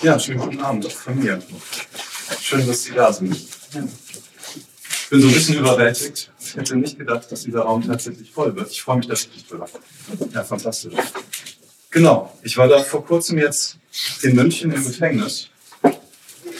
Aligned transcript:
Ja, 0.00 0.16
schönen 0.16 0.38
guten 0.38 0.60
Abend 0.60 0.86
auch 0.86 0.92
von 0.92 1.18
mir. 1.18 1.42
Schön, 2.40 2.64
dass 2.68 2.84
Sie 2.84 2.92
da 2.92 3.12
sind. 3.12 3.34
Ich 3.34 5.08
bin 5.10 5.20
so 5.20 5.26
ein 5.26 5.34
bisschen 5.34 5.58
überwältigt. 5.58 6.30
Ich 6.38 6.54
hätte 6.54 6.76
nicht 6.76 6.96
gedacht, 6.96 7.32
dass 7.32 7.42
dieser 7.42 7.62
Raum 7.62 7.84
tatsächlich 7.84 8.30
voll 8.30 8.54
wird. 8.54 8.70
Ich 8.70 8.80
freue 8.80 8.98
mich, 8.98 9.08
dass 9.08 9.22
ich 9.22 9.30
dich 9.30 9.48
bin. 9.48 9.60
Ja, 10.32 10.44
fantastisch. 10.44 10.94
Genau, 11.90 12.32
ich 12.44 12.56
war 12.56 12.68
da 12.68 12.80
vor 12.84 13.04
kurzem 13.04 13.38
jetzt 13.38 13.78
in 14.22 14.36
München 14.36 14.70
im 14.70 14.84
Gefängnis. 14.84 15.48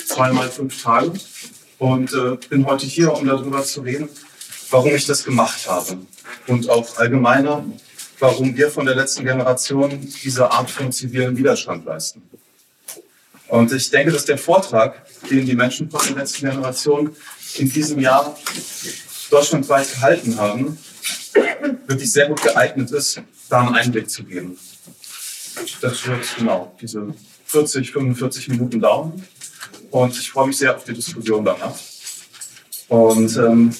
Zweimal 0.06 0.48
fünf 0.50 0.82
Tage. 0.82 1.12
Und 1.78 2.12
äh, 2.12 2.36
bin 2.48 2.66
heute 2.66 2.86
hier, 2.86 3.12
um 3.12 3.24
darüber 3.24 3.62
zu 3.62 3.82
reden, 3.82 4.08
warum 4.70 4.92
ich 4.96 5.06
das 5.06 5.22
gemacht 5.22 5.68
habe. 5.68 5.98
Und 6.48 6.68
auch 6.68 6.96
allgemeiner, 6.96 7.64
warum 8.18 8.56
wir 8.56 8.68
von 8.68 8.84
der 8.84 8.96
letzten 8.96 9.24
Generation 9.24 10.12
diese 10.24 10.50
Art 10.50 10.70
von 10.70 10.90
zivilen 10.90 11.36
Widerstand 11.36 11.84
leisten. 11.84 12.27
Und 13.48 13.72
ich 13.72 13.90
denke, 13.90 14.12
dass 14.12 14.24
der 14.24 14.38
Vortrag, 14.38 15.02
den 15.30 15.46
die 15.46 15.54
Menschen 15.54 15.90
von 15.90 16.00
der 16.06 16.16
letzten 16.16 16.48
Generation 16.48 17.16
in 17.54 17.70
diesem 17.70 17.98
Jahr 17.98 18.36
deutschlandweit 19.30 19.90
gehalten 19.90 20.36
haben, 20.38 20.78
wirklich 21.86 22.12
sehr 22.12 22.28
gut 22.28 22.42
geeignet 22.42 22.90
ist, 22.90 23.22
da 23.48 23.60
einen 23.60 23.74
Einblick 23.74 24.10
zu 24.10 24.24
geben. 24.24 24.58
Das 25.80 26.06
wird 26.06 26.24
genau 26.36 26.76
diese 26.80 27.14
40, 27.46 27.90
45 27.92 28.48
Minuten 28.48 28.80
dauern. 28.80 29.26
Und 29.90 30.16
ich 30.18 30.30
freue 30.30 30.48
mich 30.48 30.58
sehr 30.58 30.76
auf 30.76 30.84
die 30.84 30.92
Diskussion 30.92 31.44
danach. 31.44 31.74
Und 32.88 33.36
ähm, 33.36 33.74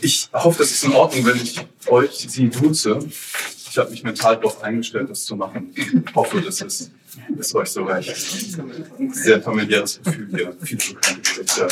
ich 0.00 0.28
hoffe, 0.32 0.58
das 0.60 0.70
ist 0.70 0.84
in 0.84 0.92
Ordnung, 0.92 1.26
wenn 1.26 1.36
ich 1.36 1.60
euch 1.88 2.26
sie 2.28 2.48
duze. 2.48 2.98
Ich 3.72 3.78
habe 3.78 3.88
mich 3.88 4.02
mental 4.02 4.36
darauf 4.36 4.62
eingestellt, 4.62 5.08
das 5.08 5.24
zu 5.24 5.34
machen. 5.34 5.72
Ich 5.74 6.14
hoffe, 6.14 6.42
das 6.42 6.60
ist, 6.60 6.90
ist 7.38 7.54
euch 7.54 7.70
so 7.70 7.84
recht. 7.84 8.14
Sehr 9.12 9.40
familiäres 9.40 9.98
Gefühl 10.04 10.28
hier. 10.30 10.54
Viel 10.60 10.76
zu 10.76 10.92
ja. 10.92 11.68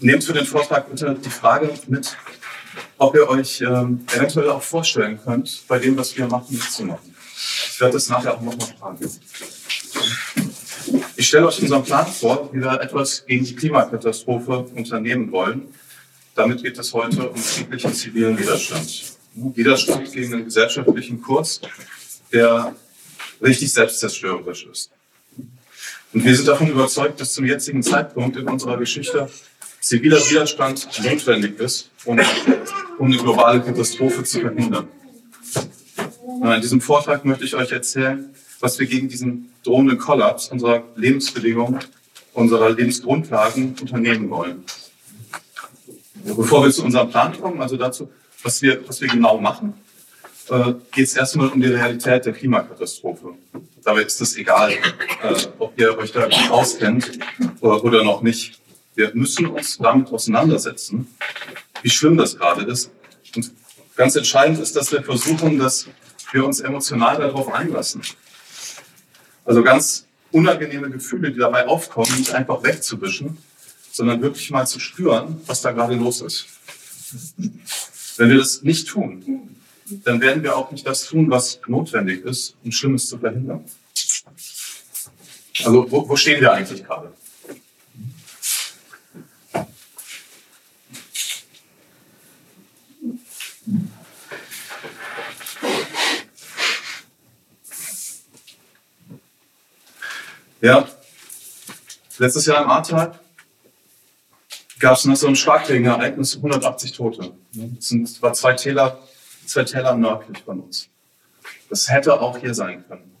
Nehmt 0.00 0.24
für 0.24 0.32
den 0.32 0.44
Vortrag 0.44 0.90
bitte 0.90 1.16
die 1.24 1.30
Frage 1.30 1.72
mit, 1.86 2.16
ob 2.98 3.14
ihr 3.14 3.28
euch 3.28 3.60
ähm, 3.60 4.04
eventuell 4.12 4.50
auch 4.50 4.62
vorstellen 4.62 5.20
könnt, 5.24 5.62
bei 5.68 5.78
dem, 5.78 5.96
was 5.96 6.18
wir 6.18 6.26
machen, 6.26 6.48
mitzumachen. 6.50 7.14
Ich 7.70 7.80
werde 7.80 7.92
das 7.92 8.08
nachher 8.08 8.34
auch 8.34 8.40
nochmal 8.40 8.66
fragen. 8.76 9.08
Ich 11.14 11.28
stelle 11.28 11.46
euch 11.46 11.62
unseren 11.62 11.84
Plan 11.84 12.08
vor, 12.08 12.52
wie 12.52 12.60
wir 12.60 12.80
etwas 12.80 13.24
gegen 13.24 13.44
die 13.44 13.54
Klimakatastrophe 13.54 14.66
unternehmen 14.74 15.30
wollen. 15.30 15.72
Damit 16.36 16.62
geht 16.62 16.78
es 16.78 16.92
heute 16.92 17.30
um 17.30 17.36
friedlichen 17.36 17.94
zivilen 17.94 18.38
Widerstand. 18.38 19.16
Widerstand 19.34 20.12
gegen 20.12 20.34
einen 20.34 20.44
gesellschaftlichen 20.44 21.22
Kurs, 21.22 21.62
der 22.30 22.76
richtig 23.40 23.72
selbstzerstörerisch 23.72 24.66
ist. 24.70 24.90
Und 26.12 26.24
wir 26.24 26.36
sind 26.36 26.46
davon 26.46 26.68
überzeugt, 26.68 27.20
dass 27.20 27.32
zum 27.32 27.46
jetzigen 27.46 27.82
Zeitpunkt 27.82 28.36
in 28.36 28.46
unserer 28.48 28.76
Geschichte 28.76 29.30
ziviler 29.80 30.18
Widerstand 30.18 30.86
notwendig 31.02 31.58
ist, 31.58 31.90
um, 32.04 32.20
um 32.98 33.06
eine 33.06 33.16
globale 33.16 33.62
Katastrophe 33.62 34.22
zu 34.22 34.40
verhindern. 34.40 34.88
In 36.42 36.60
diesem 36.60 36.82
Vortrag 36.82 37.24
möchte 37.24 37.44
ich 37.44 37.54
euch 37.54 37.72
erzählen, 37.72 38.28
was 38.60 38.78
wir 38.78 38.86
gegen 38.86 39.08
diesen 39.08 39.52
drohenden 39.64 39.96
Kollaps 39.96 40.48
unserer 40.48 40.84
Lebensbedingungen, 40.96 41.80
unserer 42.34 42.70
Lebensgrundlagen 42.70 43.74
unternehmen 43.80 44.28
wollen. 44.28 44.64
Bevor 46.34 46.64
wir 46.64 46.72
zu 46.72 46.84
unserem 46.84 47.10
Plan 47.10 47.38
kommen, 47.40 47.60
also 47.60 47.76
dazu, 47.76 48.10
was 48.42 48.60
wir, 48.62 48.86
was 48.88 49.00
wir 49.00 49.08
genau 49.08 49.38
machen, 49.38 49.74
äh, 50.48 50.74
geht 50.92 51.06
es 51.06 51.16
erstmal 51.16 51.48
um 51.48 51.60
die 51.60 51.68
Realität 51.68 52.26
der 52.26 52.32
Klimakatastrophe. 52.32 53.34
Dabei 53.82 54.02
ist 54.02 54.20
es 54.20 54.36
egal, 54.36 54.72
äh, 54.72 54.76
ob 55.58 55.78
ihr 55.78 55.96
euch 55.98 56.12
da 56.12 56.28
auskennt 56.50 57.18
oder, 57.60 57.84
oder 57.84 58.04
noch 58.04 58.22
nicht. 58.22 58.60
Wir 58.94 59.10
müssen 59.14 59.46
uns 59.46 59.78
damit 59.78 60.10
auseinandersetzen, 60.10 61.06
wie 61.82 61.90
schlimm 61.90 62.16
das 62.16 62.36
gerade 62.36 62.62
ist. 62.64 62.90
Und 63.34 63.52
ganz 63.94 64.16
entscheidend 64.16 64.58
ist, 64.58 64.74
dass 64.74 64.90
wir 64.90 65.02
versuchen, 65.02 65.58
dass 65.58 65.86
wir 66.32 66.44
uns 66.44 66.60
emotional 66.60 67.18
darauf 67.18 67.52
einlassen. 67.52 68.02
Also 69.44 69.62
ganz 69.62 70.06
unangenehme 70.32 70.90
Gefühle, 70.90 71.30
die 71.30 71.38
dabei 71.38 71.66
aufkommen, 71.66 72.12
nicht 72.16 72.34
einfach 72.34 72.62
wegzuwischen, 72.62 73.38
sondern 73.96 74.20
wirklich 74.20 74.50
mal 74.50 74.66
zu 74.66 74.78
spüren, 74.78 75.40
was 75.46 75.62
da 75.62 75.72
gerade 75.72 75.94
los 75.94 76.20
ist. 76.20 76.46
Wenn 78.18 78.28
wir 78.28 78.36
das 78.36 78.62
nicht 78.62 78.88
tun, 78.88 79.56
dann 80.04 80.20
werden 80.20 80.42
wir 80.42 80.54
auch 80.54 80.70
nicht 80.70 80.86
das 80.86 81.06
tun, 81.06 81.30
was 81.30 81.60
notwendig 81.66 82.22
ist, 82.22 82.56
um 82.62 82.72
Schlimmes 82.72 83.08
zu 83.08 83.18
verhindern. 83.18 83.64
Also 85.64 85.90
wo, 85.90 86.06
wo 86.06 86.16
stehen 86.16 86.42
wir 86.42 86.52
eigentlich 86.52 86.84
gerade? 86.84 87.14
Ja, 100.60 100.86
letztes 102.18 102.44
Jahr 102.44 102.62
im 102.62 102.70
Ahrtal 102.70 103.18
gab 104.78 104.96
es 104.96 105.04
nach 105.04 105.16
so 105.16 105.26
einem 105.26 105.36
Starkregenereignis 105.36 106.36
180 106.36 106.92
Tote. 106.92 107.32
Das, 107.52 107.88
sind, 107.88 108.04
das 108.04 108.22
war 108.22 108.32
zwei 108.32 108.52
Täler, 108.52 108.98
zwei 109.46 109.64
Täler 109.64 109.94
nördlich 109.96 110.42
von 110.42 110.60
uns. 110.60 110.88
Das 111.70 111.88
hätte 111.88 112.20
auch 112.20 112.38
hier 112.38 112.54
sein 112.54 112.84
können. 112.86 113.16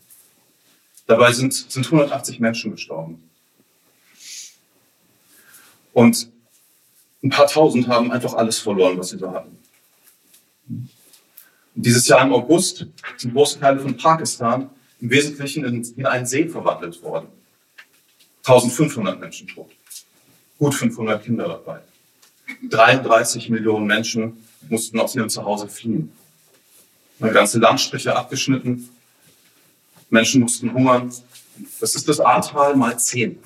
Dabei 1.06 1.32
sind, 1.32 1.52
sind 1.54 1.86
180 1.86 2.40
Menschen 2.40 2.72
gestorben. 2.72 3.22
Und 5.92 6.30
ein 7.22 7.30
paar 7.30 7.46
tausend 7.46 7.88
haben 7.88 8.12
einfach 8.12 8.34
alles 8.34 8.58
verloren, 8.58 8.98
was 8.98 9.08
sie 9.10 9.18
so 9.18 9.32
hatten. 9.32 9.58
Und 10.68 10.90
dieses 11.74 12.06
Jahr 12.08 12.22
im 12.22 12.32
August 12.32 12.86
sind 13.16 13.34
große 13.34 13.60
Teile 13.60 13.80
von 13.80 13.96
Pakistan 13.96 14.70
im 15.00 15.10
Wesentlichen 15.10 15.64
in, 15.64 15.82
in 15.96 16.06
einen 16.06 16.26
See 16.26 16.48
verwandelt 16.48 17.00
worden. 17.02 17.28
1500 18.44 19.18
Menschen 19.18 19.48
tot. 19.48 19.70
Gut 20.58 20.74
500 20.74 21.22
Kinder 21.22 21.48
dabei. 21.48 21.80
33 22.70 23.50
Millionen 23.50 23.86
Menschen 23.86 24.44
mussten 24.68 24.98
aus 24.98 25.14
ihrem 25.14 25.28
Zuhause 25.28 25.68
fliehen. 25.68 26.12
Eine 27.20 27.32
ganze 27.32 27.58
Landstriche 27.58 28.14
abgeschnitten. 28.14 28.88
Menschen 30.10 30.42
mussten 30.42 30.72
hungern. 30.72 31.12
Das 31.80 31.94
ist 31.94 32.08
das 32.08 32.20
Ahrtal 32.20 32.76
mal 32.76 32.98
10. 32.98 33.38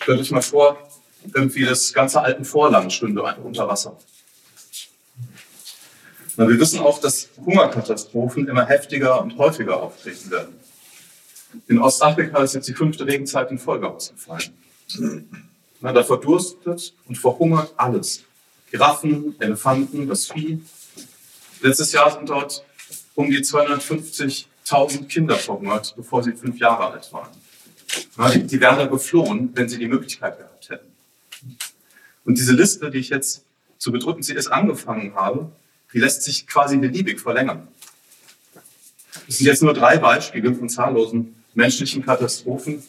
Stellt 0.00 0.20
euch 0.20 0.30
mal 0.30 0.42
vor, 0.42 0.78
irgendwie 1.34 1.64
das 1.64 1.92
ganze 1.92 2.20
alten 2.20 2.44
Vorland 2.44 2.92
stünde 2.92 3.22
unter 3.22 3.68
Wasser. 3.68 3.96
Na, 6.36 6.48
wir 6.48 6.58
wissen 6.60 6.78
auch, 6.80 7.00
dass 7.00 7.30
Hungerkatastrophen 7.44 8.46
immer 8.46 8.66
heftiger 8.66 9.20
und 9.20 9.36
häufiger 9.38 9.82
auftreten 9.82 10.30
werden. 10.30 10.54
In 11.66 11.80
Ostafrika 11.80 12.42
ist 12.42 12.54
jetzt 12.54 12.68
die 12.68 12.74
fünfte 12.74 13.06
Regenzeit 13.06 13.50
in 13.50 13.58
Folge 13.58 13.88
ausgefallen. 13.88 14.52
Na, 15.80 15.92
da 15.92 16.02
verdurstet 16.02 16.92
und 17.06 17.16
verhungert 17.16 17.72
alles. 17.76 18.24
Giraffen, 18.70 19.36
Elefanten, 19.38 20.08
das 20.08 20.26
Vieh. 20.26 20.60
Letztes 21.60 21.92
Jahr 21.92 22.10
sind 22.10 22.28
dort 22.28 22.64
um 23.14 23.30
die 23.30 23.38
250.000 23.38 25.06
Kinder 25.06 25.36
verhungert, 25.36 25.94
bevor 25.96 26.22
sie 26.22 26.32
fünf 26.32 26.58
Jahre 26.58 26.92
alt 26.92 27.12
waren. 27.12 27.30
Na, 28.16 28.30
die, 28.30 28.60
wären 28.60 28.78
da 28.78 28.86
geflohen, 28.86 29.50
wenn 29.54 29.68
sie 29.68 29.78
die 29.78 29.88
Möglichkeit 29.88 30.38
gehabt 30.38 30.70
hätten. 30.70 30.86
Und 32.24 32.38
diese 32.38 32.52
Liste, 32.52 32.90
die 32.90 32.98
ich 32.98 33.08
jetzt 33.08 33.44
zu 33.78 33.92
bedrücken 33.92 34.22
sie 34.22 34.34
es 34.34 34.48
angefangen 34.48 35.14
habe, 35.14 35.50
die 35.92 35.98
lässt 35.98 36.22
sich 36.22 36.46
quasi 36.46 36.76
beliebig 36.76 37.20
verlängern. 37.20 37.68
Das 39.26 39.38
sind 39.38 39.46
jetzt 39.46 39.62
nur 39.62 39.72
drei 39.72 39.98
Beispiele 39.98 40.54
von 40.54 40.68
zahllosen 40.68 41.34
menschlichen 41.54 42.04
Katastrophen, 42.04 42.82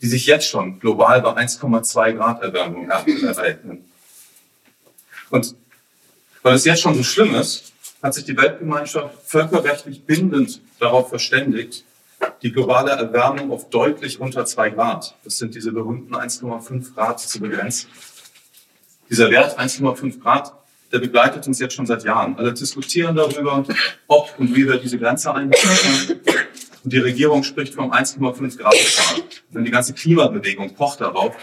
die 0.00 0.06
sich 0.06 0.26
jetzt 0.26 0.46
schon 0.46 0.80
global 0.80 1.22
bei 1.22 1.30
1,2 1.30 2.12
Grad 2.12 2.42
Erwärmung 2.42 2.88
ereignen. 2.88 3.84
Und 5.30 5.54
weil 6.42 6.54
es 6.54 6.64
jetzt 6.64 6.82
schon 6.82 6.94
so 6.94 7.02
schlimm 7.02 7.34
ist, 7.34 7.72
hat 8.02 8.14
sich 8.14 8.24
die 8.24 8.36
Weltgemeinschaft 8.36 9.14
völkerrechtlich 9.24 10.04
bindend 10.04 10.60
darauf 10.78 11.08
verständigt, 11.08 11.84
die 12.42 12.52
globale 12.52 12.90
Erwärmung 12.90 13.50
auf 13.50 13.70
deutlich 13.70 14.20
unter 14.20 14.44
2 14.44 14.70
Grad, 14.70 15.14
das 15.24 15.38
sind 15.38 15.54
diese 15.54 15.72
berühmten 15.72 16.14
1,5 16.14 16.94
Grad, 16.94 17.20
zu 17.20 17.40
begrenzen. 17.40 17.88
Dieser 19.08 19.30
Wert 19.30 19.58
1,5 19.58 20.20
Grad 20.20 20.52
der 20.94 21.00
begleitet 21.00 21.44
uns 21.48 21.58
jetzt 21.58 21.74
schon 21.74 21.86
seit 21.86 22.04
Jahren. 22.04 22.36
Alle 22.38 22.54
diskutieren 22.54 23.16
darüber, 23.16 23.64
ob 24.06 24.32
und 24.38 24.54
wie 24.54 24.64
wir 24.64 24.78
diese 24.78 24.96
Grenze 24.96 25.34
einhalten. 25.34 26.20
Und 26.84 26.92
die 26.92 26.98
Regierung 26.98 27.42
spricht 27.42 27.74
vom 27.74 27.92
1,5 27.92 28.58
Grad. 28.58 28.74
Denn 29.50 29.64
die 29.64 29.70
ganze 29.70 29.94
Klimabewegung 29.94 30.74
pocht 30.74 31.00
darauf, 31.00 31.34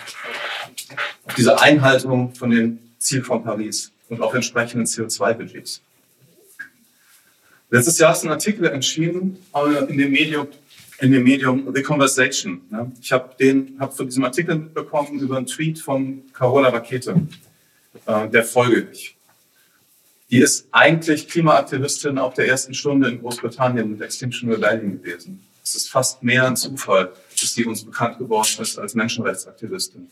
auf 1.24 1.36
diese 1.36 1.60
Einhaltung 1.60 2.34
von 2.36 2.52
dem 2.52 2.80
Ziel 3.00 3.24
von 3.24 3.44
Paris 3.44 3.92
und 4.10 4.22
auf 4.22 4.34
entsprechenden 4.36 4.86
CO2-Budgets. 4.86 5.82
Letztes 7.72 7.98
Jahr 7.98 8.12
ist 8.12 8.24
ein 8.24 8.30
Artikel 8.30 8.66
entschieden 8.66 9.38
äh, 9.56 9.86
in 9.86 9.98
dem 9.98 10.12
Medium, 10.12 10.48
in 11.00 11.12
dem 11.12 11.24
Medium 11.24 11.74
The 11.74 11.82
Conversation. 11.82 12.62
Ne? 12.70 12.92
Ich 13.02 13.12
habe 13.12 13.34
den, 13.40 13.78
habe 13.80 13.94
von 13.94 14.06
diesem 14.06 14.26
Artikel 14.26 14.56
mitbekommen 14.56 15.20
über 15.20 15.38
einen 15.38 15.48
Tweet 15.48 15.80
von 15.80 16.22
Carola 16.34 16.70
Rakete, 16.70 17.16
äh, 18.06 18.28
der 18.30 18.44
folge 18.44 18.90
ich. 18.92 19.16
Die 20.32 20.40
ist 20.40 20.66
eigentlich 20.72 21.28
Klimaaktivistin 21.28 22.18
auf 22.18 22.34
der 22.36 22.48
ersten 22.48 22.74
Stunde 22.74 23.10
in 23.10 23.20
Großbritannien 23.20 23.92
mit 23.92 24.02
Extinction 24.02 24.50
Rebellion 24.50 25.02
gewesen. 25.02 25.46
Es 25.62 25.76
ist 25.76 25.90
fast 25.90 26.24
mehr 26.24 26.48
ein 26.48 26.56
Zufall, 26.56 27.12
dass 27.40 27.54
die 27.54 27.66
uns 27.66 27.84
bekannt 27.84 28.18
geworden 28.18 28.62
ist 28.62 28.80
als 28.80 28.96
Menschenrechtsaktivistin. 28.96 30.10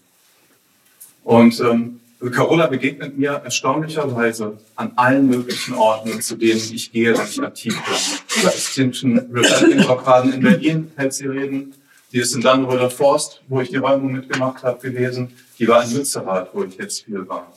Und 1.24 1.58
ähm, 1.62 2.02
Carola 2.32 2.68
begegnet 2.68 3.18
mir 3.18 3.42
erstaunlicherweise 3.46 4.58
an 4.76 4.92
allen 4.98 5.30
möglichen 5.30 5.74
Orten, 5.76 6.22
zu 6.22 6.36
denen 6.36 6.60
ich 6.60 6.92
gehe, 6.92 7.18
wenn 7.18 7.26
ich 7.26 7.42
aktiv 7.42 7.74
bin. 7.74 8.42
Über 8.42 8.54
Extinction 8.54 9.20
Rebellion 9.20 9.86
Blockaden 9.86 10.34
in 10.34 10.42
Berlin 10.42 10.92
hält 10.98 11.14
sie 11.14 11.28
Reden. 11.28 11.74
Die 12.12 12.20
ist 12.20 12.36
in 12.36 12.42
Dannenröder 12.42 12.90
Forst, 12.90 13.42
wo 13.48 13.62
ich 13.62 13.70
die 13.70 13.78
Räumung 13.78 14.12
mitgemacht 14.12 14.64
habe, 14.64 14.82
gewesen. 14.82 15.32
Die 15.60 15.68
war 15.68 15.82
in 15.86 15.94
Münsterrad, 15.94 16.50
wo 16.54 16.64
ich 16.66 16.76
jetzt 16.76 17.06
viel 17.06 17.26
war. 17.26 17.54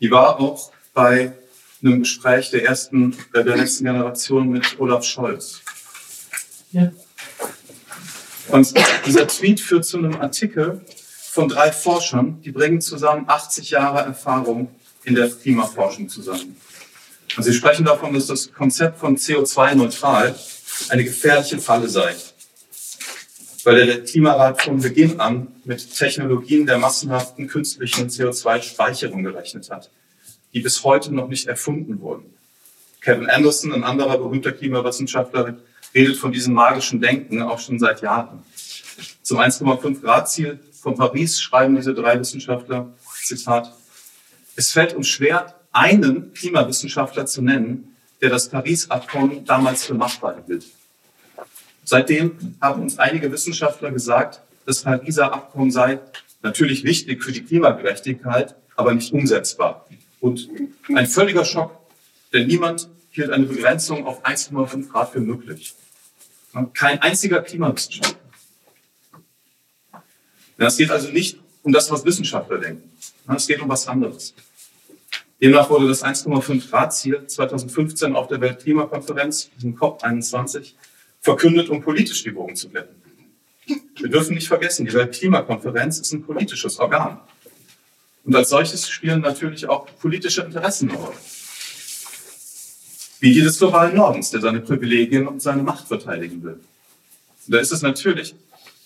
Die 0.00 0.10
war 0.12 0.38
auch 0.38 0.70
bei 0.94 1.32
einem 1.82 2.00
Gespräch 2.00 2.50
der 2.50 2.64
ersten, 2.64 3.16
der 3.34 3.44
letzten 3.44 3.84
Generation 3.84 4.48
mit 4.48 4.78
Olaf 4.78 5.04
Scholz. 5.04 5.60
Ja. 6.72 6.92
Und 8.48 8.74
dieser 9.06 9.26
Tweet 9.26 9.60
führt 9.60 9.84
zu 9.84 9.98
einem 9.98 10.16
Artikel 10.16 10.80
von 11.30 11.48
drei 11.48 11.72
Forschern, 11.72 12.40
die 12.42 12.52
bringen 12.52 12.80
zusammen 12.80 13.24
80 13.28 13.70
Jahre 13.70 14.00
Erfahrung 14.00 14.70
in 15.04 15.14
der 15.14 15.28
Klimaforschung 15.28 16.08
zusammen. 16.08 16.56
Und 17.36 17.42
sie 17.42 17.52
sprechen 17.52 17.84
davon, 17.84 18.14
dass 18.14 18.26
das 18.26 18.52
Konzept 18.52 18.98
von 18.98 19.16
CO2-neutral 19.16 20.34
eine 20.88 21.04
gefährliche 21.04 21.58
Falle 21.58 21.88
sei, 21.88 22.14
weil 23.64 23.84
der 23.84 24.04
Klimarat 24.04 24.62
von 24.62 24.80
Beginn 24.80 25.20
an 25.20 25.48
mit 25.64 25.94
Technologien 25.94 26.66
der 26.66 26.78
massenhaften 26.78 27.48
künstlichen 27.48 28.08
CO2-Speicherung 28.08 29.22
gerechnet 29.22 29.70
hat 29.70 29.90
die 30.56 30.62
bis 30.62 30.82
heute 30.84 31.14
noch 31.14 31.28
nicht 31.28 31.48
erfunden 31.48 32.00
wurden. 32.00 32.32
Kevin 33.02 33.28
Anderson, 33.28 33.74
ein 33.74 33.84
anderer 33.84 34.16
berühmter 34.16 34.52
Klimawissenschaftler, 34.52 35.54
redet 35.94 36.16
von 36.16 36.32
diesem 36.32 36.54
magischen 36.54 36.98
Denken 36.98 37.42
auch 37.42 37.58
schon 37.58 37.78
seit 37.78 38.00
Jahren. 38.00 38.42
Zum 39.20 39.38
1,5 39.38 40.00
Grad 40.00 40.30
Ziel 40.30 40.58
von 40.72 40.96
Paris 40.96 41.38
schreiben 41.38 41.76
diese 41.76 41.92
drei 41.92 42.18
Wissenschaftler, 42.18 42.90
Zitat, 43.22 43.70
es 44.56 44.72
fällt 44.72 44.94
uns 44.94 45.08
schwer, 45.08 45.54
einen 45.72 46.32
Klimawissenschaftler 46.32 47.26
zu 47.26 47.42
nennen, 47.42 47.94
der 48.22 48.30
das 48.30 48.48
Paris-Abkommen 48.48 49.44
damals 49.44 49.84
für 49.84 49.92
machbar 49.92 50.42
hielt. 50.46 50.64
Seitdem 51.84 52.56
haben 52.62 52.80
uns 52.80 52.98
einige 52.98 53.30
Wissenschaftler 53.30 53.90
gesagt, 53.90 54.40
das 54.64 54.80
Pariser 54.80 55.34
Abkommen 55.34 55.70
sei 55.70 55.98
natürlich 56.40 56.82
wichtig 56.82 57.22
für 57.22 57.32
die 57.32 57.44
Klimagerechtigkeit, 57.44 58.54
aber 58.74 58.94
nicht 58.94 59.12
umsetzbar. 59.12 59.86
Und 60.20 60.48
ein 60.88 61.06
völliger 61.06 61.44
Schock, 61.44 61.72
denn 62.32 62.46
niemand 62.46 62.88
hielt 63.10 63.30
eine 63.30 63.46
Begrenzung 63.46 64.06
auf 64.06 64.24
1,5 64.24 64.88
Grad 64.88 65.12
für 65.12 65.20
möglich. 65.20 65.74
Kein 66.72 67.00
einziger 67.00 67.42
Klimawissenschaftler. 67.42 68.18
Es 70.58 70.76
geht 70.76 70.90
also 70.90 71.10
nicht 71.10 71.38
um 71.62 71.72
das, 71.72 71.90
was 71.90 72.04
Wissenschaftler 72.04 72.58
denken. 72.58 72.90
Es 73.34 73.46
geht 73.46 73.60
um 73.60 73.68
was 73.68 73.86
anderes. 73.88 74.34
Demnach 75.40 75.68
wurde 75.68 75.88
das 75.88 76.02
1,5 76.02 76.70
Grad 76.70 76.94
Ziel 76.94 77.26
2015 77.26 78.16
auf 78.16 78.28
der 78.28 78.40
Weltklimakonferenz, 78.40 79.50
diesem 79.56 79.76
COP21, 79.76 80.72
verkündet, 81.20 81.68
um 81.68 81.82
politisch 81.82 82.22
die 82.22 82.30
Bogen 82.30 82.56
zu 82.56 82.70
glätten. 82.70 82.94
Wir 83.96 84.08
dürfen 84.08 84.34
nicht 84.34 84.48
vergessen, 84.48 84.86
die 84.86 84.94
Weltklimakonferenz 84.94 85.98
ist 85.98 86.12
ein 86.12 86.22
politisches 86.22 86.78
Organ. 86.78 87.20
Und 88.26 88.34
als 88.34 88.48
solches 88.48 88.88
spielen 88.88 89.20
natürlich 89.20 89.68
auch 89.68 89.86
politische 90.00 90.42
Interessen 90.42 90.90
eine 90.90 90.98
Rolle. 90.98 91.16
Wie 93.20 93.32
die 93.32 93.40
des 93.40 93.58
globalen 93.58 93.96
Nordens, 93.96 94.30
der 94.30 94.40
seine 94.40 94.60
Privilegien 94.60 95.26
und 95.26 95.40
seine 95.40 95.62
Macht 95.62 95.86
verteidigen 95.86 96.42
will. 96.42 96.58
Und 97.46 97.54
da 97.54 97.58
ist 97.58 97.72
es 97.72 97.82
natürlich, 97.82 98.34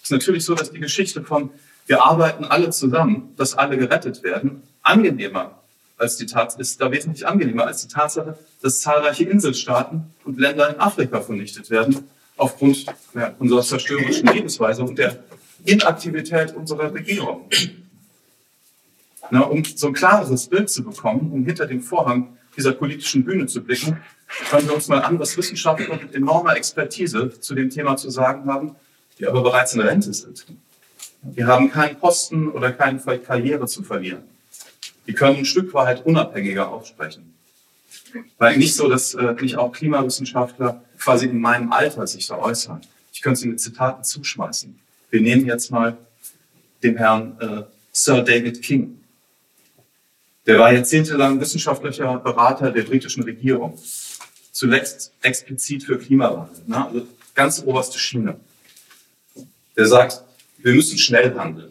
ist 0.03 0.13
natürlich 0.13 0.45
so, 0.45 0.55
dass 0.55 0.71
die 0.71 0.79
Geschichte 0.79 1.23
von 1.23 1.51
wir 1.87 2.05
arbeiten 2.05 2.45
alle 2.45 2.71
zusammen, 2.71 3.35
dass 3.37 3.55
alle 3.55 3.77
gerettet 3.77 4.23
werden, 4.23 4.63
angenehmer 4.83 5.61
als 5.97 6.17
die 6.17 6.27
Tatsache, 6.27 6.61
ist 6.61 6.81
da 6.81 6.93
wesentlich 6.93 7.27
angenehmer 7.27 7.67
als 7.67 7.85
die 7.85 7.93
Tatsache, 7.93 8.39
dass 8.63 8.81
zahlreiche 8.81 9.25
Inselstaaten 9.25 10.05
und 10.25 10.39
Länder 10.39 10.71
in 10.71 10.79
Afrika 10.79 11.21
vernichtet 11.21 11.69
werden, 11.71 12.09
aufgrund 12.37 12.87
ja, 13.15 13.35
unserer 13.39 13.63
zerstörerischen 13.63 14.29
Lebensweise 14.29 14.85
und 14.85 14.99
der 14.99 15.17
Inaktivität 15.65 16.55
unserer 16.55 16.95
Regierung. 16.95 17.49
Na, 19.31 19.43
um 19.43 19.64
so 19.64 19.88
ein 19.88 19.93
klares 19.93 20.46
Bild 20.49 20.70
zu 20.70 20.82
bekommen, 20.82 21.31
um 21.32 21.44
hinter 21.44 21.67
dem 21.67 21.82
Vorhang 21.82 22.37
dieser 22.56 22.72
politischen 22.72 23.25
Bühne 23.25 23.46
zu 23.46 23.62
blicken, 23.62 23.99
schauen 24.28 24.67
wir 24.67 24.75
uns 24.75 24.88
mal 24.88 25.00
an, 25.02 25.19
was 25.19 25.37
Wissenschaftler 25.37 25.96
mit 25.96 26.14
enormer 26.14 26.56
Expertise 26.56 27.31
zu 27.38 27.55
dem 27.55 27.70
Thema 27.70 27.96
zu 27.96 28.11
sagen 28.11 28.50
haben, 28.50 28.75
die 29.19 29.26
aber 29.26 29.43
bereits 29.43 29.75
in 29.75 29.81
Rente 29.81 30.12
sind. 30.12 30.46
Die 31.22 31.44
haben 31.44 31.70
keinen 31.70 31.96
Posten 31.96 32.49
oder 32.49 32.72
keine 32.72 32.99
Karriere 32.99 33.67
zu 33.67 33.82
verlieren. 33.82 34.22
Die 35.06 35.12
können 35.12 35.38
ein 35.38 35.44
Stück 35.44 35.75
weit 35.75 36.06
unabhängiger 36.06 36.69
aufsprechen. 36.69 37.34
Weil 38.38 38.56
nicht 38.56 38.75
so, 38.75 38.88
dass 38.88 39.14
äh, 39.14 39.34
nicht 39.40 39.56
auch 39.56 39.72
Klimawissenschaftler 39.72 40.82
quasi 40.99 41.26
in 41.26 41.40
meinem 41.40 41.72
Alter 41.72 42.06
sich 42.06 42.26
da 42.26 42.38
äußern. 42.38 42.81
Ich 43.12 43.22
könnte 43.22 43.40
sie 43.40 43.49
mit 43.49 43.61
Zitaten 43.61 44.02
zuschmeißen. 44.05 44.78
Wir 45.11 45.20
nehmen 45.20 45.46
jetzt 45.46 45.70
mal 45.70 45.96
den 46.82 46.96
Herrn 46.96 47.37
äh, 47.40 47.62
Sir 47.93 48.22
David 48.22 48.62
King. 48.62 49.00
Der 50.50 50.58
war 50.58 50.73
jahrzehntelang 50.73 51.41
wissenschaftlicher 51.41 52.19
Berater 52.19 52.73
der 52.73 52.82
britischen 52.82 53.23
Regierung. 53.23 53.79
Zuletzt 54.50 55.12
explizit 55.23 55.85
für 55.85 55.97
Klimawandel. 55.97 56.64
Ne? 56.67 56.87
Also 56.87 57.06
ganz 57.37 57.62
oberste 57.64 58.00
Schiene. 58.00 58.35
Der 59.76 59.87
sagt, 59.87 60.25
wir 60.58 60.75
müssen 60.75 60.99
schnell 60.99 61.32
handeln. 61.38 61.70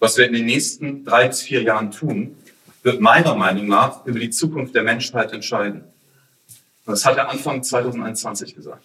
Was 0.00 0.18
wir 0.18 0.26
in 0.26 0.34
den 0.34 0.44
nächsten 0.44 1.02
drei 1.06 1.28
bis 1.28 1.40
vier 1.40 1.62
Jahren 1.62 1.92
tun, 1.92 2.36
wird 2.82 3.00
meiner 3.00 3.34
Meinung 3.36 3.68
nach 3.68 4.04
über 4.04 4.18
die 4.18 4.28
Zukunft 4.28 4.74
der 4.74 4.82
Menschheit 4.82 5.32
entscheiden. 5.32 5.84
Das 6.84 7.06
hat 7.06 7.16
er 7.16 7.30
Anfang 7.30 7.62
2021 7.62 8.54
gesagt. 8.54 8.84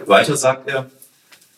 Weiter 0.00 0.36
sagt 0.36 0.68
er, 0.68 0.90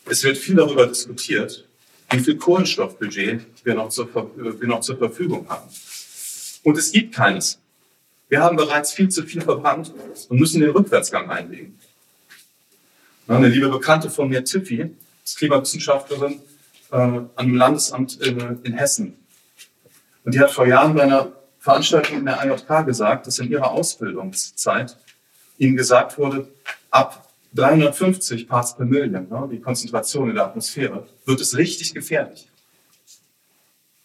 es 0.09 0.23
wird 0.23 0.37
viel 0.37 0.55
darüber 0.55 0.87
diskutiert, 0.87 1.67
wie 2.11 2.19
viel 2.19 2.37
Kohlenstoffbudget 2.37 3.41
wir 3.65 3.75
noch 3.75 3.89
zur, 3.89 4.07
wir 4.37 4.67
noch 4.69 4.79
zur 4.79 4.97
Verfügung 4.97 5.49
haben. 5.49 5.69
Und 6.63 6.77
es 6.77 6.91
gibt 6.91 7.13
keines. 7.13 7.59
Wir 8.29 8.41
haben 8.41 8.55
bereits 8.55 8.93
viel 8.93 9.09
zu 9.09 9.23
viel 9.23 9.41
verbrannt 9.41 9.93
und 10.29 10.39
müssen 10.39 10.61
den 10.61 10.71
Rückwärtsgang 10.71 11.29
einlegen. 11.29 11.77
Eine 13.27 13.47
liebe 13.47 13.69
Bekannte 13.69 14.09
von 14.09 14.29
mir, 14.29 14.43
Tiffy, 14.43 14.89
ist 15.23 15.37
Klimawissenschaftlerin 15.37 16.41
äh, 16.91 16.95
an 16.95 17.29
einem 17.35 17.55
Landesamt 17.55 18.19
in, 18.21 18.59
in 18.63 18.73
Hessen. 18.73 19.17
Und 20.25 20.33
die 20.33 20.39
hat 20.39 20.51
vor 20.51 20.65
Jahren 20.65 20.95
bei 20.95 21.03
einer 21.03 21.31
Veranstaltung 21.59 22.17
in 22.17 22.25
der 22.25 22.43
IJK 22.43 22.85
gesagt, 22.85 23.27
dass 23.27 23.39
in 23.39 23.49
ihrer 23.49 23.71
Ausbildungszeit 23.71 24.97
ihnen 25.57 25.77
gesagt 25.77 26.17
wurde, 26.17 26.47
ab 26.91 27.29
350 27.53 28.47
Parts 28.47 28.75
per 28.75 28.85
Million, 28.85 29.29
ne, 29.29 29.49
die 29.51 29.59
Konzentration 29.59 30.29
in 30.29 30.35
der 30.35 30.45
Atmosphäre, 30.45 31.07
wird 31.25 31.39
es 31.39 31.55
richtig 31.55 31.93
gefährlich. 31.93 32.47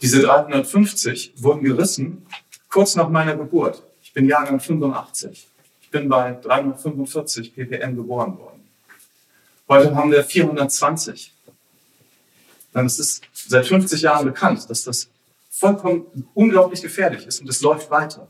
Diese 0.01 0.21
350 0.23 1.33
wurden 1.37 1.65
gerissen 1.65 2.27
kurz 2.69 2.95
nach 2.97 3.09
meiner 3.09 3.37
Geburt. 3.37 3.83
Ich 4.03 4.13
bin 4.13 4.27
Jahrgang 4.27 4.61
85. 4.61 5.49
Ich 5.83 5.91
bin 5.91 6.09
bei 6.09 6.33
345 6.33 7.55
ppm 7.55 7.97
geboren 7.97 8.39
worden. 8.39 8.69
Heute 9.69 9.95
haben 9.95 10.11
wir 10.11 10.25
420. 10.25 11.35
Dann 12.73 12.87
ist 12.87 12.99
es 12.99 13.21
seit 13.33 13.67
50 13.67 14.03
Jahren 14.03 14.27
bekannt, 14.27 14.69
dass 14.69 14.85
das 14.85 15.09
vollkommen 15.51 16.07
unglaublich 16.35 16.83
gefährlich 16.83 17.27
ist 17.27 17.41
und 17.41 17.49
es 17.49 17.61
läuft 17.61 17.91
weiter. 17.91 18.29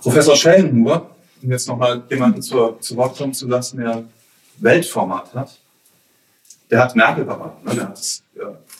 Professor 0.00 0.36
Schellenhuhr, 0.36 1.14
um 1.42 1.50
jetzt 1.50 1.66
nochmal 1.66 2.02
jemanden 2.10 2.42
zur, 2.42 2.80
zu 2.80 2.96
Wort 2.96 3.16
kommen 3.16 3.34
zu 3.34 3.48
lassen, 3.48 3.78
der 3.78 4.04
Weltformat 4.58 5.34
hat, 5.34 5.58
der 6.70 6.80
hat 6.80 6.94
Merkel 6.94 7.24
beraten. 7.24 7.66
Ne? 7.66 7.74
Der 7.74 7.84
hat 7.84 7.98
das 7.98 8.22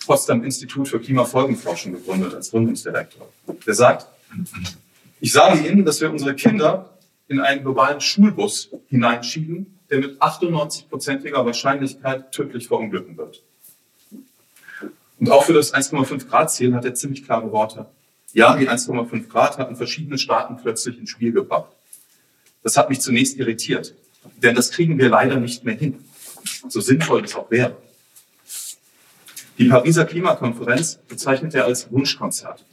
Potsdam 0.06 0.44
Institut 0.44 0.88
für 0.88 1.00
Klimafolgenforschung 1.00 1.92
gegründet 1.92 2.35
als 2.35 2.50
Gründungsdirektor. 2.50 3.28
Der 3.66 3.75
sagt, 3.75 4.06
ich 5.21 5.32
sage 5.32 5.66
Ihnen, 5.66 5.85
dass 5.85 6.00
wir 6.00 6.11
unsere 6.11 6.35
Kinder 6.35 6.90
in 7.28 7.40
einen 7.40 7.62
globalen 7.62 8.00
Schulbus 8.00 8.71
hineinschieben, 8.88 9.78
der 9.90 9.99
mit 9.99 10.21
98-prozentiger 10.23 11.44
Wahrscheinlichkeit 11.44 12.32
tödlich 12.32 12.68
verunglücken 12.68 13.16
wird. 13.16 13.42
Und 15.18 15.30
auch 15.30 15.44
für 15.44 15.52
das 15.52 15.73
1,5 15.73 16.26
Grad 16.26 16.50
Ziel 16.50 16.75
hat 16.75 16.85
er 16.85 16.94
ziemlich 16.94 17.25
klare 17.25 17.52
Worte. 17.52 17.87
Ja, 18.32 18.56
die 18.56 18.68
1,5 18.68 19.28
Grad 19.28 19.59
hatten 19.59 19.76
verschiedene 19.76 20.18
Staaten 20.18 20.56
plötzlich 20.56 20.99
ins 20.99 21.11
Spiel 21.11 21.32
gebracht. 21.32 21.71
Das 22.62 22.76
hat 22.76 22.88
mich 22.88 23.00
zunächst 23.00 23.37
irritiert, 23.37 23.94
denn 24.42 24.54
das 24.54 24.71
kriegen 24.71 24.99
wir 24.99 25.09
leider 25.09 25.37
nicht 25.37 25.64
mehr 25.64 25.75
hin, 25.75 26.02
so 26.68 26.80
sinnvoll 26.80 27.25
es 27.25 27.35
auch 27.35 27.50
wäre. 27.50 27.76
Die 29.62 29.69
Pariser 29.69 30.04
Klimakonferenz 30.04 30.99
bezeichnet 31.07 31.54
er 31.54 31.66
als 31.66 31.88
Wunschkonzert. 31.92 32.64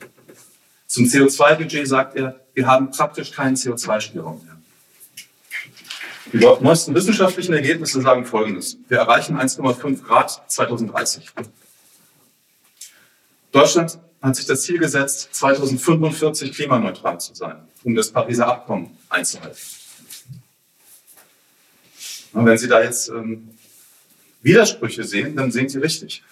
Zum 0.87 1.05
CO2-Budget 1.05 1.87
sagt 1.87 2.15
er, 2.15 2.39
wir 2.55 2.65
haben 2.65 2.89
praktisch 2.89 3.31
keinen 3.31 3.55
CO2-Spielraum 3.55 4.43
mehr. 4.43 4.57
Die 6.33 6.63
neuesten 6.63 6.95
wissenschaftlichen 6.95 7.53
Ergebnisse 7.53 8.01
sagen 8.01 8.25
Folgendes. 8.25 8.79
Wir 8.87 8.97
erreichen 8.97 9.37
1,5 9.37 10.01
Grad 10.01 10.41
2030. 10.51 11.29
Deutschland 13.51 13.99
hat 14.23 14.35
sich 14.35 14.47
das 14.47 14.63
Ziel 14.63 14.79
gesetzt, 14.79 15.29
2045 15.33 16.53
klimaneutral 16.53 17.19
zu 17.19 17.35
sein, 17.35 17.57
um 17.83 17.93
das 17.93 18.11
Pariser 18.11 18.47
Abkommen 18.47 18.97
einzuhalten. 19.09 19.59
Und 22.33 22.45
wenn 22.47 22.57
Sie 22.57 22.67
da 22.67 22.81
jetzt 22.81 23.09
ähm, 23.09 23.51
Widersprüche 24.41 25.03
sehen, 25.03 25.35
dann 25.35 25.51
sehen 25.51 25.69
Sie 25.69 25.77
richtig. 25.77 26.23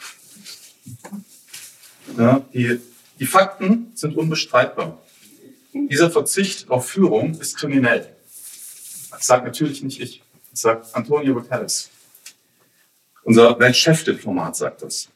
Ja, 2.17 2.41
die, 2.53 2.79
die 3.19 3.25
Fakten 3.25 3.91
sind 3.95 4.15
unbestreitbar. 4.15 5.01
Dieser 5.73 6.09
Verzicht 6.09 6.69
auf 6.69 6.89
Führung 6.89 7.39
ist 7.39 7.57
kriminell. 7.57 8.15
Das 9.11 9.25
sagt 9.25 9.45
natürlich 9.45 9.83
nicht 9.83 9.99
ich. 9.99 10.23
Das 10.51 10.61
sagt 10.61 10.95
Antonio 10.95 11.33
Guterres. 11.33 11.89
Unser 13.23 13.59
Weltchefdiplomat 13.59 14.55
sagt 14.55 14.83
das. 14.83 15.09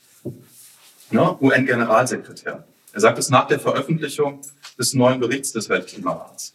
Ja, 1.11 1.37
UN-Generalsekretär. 1.39 2.65
Er 2.93 2.99
sagt 2.99 3.17
es 3.17 3.29
nach 3.29 3.47
der 3.47 3.59
Veröffentlichung 3.59 4.41
des 4.77 4.93
neuen 4.93 5.19
Berichts 5.19 5.51
des 5.51 5.69
Weltklimarats. 5.69 6.53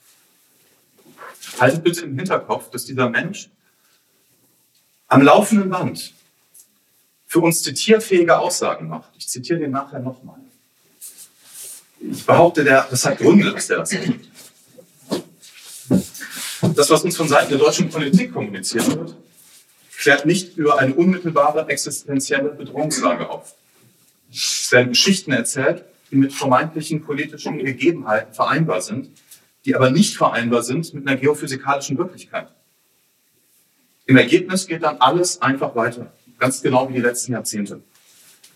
Haltet 1.59 1.83
bitte 1.83 2.03
im 2.03 2.17
Hinterkopf, 2.17 2.71
dass 2.71 2.85
dieser 2.85 3.09
Mensch 3.09 3.49
am 5.09 5.23
laufenden 5.23 5.71
Band 5.71 6.13
für 7.37 7.43
uns 7.43 7.63
zitierfähige 7.63 8.39
Aussagen 8.39 8.89
macht. 8.89 9.11
Ich 9.19 9.29
zitiere 9.29 9.59
den 9.59 9.71
nachher 9.71 9.99
nochmal. 9.99 10.39
Ich 12.01 12.25
behaupte, 12.25 12.65
der, 12.65 12.87
das 12.89 13.05
hat 13.05 13.19
Gründe, 13.19 13.53
dass 13.53 13.67
der 13.67 13.77
das 13.77 13.91
tut. 13.91 14.21
Das, 16.75 16.89
was 16.89 17.05
uns 17.05 17.15
von 17.15 17.29
Seiten 17.29 17.51
der 17.51 17.59
deutschen 17.59 17.91
Politik 17.91 18.33
kommuniziert 18.33 18.87
wird, 18.89 19.15
klärt 19.99 20.25
nicht 20.25 20.57
über 20.57 20.79
eine 20.79 20.95
unmittelbare 20.95 21.69
existenzielle 21.69 22.49
Bedrohungslage 22.49 23.29
auf. 23.29 23.55
Es 24.33 24.73
werden 24.73 24.89
Geschichten 24.89 25.33
erzählt, 25.33 25.85
die 26.11 26.17
mit 26.17 26.33
vermeintlichen 26.33 27.03
politischen 27.03 27.59
Gegebenheiten 27.59 28.33
vereinbar 28.33 28.81
sind, 28.81 29.11
die 29.67 29.75
aber 29.75 29.91
nicht 29.91 30.17
vereinbar 30.17 30.63
sind 30.63 30.95
mit 30.95 31.07
einer 31.07 31.19
geophysikalischen 31.19 31.99
Wirklichkeit. 31.99 32.49
Im 34.07 34.17
Ergebnis 34.17 34.67
geht 34.67 34.85
dann 34.85 34.97
alles 35.03 35.43
einfach 35.43 35.77
weiter, 35.77 36.16
ganz 36.39 36.61
genau 36.63 36.89
wie 36.89 36.95
die 36.95 37.01
letzten 37.01 37.33
Jahrzehnte. 37.33 37.83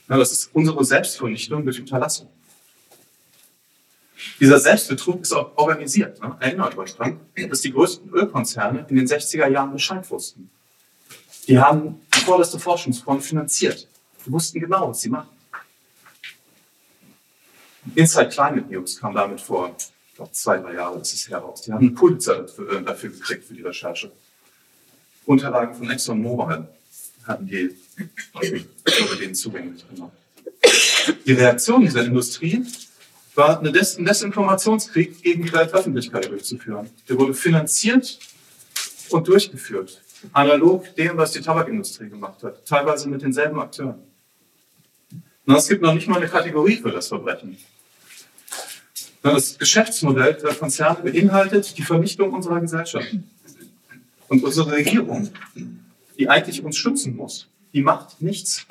das 0.08 0.32
ist 0.32 0.50
unsere 0.52 0.84
Selbstvernichtung 0.84 1.64
durch 1.64 1.80
Unterlassung. 1.80 2.28
Dieser 4.38 4.58
Selbstbetrug 4.58 5.22
ist 5.22 5.32
auch 5.32 5.56
organisiert. 5.56 6.20
Ne? 6.20 6.36
Erinnert 6.40 6.76
euch 6.76 6.94
dran, 6.94 7.20
dass 7.48 7.60
die 7.60 7.72
größten 7.72 8.10
Ölkonzerne 8.10 8.86
in 8.88 8.96
den 8.96 9.06
60er 9.06 9.48
Jahren 9.48 9.72
Bescheid 9.72 10.08
wussten. 10.10 10.50
Die 11.46 11.58
haben 11.58 12.00
die 12.14 12.20
vorderste 12.20 12.58
Forschungsfonds 12.58 13.26
finanziert. 13.26 13.88
Die 14.24 14.32
wussten 14.32 14.60
genau, 14.60 14.90
was 14.90 15.00
sie 15.00 15.08
machen. 15.08 15.28
Inside 17.94 18.28
Climate 18.28 18.66
News 18.70 18.98
kam 18.98 19.14
damit 19.14 19.40
vor, 19.40 19.74
ich 19.76 20.14
glaube 20.16 20.32
zwei, 20.32 20.58
drei 20.58 20.74
Jahre 20.74 21.00
ist 21.00 21.14
es 21.14 21.28
heraus. 21.28 21.62
Die 21.62 21.72
haben 21.72 21.80
einen 21.80 21.94
Pulitzer 21.94 22.42
dafür, 22.42 22.72
äh, 22.72 22.82
dafür 22.82 23.10
gekriegt 23.10 23.44
für 23.44 23.54
die 23.54 23.62
Recherche. 23.62 24.12
Unterlagen 25.24 25.74
von 25.74 25.90
ExxonMobil 25.90 26.68
hatten 27.26 27.46
die 27.46 27.76
über 28.34 29.16
denen 29.16 29.34
zugänglich 29.34 29.84
gemacht. 29.88 30.12
Die 31.26 31.32
Reaktion 31.32 31.82
dieser 31.82 32.04
Industrie 32.04 32.64
war 33.34 33.58
eine 33.58 33.72
Des 33.72 33.96
Desinformationskrieg 33.96 35.22
gegen 35.22 35.44
die 35.44 35.52
Weltöffentlichkeit 35.52 36.28
durchzuführen. 36.28 36.90
Der 37.08 37.18
wurde 37.18 37.34
finanziert 37.34 38.18
und 39.10 39.28
durchgeführt. 39.28 40.02
Analog 40.32 40.94
dem, 40.96 41.16
was 41.16 41.32
die 41.32 41.40
Tabakindustrie 41.40 42.08
gemacht 42.08 42.42
hat. 42.42 42.66
Teilweise 42.66 43.08
mit 43.08 43.22
denselben 43.22 43.58
Akteuren. 43.58 44.02
Und 45.46 45.56
es 45.56 45.68
gibt 45.68 45.82
noch 45.82 45.94
nicht 45.94 46.06
mal 46.08 46.18
eine 46.18 46.28
Kategorie 46.28 46.76
für 46.76 46.90
das 46.90 47.08
Verbrechen. 47.08 47.56
Das 49.22 49.58
Geschäftsmodell 49.58 50.34
der 50.34 50.54
Konzerne 50.54 51.02
beinhaltet 51.02 51.76
die 51.76 51.82
Vernichtung 51.82 52.32
unserer 52.32 52.60
Gesellschaft. 52.60 53.08
Und 54.28 54.44
unsere 54.44 54.72
Regierung, 54.72 55.30
die 56.20 56.28
eigentlich 56.28 56.62
uns 56.62 56.76
schützen 56.76 57.16
muss, 57.16 57.48
die 57.72 57.80
macht 57.80 58.20
nichts. 58.20 58.66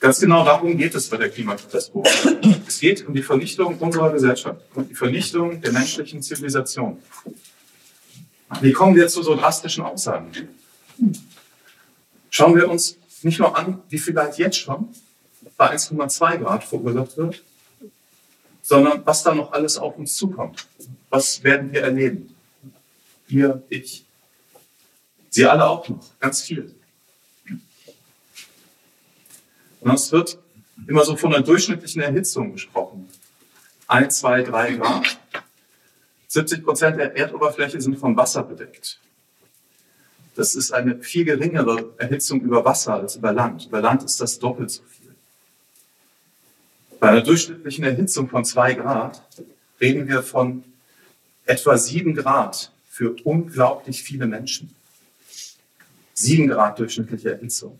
Ganz 0.00 0.18
genau 0.18 0.46
darum 0.46 0.78
geht 0.78 0.94
es 0.94 1.10
bei 1.10 1.18
der 1.18 1.28
Klimakatastrophe. 1.28 2.38
Es 2.66 2.80
geht 2.80 3.06
um 3.06 3.12
die 3.12 3.22
Vernichtung 3.22 3.78
unserer 3.78 4.10
Gesellschaft 4.12 4.62
und 4.74 4.88
die 4.88 4.94
Vernichtung 4.94 5.60
der 5.60 5.72
menschlichen 5.72 6.22
Zivilisation. 6.22 7.02
Wie 8.62 8.72
kommen 8.72 8.96
wir 8.96 9.08
zu 9.08 9.22
so 9.22 9.34
drastischen 9.34 9.84
Aussagen? 9.84 10.32
Schauen 12.30 12.56
wir 12.56 12.70
uns 12.70 12.96
nicht 13.22 13.38
nur 13.38 13.54
an, 13.58 13.82
wie 13.90 13.98
vielleicht 13.98 14.38
jetzt 14.38 14.56
schon 14.56 14.88
bei 15.58 15.74
1,2 15.74 16.38
Grad 16.38 16.64
verursacht 16.64 17.14
wird, 17.18 17.42
sondern 18.62 19.04
was 19.04 19.22
da 19.22 19.34
noch 19.34 19.52
alles 19.52 19.76
auf 19.76 19.98
uns 19.98 20.16
zukommt. 20.16 20.66
Was 21.10 21.44
werden 21.44 21.72
wir 21.72 21.82
erleben? 21.82 22.34
Ihr, 23.28 23.62
ich. 23.68 24.05
Sie 25.36 25.44
alle 25.44 25.68
auch 25.68 25.86
noch, 25.86 26.18
ganz 26.18 26.40
viel. 26.40 26.74
Und 29.80 29.92
es 29.92 30.10
wird 30.10 30.38
immer 30.86 31.04
so 31.04 31.14
von 31.14 31.34
einer 31.34 31.44
durchschnittlichen 31.44 32.00
Erhitzung 32.00 32.52
gesprochen. 32.52 33.06
Ein, 33.86 34.10
zwei, 34.10 34.42
drei 34.42 34.76
Grad. 34.76 35.18
70 36.28 36.64
Prozent 36.64 36.98
der 36.98 37.14
Erdoberfläche 37.14 37.78
sind 37.82 37.98
vom 37.98 38.16
Wasser 38.16 38.44
bedeckt. 38.44 38.98
Das 40.36 40.54
ist 40.54 40.72
eine 40.72 41.02
viel 41.02 41.26
geringere 41.26 41.92
Erhitzung 41.98 42.40
über 42.40 42.64
Wasser 42.64 42.94
als 42.94 43.16
über 43.16 43.34
Land. 43.34 43.66
Über 43.66 43.82
Land 43.82 44.04
ist 44.04 44.18
das 44.18 44.38
doppelt 44.38 44.70
so 44.70 44.84
viel. 44.84 45.14
Bei 46.98 47.10
einer 47.10 47.20
durchschnittlichen 47.20 47.84
Erhitzung 47.84 48.30
von 48.30 48.42
zwei 48.46 48.72
Grad 48.72 49.22
reden 49.82 50.08
wir 50.08 50.22
von 50.22 50.64
etwa 51.44 51.76
sieben 51.76 52.14
Grad 52.14 52.72
für 52.88 53.14
unglaublich 53.24 54.02
viele 54.02 54.26
Menschen. 54.26 54.74
Sieben 56.18 56.48
Grad 56.48 56.78
durchschnittliche 56.78 57.32
Erhitzung. 57.32 57.78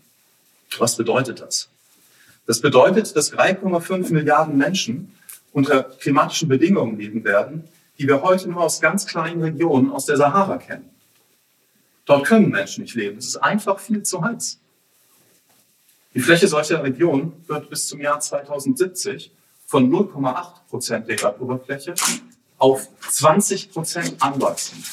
Was 0.77 0.95
bedeutet 0.95 1.41
das? 1.41 1.69
Das 2.45 2.61
bedeutet, 2.61 3.15
dass 3.15 3.33
3,5 3.33 4.13
Milliarden 4.13 4.57
Menschen 4.57 5.15
unter 5.53 5.83
klimatischen 5.83 6.47
Bedingungen 6.47 6.99
leben 6.99 7.23
werden, 7.23 7.63
die 7.97 8.07
wir 8.07 8.21
heute 8.21 8.47
nur 8.49 8.61
aus 8.61 8.79
ganz 8.79 9.07
kleinen 9.07 9.41
Regionen 9.41 9.91
aus 9.91 10.05
der 10.05 10.17
Sahara 10.17 10.57
kennen. 10.57 10.87
Dort 12.05 12.27
können 12.27 12.49
Menschen 12.49 12.83
nicht 12.83 12.93
leben. 12.93 13.17
Es 13.17 13.25
ist 13.25 13.37
einfach 13.37 13.79
viel 13.79 14.03
zu 14.03 14.21
heiß. 14.21 14.59
Die 16.13 16.19
Fläche 16.19 16.47
solcher 16.47 16.83
Regionen 16.83 17.43
wird 17.47 17.71
bis 17.71 17.87
zum 17.87 17.99
Jahr 18.01 18.19
2070 18.19 19.31
von 19.65 19.91
0,8 19.91 20.67
Prozent 20.69 21.07
der 21.07 21.19
Erdoberfläche 21.21 21.95
auf 22.57 22.87
20 23.09 23.71
Prozent 23.71 24.15
anwachsen. 24.21 24.83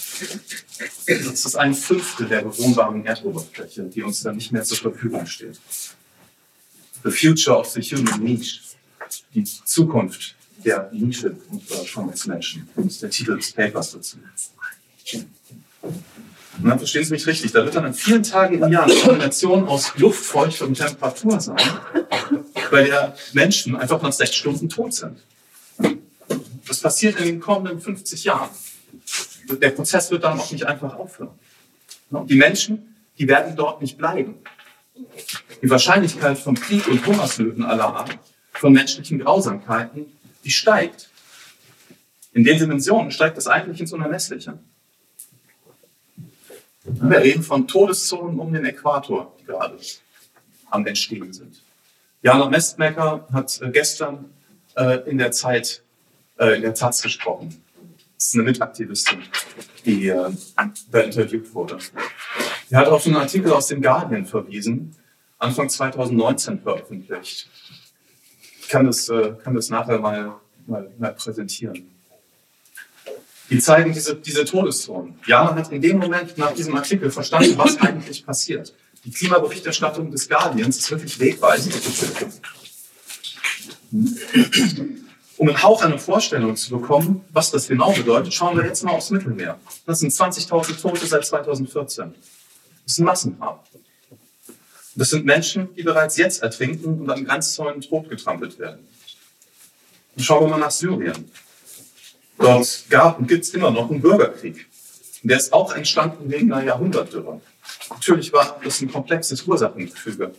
Das 1.06 1.44
ist 1.44 1.56
ein 1.56 1.74
Fünftel 1.74 2.26
der 2.26 2.42
bewohnbaren 2.42 3.04
Erdoberfläche, 3.06 3.84
die 3.84 4.02
uns 4.02 4.22
dann 4.22 4.36
nicht 4.36 4.52
mehr 4.52 4.64
zur 4.64 4.78
Verfügung 4.78 5.26
steht. 5.26 5.58
The 7.02 7.10
Future 7.10 7.58
of 7.58 7.68
the 7.70 7.80
Human 7.80 8.22
Niche, 8.22 8.60
die 9.34 9.44
Zukunft 9.44 10.34
der 10.64 10.90
Nische 10.92 11.36
von 11.86 12.08
uns 12.08 12.26
Menschen, 12.26 12.68
das 12.76 12.86
ist 12.86 13.02
der 13.02 13.10
Titel 13.10 13.36
des 13.36 13.52
Papers 13.52 13.92
dazu. 13.92 14.18
Dann 16.62 16.78
verstehen 16.78 17.04
Sie 17.04 17.12
mich 17.12 17.26
richtig, 17.26 17.52
da 17.52 17.64
wird 17.64 17.74
dann 17.74 17.84
an 17.84 17.94
vielen 17.94 18.22
Tagen 18.22 18.62
im 18.62 18.72
Jahr 18.72 18.84
eine 18.84 18.94
Kombination 18.94 19.66
aus 19.68 19.92
Luftfeuchte 19.96 20.64
und 20.64 20.74
Temperatur 20.74 21.40
sein, 21.40 21.58
bei 22.70 22.84
der 22.84 23.16
Menschen 23.32 23.76
einfach 23.76 24.00
nach 24.00 24.12
sechs 24.12 24.36
Stunden 24.36 24.68
tot 24.68 24.94
sind. 24.94 25.18
Das 26.66 26.80
passiert 26.80 27.18
in 27.18 27.24
den 27.26 27.40
kommenden 27.40 27.80
50 27.80 28.24
Jahren. 28.24 28.50
Der 29.48 29.70
Prozess 29.70 30.10
wird 30.10 30.24
dann 30.24 30.38
auch 30.38 30.50
nicht 30.50 30.64
einfach 30.64 30.94
aufhören. 30.94 31.38
Die 32.10 32.36
Menschen, 32.36 32.96
die 33.18 33.28
werden 33.28 33.56
dort 33.56 33.82
nicht 33.82 33.98
bleiben. 33.98 34.36
Die 35.62 35.70
Wahrscheinlichkeit 35.70 36.38
von 36.38 36.54
Krieg 36.54 36.86
und 36.88 37.04
Hungersnöten 37.04 37.64
aller 37.64 37.96
Art, 37.96 38.18
von 38.52 38.72
menschlichen 38.72 39.18
Grausamkeiten, 39.18 40.06
die 40.44 40.50
steigt. 40.50 41.10
In 42.32 42.44
den 42.44 42.58
Dimensionen 42.58 43.10
steigt 43.10 43.36
das 43.36 43.46
eigentlich 43.46 43.80
ins 43.80 43.92
Unermessliche. 43.92 44.58
Wir 46.84 47.18
reden 47.18 47.42
von 47.42 47.66
Todeszonen 47.66 48.38
um 48.38 48.52
den 48.52 48.64
Äquator, 48.64 49.34
die 49.40 49.46
gerade 49.46 49.78
am 50.70 50.86
Entstehen 50.86 51.32
sind. 51.32 51.60
Jana 52.22 52.48
Mestmecker 52.48 53.26
hat 53.32 53.60
äh, 53.62 53.70
gestern 53.70 54.30
äh, 54.76 55.08
in 55.08 55.18
der 55.18 55.30
Zeit, 55.30 55.82
äh, 56.38 56.56
in 56.56 56.62
der 56.62 56.74
Taz 56.74 57.02
gesprochen. 57.02 57.62
Das 58.16 58.26
ist 58.26 58.34
eine 58.34 58.44
Mitaktivistin, 58.44 59.22
die 59.84 60.08
äh, 60.08 60.30
da 60.90 61.00
interviewt 61.00 61.52
wurde. 61.54 61.78
Die 62.70 62.76
hat 62.76 62.88
auf 62.88 63.06
einen 63.06 63.16
Artikel 63.16 63.52
aus 63.52 63.66
dem 63.66 63.82
Guardian 63.82 64.24
verwiesen, 64.24 64.96
Anfang 65.38 65.68
2019 65.68 66.60
veröffentlicht. 66.60 67.48
Ich 68.60 68.68
kann 68.68 68.86
das, 68.86 69.08
äh, 69.08 69.34
kann 69.42 69.54
das 69.54 69.68
nachher 69.68 69.98
mal, 69.98 70.36
mal, 70.66 70.90
mal 70.98 71.12
präsentieren. 71.12 71.90
Die 73.50 73.58
zeigen 73.58 73.92
diese, 73.92 74.16
diese 74.16 74.44
Todeszonen. 74.44 75.18
Ja, 75.26 75.44
man 75.44 75.56
hat 75.56 75.70
in 75.70 75.82
dem 75.82 75.98
Moment 75.98 76.38
nach 76.38 76.52
diesem 76.52 76.74
Artikel 76.76 77.10
verstanden, 77.10 77.58
was 77.58 77.78
eigentlich 77.78 78.24
passiert. 78.24 78.74
Die 79.04 79.10
Klimaberichterstattung 79.10 80.10
des 80.10 80.28
Guardians 80.28 80.78
ist 80.78 80.90
wirklich 80.90 81.20
wegweisend. 81.20 81.74
Um 85.36 85.48
einen 85.48 85.62
Hauch 85.62 85.82
eine 85.82 85.98
Vorstellung 85.98 86.54
zu 86.56 86.78
bekommen, 86.78 87.24
was 87.32 87.50
das 87.50 87.68
genau 87.68 87.92
bedeutet, 87.92 88.32
schauen 88.32 88.56
wir 88.56 88.64
jetzt 88.64 88.84
mal 88.84 88.92
aufs 88.92 89.10
Mittelmeer. 89.10 89.58
Das 89.84 89.98
sind 90.00 90.12
20.000 90.12 90.80
Tote 90.80 91.06
seit 91.06 91.24
2014. 91.24 92.14
Das 92.84 92.92
ist 92.92 92.98
ein 92.98 93.04
Massengrab. 93.04 93.66
Das 94.94 95.10
sind 95.10 95.24
Menschen, 95.24 95.74
die 95.74 95.82
bereits 95.82 96.16
jetzt 96.16 96.42
ertrinken 96.42 97.00
und 97.00 97.10
an 97.10 97.24
Grenzzäunen 97.24 97.80
totgetrampelt 97.80 98.58
werden. 98.60 98.86
Und 100.14 100.22
schauen 100.22 100.44
wir 100.44 100.50
mal 100.50 100.58
nach 100.58 100.70
Syrien. 100.70 101.30
Dort 102.38 102.84
gab 102.88 103.18
und 103.18 103.26
gibt 103.26 103.44
es 103.44 103.54
immer 103.54 103.72
noch 103.72 103.90
einen 103.90 104.00
Bürgerkrieg. 104.00 104.66
Und 105.22 105.30
der 105.30 105.38
ist 105.38 105.52
auch 105.52 105.74
entstanden 105.74 106.30
wegen 106.30 106.52
einer 106.52 106.64
Jahrhundertdürre. 106.64 107.40
Natürlich 107.90 108.32
war 108.32 108.60
das 108.62 108.80
ein 108.80 108.92
komplexes 108.92 109.42
Ursachengefüge. 109.42 110.32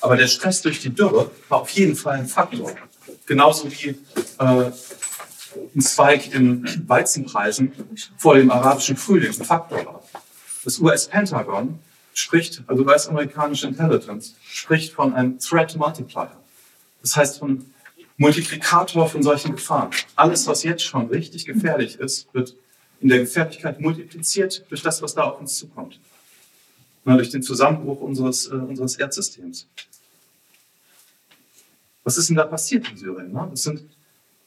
Aber 0.00 0.16
der 0.16 0.26
Stress 0.26 0.60
durch 0.60 0.80
die 0.80 0.90
Dürre 0.90 1.30
war 1.48 1.60
auf 1.62 1.70
jeden 1.70 1.94
Fall 1.94 2.18
ein 2.18 2.26
Faktor. 2.26 2.74
Genauso 3.26 3.70
wie 3.70 3.88
äh, 4.38 4.70
ein 5.74 5.80
Zweig 5.80 6.34
in 6.34 6.88
Weizenpreisen 6.88 7.72
vor 8.16 8.34
dem 8.34 8.50
arabischen 8.50 8.96
Frühling 8.96 9.28
ein 9.28 9.44
Faktor 9.44 9.84
war. 9.84 10.02
Das 10.64 10.78
US-Pentagon 10.78 11.78
spricht, 12.14 12.62
also 12.66 12.84
US-amerikanische 12.84 13.66
Intelligence, 13.66 14.34
spricht 14.42 14.92
von 14.92 15.14
einem 15.14 15.38
Threat 15.38 15.76
Multiplier. 15.76 16.36
Das 17.00 17.16
heißt 17.16 17.38
von 17.38 17.64
Multiplikator 18.16 19.08
von 19.08 19.22
solchen 19.22 19.52
Gefahren. 19.56 19.90
Alles, 20.14 20.46
was 20.46 20.62
jetzt 20.62 20.84
schon 20.84 21.06
richtig 21.08 21.46
gefährlich 21.46 21.98
ist, 21.98 22.32
wird 22.32 22.54
in 23.00 23.08
der 23.08 23.18
Gefährlichkeit 23.18 23.80
multipliziert 23.80 24.64
durch 24.68 24.82
das, 24.82 25.02
was 25.02 25.14
da 25.14 25.22
auf 25.24 25.40
uns 25.40 25.56
zukommt. 25.56 25.98
Na, 27.04 27.16
durch 27.16 27.30
den 27.30 27.42
Zusammenbruch 27.42 28.00
unseres, 28.00 28.46
äh, 28.46 28.54
unseres 28.54 28.96
Erdsystems. 28.96 29.66
Was 32.04 32.16
ist 32.16 32.28
denn 32.28 32.36
da 32.36 32.44
passiert 32.44 32.88
in 32.90 32.96
Syrien? 32.96 33.32
Ne? 33.32 33.48
Das 33.50 33.62
sind 33.62 33.82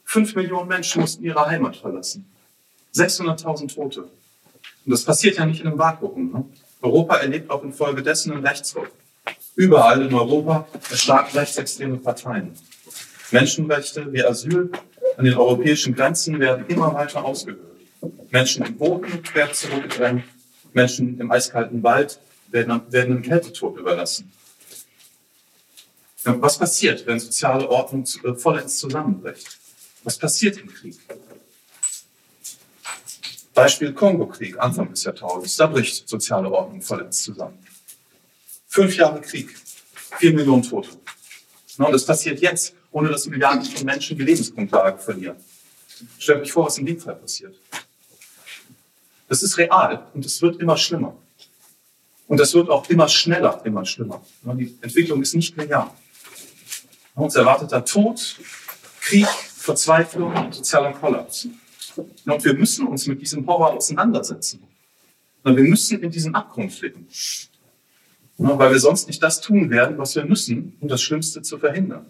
fünf 0.03 0.35
Millionen 0.35 0.67
Menschen 0.67 1.01
mussten 1.01 1.23
ihre 1.23 1.45
Heimat 1.45 1.77
verlassen. 1.77 2.25
600.000 2.93 3.73
Tote. 3.73 4.01
Und 4.01 4.91
das 4.91 5.03
passiert 5.03 5.37
ja 5.37 5.45
nicht 5.45 5.61
in 5.61 5.67
einem 5.67 5.79
Vakuum. 5.79 6.31
Ne? 6.31 6.45
Europa 6.81 7.17
erlebt 7.17 7.49
auch 7.49 7.63
infolgedessen 7.63 8.33
einen 8.33 8.45
Rechtsruck. 8.45 8.91
Überall 9.55 10.01
in 10.01 10.13
Europa 10.13 10.67
erstarken 10.89 11.39
rechtsextreme 11.39 11.97
Parteien. 11.97 12.51
Menschenrechte 13.31 14.11
wie 14.13 14.23
Asyl 14.23 14.71
an 15.17 15.25
den 15.25 15.33
europäischen 15.35 15.95
Grenzen 15.95 16.39
werden 16.39 16.65
immer 16.67 16.93
weiter 16.93 17.23
ausgehöhlt. 17.23 17.61
Menschen 18.29 18.65
im 18.65 18.77
Boden 18.77 19.23
werden 19.33 19.53
zurückgedrängt, 19.53 20.23
Menschen 20.73 21.19
im 21.19 21.31
eiskalten 21.31 21.81
Wald 21.83 22.19
werden, 22.51 22.81
werden 22.89 23.17
im 23.17 23.21
Kältetod 23.21 23.77
überlassen. 23.77 24.31
Was 26.25 26.57
passiert, 26.57 27.05
wenn 27.05 27.19
soziale 27.19 27.69
Ordnung 27.69 28.03
äh, 28.23 28.33
vollends 28.33 28.79
zusammenbricht? 28.79 29.59
Was 30.03 30.17
passiert 30.17 30.57
im 30.57 30.67
Krieg? 30.67 30.97
Beispiel 33.53 33.93
Kongo-Krieg, 33.93 34.59
Anfang 34.59 34.89
des 34.89 35.03
Jahrtausends. 35.03 35.55
Da 35.55 35.67
bricht 35.67 36.09
soziale 36.09 36.51
Ordnung 36.51 36.81
vollends 36.81 37.23
zusammen. 37.23 37.57
Fünf 38.67 38.97
Jahre 38.97 39.21
Krieg, 39.21 39.55
vier 40.17 40.33
Millionen 40.33 40.63
Tote. 40.63 40.89
Und 41.77 41.91
das 41.91 42.05
passiert 42.05 42.41
jetzt, 42.41 42.73
ohne 42.91 43.09
dass 43.09 43.27
Milliarden 43.27 43.63
von 43.63 43.85
Menschen 43.85 44.17
die 44.17 44.23
Lebensgrundlage 44.23 44.97
verlieren. 44.97 45.37
Stellt 46.17 46.41
euch 46.41 46.51
vor, 46.51 46.65
was 46.65 46.77
in 46.77 46.85
dem 46.85 46.99
Fall 46.99 47.15
passiert. 47.15 47.55
Das 49.27 49.43
ist 49.43 49.57
real 49.57 50.07
und 50.13 50.25
es 50.25 50.41
wird 50.41 50.59
immer 50.59 50.77
schlimmer. 50.77 51.15
Und 52.27 52.39
das 52.39 52.53
wird 52.53 52.69
auch 52.69 52.89
immer 52.89 53.07
schneller, 53.07 53.61
immer 53.65 53.85
schlimmer. 53.85 54.25
Die 54.43 54.75
Entwicklung 54.81 55.21
ist 55.21 55.35
nicht 55.35 55.55
linear. 55.55 55.95
Uns 57.15 57.35
erwartet 57.35 57.71
da 57.71 57.81
Tod, 57.81 58.37
Krieg, 58.99 59.27
Verzweiflung, 59.27 60.51
sozialer 60.51 60.93
Kollaps. 60.93 61.47
Und 61.95 62.43
wir 62.43 62.53
müssen 62.53 62.87
uns 62.87 63.07
mit 63.07 63.21
diesem 63.21 63.47
Horror 63.47 63.73
auseinandersetzen. 63.73 64.67
Wir 65.43 65.53
müssen 65.53 66.01
in 66.01 66.11
diesen 66.11 66.35
Abgrund 66.35 66.77
blicken. 66.77 67.07
Weil 68.37 68.71
wir 68.71 68.79
sonst 68.79 69.07
nicht 69.07 69.23
das 69.23 69.39
tun 69.39 69.69
werden, 69.69 69.97
was 69.97 70.15
wir 70.15 70.25
müssen, 70.25 70.75
um 70.81 70.89
das 70.89 71.01
Schlimmste 71.01 71.41
zu 71.41 71.57
verhindern. 71.57 72.05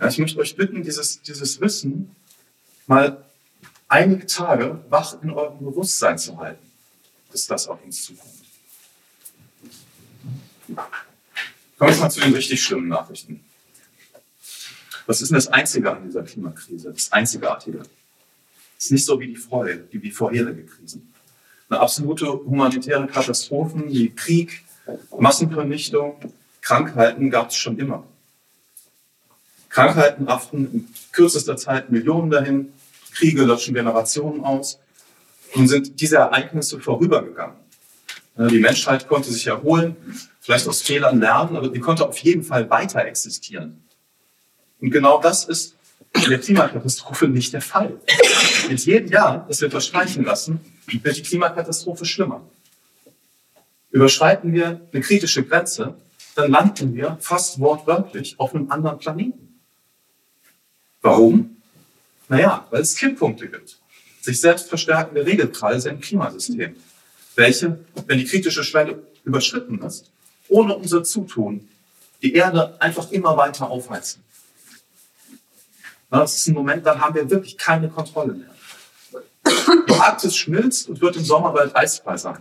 Ja, 0.00 0.08
ich 0.08 0.18
möchte 0.18 0.38
euch 0.38 0.56
bitten, 0.56 0.82
dieses, 0.82 1.20
dieses 1.20 1.60
Wissen 1.60 2.16
mal 2.86 3.24
einige 3.88 4.26
Tage 4.26 4.82
wach 4.88 5.22
in 5.22 5.30
eurem 5.30 5.58
Bewusstsein 5.58 6.18
zu 6.18 6.38
halten, 6.38 6.64
dass 7.30 7.46
das 7.46 7.68
auf 7.68 7.84
uns 7.84 8.04
zukommt. 8.04 8.32
Kommen 11.78 11.92
wir 11.92 12.00
mal 12.00 12.10
zu 12.10 12.20
den 12.20 12.34
richtig 12.34 12.62
schlimmen 12.62 12.88
Nachrichten. 12.88 13.44
Was 15.06 15.20
ist 15.20 15.30
denn 15.30 15.36
das 15.36 15.48
Einzige 15.48 15.90
an 15.90 16.04
dieser 16.04 16.22
Klimakrise? 16.22 16.92
Das 16.92 17.12
Einzigartige. 17.12 17.82
Es 18.78 18.86
ist 18.86 18.90
nicht 18.92 19.04
so 19.04 19.18
wie 19.20 19.26
die 19.26 19.36
Freude, 19.36 19.86
wie 19.90 19.98
die 19.98 20.10
vorherige 20.10 20.64
Krisen. 20.64 21.12
Eine 21.68 21.80
absolute 21.80 22.26
humanitäre 22.26 23.06
Katastrophen 23.06 23.88
wie 23.92 24.10
Krieg, 24.10 24.62
Massenvernichtung, 25.18 26.16
Krankheiten 26.60 27.30
gab 27.30 27.50
es 27.50 27.56
schon 27.56 27.78
immer. 27.78 28.06
Krankheiten 29.68 30.26
rafften 30.26 30.72
in 30.72 30.88
kürzester 31.12 31.56
Zeit 31.56 31.90
Millionen 31.90 32.30
dahin, 32.30 32.72
Kriege 33.12 33.44
löschen 33.44 33.74
Generationen 33.74 34.44
aus. 34.44 34.78
Nun 35.54 35.68
sind 35.68 36.00
diese 36.00 36.16
Ereignisse 36.16 36.80
vorübergegangen. 36.80 37.56
Die 38.36 38.58
Menschheit 38.58 39.06
konnte 39.06 39.30
sich 39.30 39.46
erholen, 39.46 39.96
vielleicht 40.40 40.66
aus 40.66 40.82
Fehlern 40.82 41.20
lernen, 41.20 41.56
aber 41.56 41.68
die 41.68 41.78
konnte 41.78 42.06
auf 42.08 42.18
jeden 42.18 42.42
Fall 42.42 42.68
weiter 42.68 43.04
existieren. 43.04 43.84
Und 44.80 44.90
genau 44.90 45.20
das 45.20 45.44
ist 45.44 45.76
in 46.14 46.30
der 46.30 46.40
Klimakatastrophe 46.40 47.28
nicht 47.28 47.52
der 47.52 47.60
Fall. 47.60 48.00
Mit 48.68 48.84
jedem 48.84 49.10
Jahr, 49.10 49.44
das 49.46 49.60
wir 49.60 49.70
verstreichen 49.70 50.24
lassen, 50.24 50.60
wird 50.86 51.16
die 51.16 51.22
Klimakatastrophe 51.22 52.04
schlimmer. 52.04 52.42
Überschreiten 53.90 54.52
wir 54.52 54.80
eine 54.92 55.00
kritische 55.00 55.44
Grenze, 55.44 55.94
dann 56.34 56.50
landen 56.50 56.94
wir 56.94 57.16
fast 57.20 57.60
wortwörtlich 57.60 58.34
auf 58.38 58.52
einem 58.54 58.70
anderen 58.70 58.98
Planeten. 58.98 59.60
Warum? 61.02 61.56
Naja, 62.28 62.66
weil 62.70 62.80
es 62.80 62.96
Kipppunkte 62.96 63.48
gibt. 63.48 63.78
Sich 64.20 64.40
selbst 64.40 64.68
verstärkende 64.68 65.24
Regelkreise 65.24 65.90
im 65.90 66.00
Klimasystem. 66.00 66.74
Welche, 67.36 67.78
wenn 68.06 68.18
die 68.18 68.24
kritische 68.24 68.64
Schwelle 68.64 69.02
überschritten 69.24 69.82
ist, 69.82 70.10
ohne 70.48 70.76
unser 70.76 71.02
Zutun 71.04 71.68
die 72.22 72.34
Erde 72.34 72.80
einfach 72.80 73.10
immer 73.10 73.36
weiter 73.36 73.70
aufheizen. 73.70 74.22
Das 76.10 76.36
ist 76.36 76.46
ein 76.46 76.54
Moment, 76.54 76.86
dann 76.86 77.00
haben 77.00 77.14
wir 77.14 77.28
wirklich 77.28 77.58
keine 77.58 77.88
Kontrolle 77.88 78.34
mehr. 78.34 78.54
Die 79.88 79.92
Arktis 79.92 80.36
schmilzt 80.36 80.88
und 80.88 81.00
wird 81.00 81.16
im 81.16 81.24
Sommer 81.24 81.52
bald 81.52 81.74
eisfrei 81.74 82.16
sein. 82.16 82.38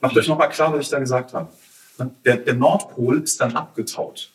Macht 0.00 0.16
euch 0.16 0.28
nochmal 0.28 0.48
klar, 0.48 0.72
was 0.72 0.80
ich 0.80 0.88
da 0.88 0.98
gesagt 0.98 1.32
habe. 1.32 1.52
Der, 2.24 2.36
der 2.36 2.54
Nordpol 2.54 3.22
ist 3.22 3.40
dann 3.40 3.56
abgetaut. 3.56 4.30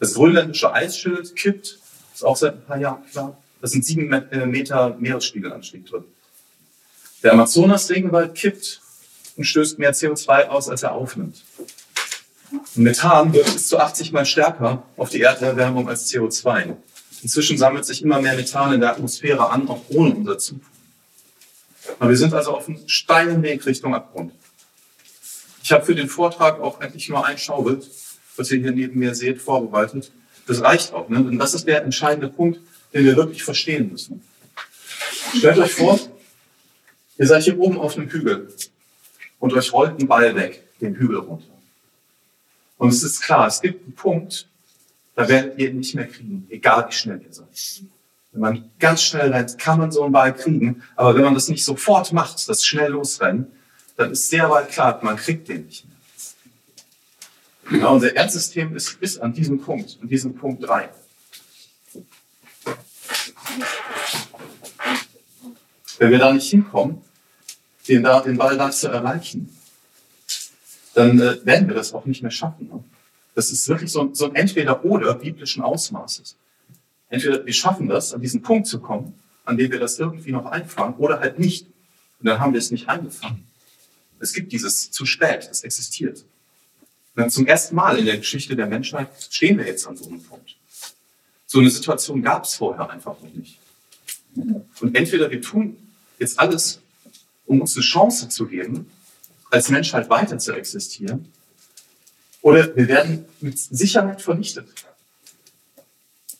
Das 0.00 0.14
grönländische 0.14 0.72
Eisschild 0.72 1.34
kippt, 1.36 1.78
ist 2.12 2.24
auch 2.24 2.36
seit 2.36 2.54
ein 2.54 2.64
paar 2.64 2.78
Jahren 2.78 3.06
klar. 3.06 3.36
Das 3.60 3.70
sind 3.70 3.84
sieben 3.84 4.12
äh, 4.12 4.46
Meter 4.46 4.96
Meeresspiegelanstieg 4.98 5.86
drin. 5.86 6.04
Der 7.22 7.32
Amazonas-Regenwald 7.32 8.34
kippt 8.34 8.80
und 9.36 9.44
stößt 9.44 9.78
mehr 9.78 9.94
CO2 9.94 10.48
aus, 10.48 10.68
als 10.68 10.82
er 10.82 10.92
aufnimmt. 10.92 11.44
Methan 12.74 13.32
wird 13.32 13.52
bis 13.52 13.68
zu 13.68 13.78
80 13.78 14.12
mal 14.12 14.26
stärker 14.26 14.82
auf 14.96 15.08
die 15.08 15.22
Erderwärmung 15.22 15.88
als 15.88 16.10
CO2. 16.10 16.76
Inzwischen 17.22 17.56
sammelt 17.56 17.84
sich 17.84 18.02
immer 18.02 18.20
mehr 18.20 18.34
Methan 18.34 18.74
in 18.74 18.80
der 18.80 18.90
Atmosphäre 18.90 19.50
an, 19.50 19.68
auch 19.68 19.82
ohne 19.88 20.14
unser 20.14 20.38
Zutun. 20.38 20.66
Aber 21.98 22.10
wir 22.10 22.16
sind 22.16 22.34
also 22.34 22.56
auf 22.56 22.68
einem 22.68 22.80
steilen 22.88 23.42
Weg 23.42 23.64
Richtung 23.66 23.94
Abgrund. 23.94 24.32
Ich 25.62 25.72
habe 25.72 25.84
für 25.84 25.94
den 25.94 26.08
Vortrag 26.08 26.60
auch 26.60 26.80
eigentlich 26.80 27.08
nur 27.08 27.24
ein 27.24 27.38
Schaubild, 27.38 27.88
was 28.36 28.50
ihr 28.50 28.60
hier 28.60 28.72
neben 28.72 28.98
mir 28.98 29.14
seht, 29.14 29.40
vorbereitet. 29.40 30.10
Das 30.46 30.60
reicht 30.60 30.92
auch, 30.92 31.08
ne? 31.08 31.22
denn 31.22 31.38
das 31.38 31.54
ist 31.54 31.66
der 31.68 31.84
entscheidende 31.84 32.28
Punkt, 32.28 32.60
den 32.92 33.04
wir 33.04 33.16
wirklich 33.16 33.44
verstehen 33.44 33.90
müssen. 33.90 34.22
Stellt 35.36 35.58
euch 35.58 35.72
vor, 35.72 35.98
ihr 37.18 37.26
seid 37.26 37.42
hier 37.44 37.58
oben 37.58 37.78
auf 37.78 37.96
einem 37.96 38.08
Hügel 38.08 38.52
und 39.38 39.52
euch 39.52 39.72
rollt 39.72 40.00
ein 40.00 40.06
Ball 40.06 40.34
weg, 40.34 40.62
den 40.80 40.94
Hügel 40.94 41.18
runter. 41.18 41.46
Und 42.78 42.88
es 42.88 43.02
ist 43.02 43.22
klar, 43.22 43.46
es 43.46 43.60
gibt 43.60 43.84
einen 43.84 43.94
Punkt, 43.94 44.48
da 45.14 45.28
werdet 45.28 45.58
ihr 45.58 45.70
ihn 45.70 45.78
nicht 45.78 45.94
mehr 45.94 46.06
kriegen, 46.06 46.46
egal 46.50 46.88
wie 46.88 46.92
schnell 46.92 47.20
ihr 47.22 47.32
seid. 47.32 47.84
Wenn 48.32 48.40
man 48.40 48.70
ganz 48.78 49.02
schnell 49.02 49.30
rennt, 49.30 49.58
kann 49.58 49.78
man 49.78 49.92
so 49.92 50.02
einen 50.02 50.12
Ball 50.12 50.34
kriegen. 50.34 50.82
Aber 50.96 51.14
wenn 51.14 51.22
man 51.22 51.34
das 51.34 51.48
nicht 51.48 51.64
sofort 51.64 52.12
macht, 52.12 52.48
das 52.48 52.64
schnell 52.64 52.92
losrennen, 52.92 53.46
dann 53.96 54.12
ist 54.12 54.30
sehr 54.30 54.48
weit 54.48 54.70
klar, 54.70 54.98
man 55.02 55.16
kriegt 55.16 55.48
den 55.48 55.66
nicht 55.66 55.86
mehr. 57.70 57.80
Ja, 57.80 57.88
unser 57.88 58.14
Erdsystem 58.14 58.74
ist 58.74 58.98
bis 58.98 59.18
an 59.18 59.32
diesem 59.32 59.60
Punkt, 59.60 59.98
an 60.00 60.08
diesem 60.08 60.34
Punkt 60.34 60.66
3. 60.66 60.88
Wenn 66.02 66.10
wir 66.10 66.18
da 66.18 66.32
nicht 66.32 66.50
hinkommen, 66.50 67.00
den, 67.86 68.02
da, 68.02 68.22
den 68.22 68.36
Ball 68.36 68.58
da 68.58 68.72
zu 68.72 68.88
erreichen, 68.88 69.56
dann 70.94 71.20
äh, 71.20 71.46
werden 71.46 71.68
wir 71.68 71.76
das 71.76 71.94
auch 71.94 72.06
nicht 72.06 72.22
mehr 72.22 72.32
schaffen. 72.32 72.66
Ne? 72.66 72.82
Das 73.36 73.52
ist 73.52 73.68
wirklich 73.68 73.92
so, 73.92 74.12
so 74.12 74.24
ein 74.24 74.34
Entweder-Oder 74.34 75.14
biblischen 75.14 75.62
Ausmaßes. 75.62 76.34
Entweder 77.08 77.46
wir 77.46 77.52
schaffen 77.52 77.86
das, 77.86 78.12
an 78.12 78.20
diesen 78.20 78.42
Punkt 78.42 78.66
zu 78.66 78.80
kommen, 78.80 79.14
an 79.44 79.56
dem 79.56 79.70
wir 79.70 79.78
das 79.78 79.96
irgendwie 79.96 80.32
noch 80.32 80.46
einfangen, 80.46 80.96
oder 80.96 81.20
halt 81.20 81.38
nicht. 81.38 81.68
Und 82.18 82.26
dann 82.26 82.40
haben 82.40 82.52
wir 82.52 82.58
es 82.58 82.72
nicht 82.72 82.88
eingefangen. 82.88 83.46
Es 84.18 84.32
gibt 84.32 84.50
dieses 84.50 84.90
zu 84.90 85.06
spät, 85.06 85.46
das 85.48 85.62
existiert. 85.62 86.24
Und 87.14 87.30
zum 87.30 87.46
ersten 87.46 87.76
Mal 87.76 87.96
in 87.96 88.06
der 88.06 88.18
Geschichte 88.18 88.56
der 88.56 88.66
Menschheit 88.66 89.08
stehen 89.30 89.56
wir 89.56 89.66
jetzt 89.66 89.86
an 89.86 89.96
so 89.96 90.08
einem 90.08 90.20
Punkt. 90.20 90.56
So 91.46 91.60
eine 91.60 91.70
Situation 91.70 92.22
gab 92.22 92.42
es 92.42 92.56
vorher 92.56 92.90
einfach 92.90 93.14
noch 93.22 93.32
nicht. 93.32 93.60
Und 94.34 94.96
entweder 94.96 95.30
wir 95.30 95.40
tun 95.40 95.76
jetzt 96.18 96.38
alles, 96.38 96.80
um 97.46 97.60
uns 97.60 97.76
eine 97.76 97.84
Chance 97.84 98.28
zu 98.28 98.46
geben, 98.46 98.90
als 99.50 99.68
Menschheit 99.68 100.08
weiter 100.08 100.38
zu 100.38 100.52
existieren, 100.52 101.30
oder 102.40 102.74
wir 102.74 102.88
werden 102.88 103.24
mit 103.40 103.58
Sicherheit 103.58 104.20
vernichtet. 104.20 104.66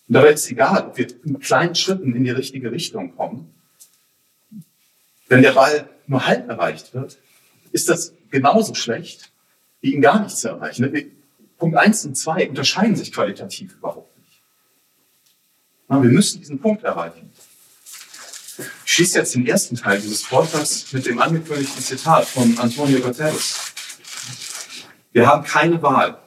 Und 0.08 0.14
dabei 0.14 0.32
ist 0.32 0.50
egal, 0.50 0.88
ob 0.88 0.98
wir 0.98 1.06
in 1.24 1.38
kleinen 1.38 1.74
Schritten 1.74 2.14
in 2.14 2.24
die 2.24 2.30
richtige 2.30 2.72
Richtung 2.72 3.14
kommen. 3.16 3.54
Wenn 5.28 5.42
der 5.42 5.52
Ball 5.52 5.88
nur 6.06 6.26
halb 6.26 6.48
erreicht 6.48 6.92
wird, 6.92 7.18
ist 7.70 7.88
das 7.88 8.12
genauso 8.30 8.74
schlecht, 8.74 9.32
wie 9.80 9.94
ihn 9.94 10.02
gar 10.02 10.22
nicht 10.22 10.36
zu 10.36 10.48
erreichen. 10.48 11.12
Punkt 11.56 11.76
eins 11.76 12.04
und 12.04 12.16
zwei 12.16 12.48
unterscheiden 12.48 12.96
sich 12.96 13.12
qualitativ 13.12 13.74
überhaupt 13.76 14.18
nicht. 14.18 14.42
Wir 15.88 16.10
müssen 16.10 16.40
diesen 16.40 16.58
Punkt 16.58 16.82
erreichen. 16.82 17.30
Ich 18.58 18.92
schließe 18.92 19.18
jetzt 19.18 19.34
den 19.34 19.46
ersten 19.46 19.76
Teil 19.76 20.00
dieses 20.00 20.22
Vortrags 20.22 20.92
mit 20.92 21.06
dem 21.06 21.18
angekündigten 21.18 21.82
Zitat 21.82 22.26
von 22.26 22.58
Antonio 22.58 23.00
Guterres. 23.00 23.72
Wir 25.12 25.26
haben 25.26 25.44
keine 25.44 25.80
Wahl. 25.82 26.18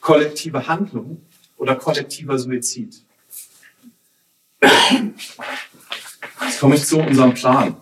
Kollektive 0.00 0.66
Handlung 0.66 1.24
oder 1.56 1.76
kollektiver 1.76 2.38
Suizid. 2.38 3.02
Jetzt 6.40 6.60
komme 6.60 6.74
ich 6.74 6.84
zu 6.84 6.98
unserem 6.98 7.34
Plan. 7.34 7.76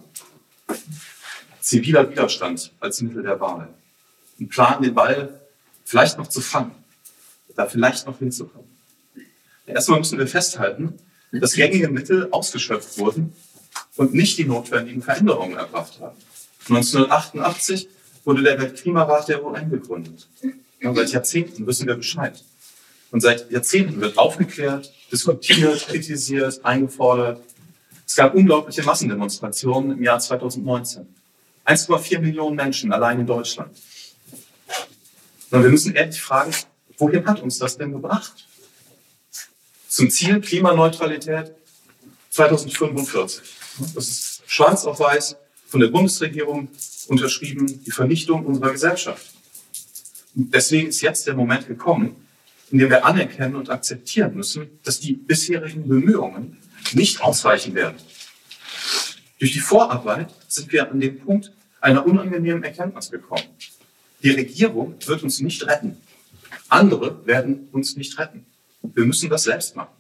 Ziviler 1.60 2.08
Widerstand 2.10 2.72
als 2.80 3.00
Mittel 3.00 3.22
der 3.22 3.40
Wahl. 3.40 3.72
Ein 4.38 4.48
Plan, 4.48 4.82
den 4.82 4.94
Ball 4.94 5.40
vielleicht 5.84 6.18
noch 6.18 6.26
zu 6.26 6.40
fangen, 6.40 6.72
da 7.56 7.66
vielleicht 7.66 8.06
noch 8.06 8.18
hinzukommen. 8.18 8.68
Erstmal 9.66 9.98
müssen 10.00 10.18
wir 10.18 10.26
festhalten, 10.26 10.98
dass 11.32 11.54
gängige 11.54 11.88
Mittel 11.88 12.28
ausgeschöpft 12.30 12.98
wurden 12.98 13.32
und 13.96 14.14
nicht 14.14 14.38
die 14.38 14.44
notwendigen 14.44 15.02
Veränderungen 15.02 15.56
erbracht 15.56 15.98
haben. 16.00 16.16
1988 16.68 17.88
wurde 18.24 18.42
der 18.42 18.60
Weltklimarat 18.60 19.28
der 19.28 19.44
UN 19.44 19.70
gegründet. 19.70 20.28
Ja, 20.80 20.94
seit 20.94 21.10
Jahrzehnten 21.10 21.66
wissen 21.66 21.86
wir 21.86 21.96
Bescheid. 21.96 22.42
Und 23.10 23.20
seit 23.20 23.50
Jahrzehnten 23.50 24.00
wird 24.00 24.16
aufgeklärt, 24.16 24.92
diskutiert, 25.10 25.86
kritisiert, 25.86 26.64
eingefordert. 26.64 27.42
Es 28.06 28.16
gab 28.16 28.34
unglaubliche 28.34 28.82
Massendemonstrationen 28.82 29.98
im 29.98 30.02
Jahr 30.02 30.18
2019. 30.18 31.06
1,4 31.66 32.18
Millionen 32.20 32.56
Menschen 32.56 32.92
allein 32.92 33.20
in 33.20 33.26
Deutschland. 33.26 33.76
Und 35.50 35.62
wir 35.62 35.70
müssen 35.70 35.94
ehrlich 35.94 36.20
fragen, 36.20 36.52
wohin 36.98 37.26
hat 37.26 37.40
uns 37.40 37.58
das 37.58 37.76
denn 37.76 37.92
gebracht? 37.92 38.46
Zum 39.92 40.08
Ziel 40.08 40.40
Klimaneutralität 40.40 41.52
2045. 42.30 43.42
Das 43.94 44.08
ist 44.08 44.42
schwarz 44.46 44.86
auf 44.86 45.00
weiß 45.00 45.36
von 45.66 45.80
der 45.80 45.88
Bundesregierung 45.88 46.68
unterschrieben, 47.08 47.66
die 47.84 47.90
Vernichtung 47.90 48.46
unserer 48.46 48.72
Gesellschaft. 48.72 49.34
Und 50.34 50.54
deswegen 50.54 50.88
ist 50.88 51.02
jetzt 51.02 51.26
der 51.26 51.34
Moment 51.34 51.68
gekommen, 51.68 52.16
in 52.70 52.78
dem 52.78 52.88
wir 52.88 53.04
anerkennen 53.04 53.54
und 53.54 53.68
akzeptieren 53.68 54.34
müssen, 54.34 54.80
dass 54.82 54.98
die 54.98 55.12
bisherigen 55.12 55.86
Bemühungen 55.86 56.56
nicht 56.94 57.20
ausreichen 57.20 57.74
werden. 57.74 57.98
Durch 59.40 59.52
die 59.52 59.60
Vorarbeit 59.60 60.30
sind 60.48 60.72
wir 60.72 60.90
an 60.90 61.00
den 61.00 61.18
Punkt 61.20 61.52
einer 61.82 62.06
unangenehmen 62.06 62.64
Erkenntnis 62.64 63.10
gekommen. 63.10 63.44
Die 64.22 64.30
Regierung 64.30 64.94
wird 65.04 65.22
uns 65.22 65.40
nicht 65.40 65.66
retten. 65.66 65.98
Andere 66.70 67.26
werden 67.26 67.68
uns 67.72 67.94
nicht 67.94 68.18
retten. 68.18 68.46
Wir 68.82 69.04
müssen 69.04 69.30
das 69.30 69.44
selbst 69.44 69.76
machen. 69.76 69.94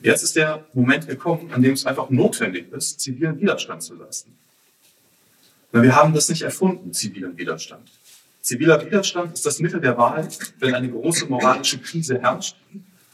Jetzt 0.00 0.22
ist 0.22 0.34
der 0.34 0.64
Moment 0.72 1.06
gekommen, 1.06 1.52
an 1.52 1.62
dem 1.62 1.74
es 1.74 1.86
einfach 1.86 2.10
notwendig 2.10 2.72
ist, 2.72 3.00
zivilen 3.00 3.40
Widerstand 3.40 3.82
zu 3.82 3.94
leisten. 3.94 4.36
Wir 5.70 5.94
haben 5.94 6.12
das 6.12 6.28
nicht 6.28 6.42
erfunden, 6.42 6.92
zivilen 6.92 7.38
Widerstand. 7.38 7.90
Ziviler 8.40 8.84
Widerstand 8.84 9.34
ist 9.34 9.46
das 9.46 9.60
Mittel 9.60 9.80
der 9.80 9.96
Wahl, 9.96 10.28
wenn 10.58 10.74
eine 10.74 10.90
große 10.90 11.26
moralische 11.26 11.78
Krise 11.78 12.20
herrscht 12.20 12.56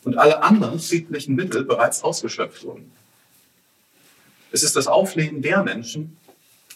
und 0.04 0.16
alle 0.16 0.42
anderen 0.42 0.80
friedlichen 0.80 1.34
Mittel 1.34 1.64
bereits 1.64 2.02
ausgeschöpft 2.02 2.64
wurden. 2.64 2.90
Es 4.50 4.62
ist 4.62 4.74
das 4.74 4.86
Auflehnen 4.86 5.42
der 5.42 5.62
Menschen, 5.62 6.16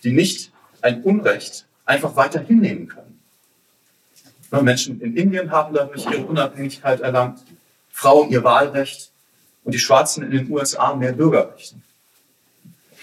die 0.05 0.13
nicht 0.13 0.53
ein 0.83 1.03
Unrecht 1.03 1.67
einfach 1.87 2.17
weiter 2.17 2.41
hinnehmen 2.41 2.89
können. 2.89 3.12
Menschen 4.61 5.01
in 5.01 5.17
Indien 5.17 5.51
haben 5.51 5.75
dadurch 5.75 6.05
ihre 6.05 6.27
Unabhängigkeit 6.27 7.01
erlangt, 7.01 7.43
Frauen 7.91 8.31
ihr 8.31 8.45
Wahlrecht 8.45 9.11
und 9.65 9.73
die 9.73 9.79
Schwarzen 9.79 10.25
in 10.25 10.31
den 10.31 10.51
USA 10.51 10.95
mehr 10.95 11.13
Bürgerrechte. 11.13 11.77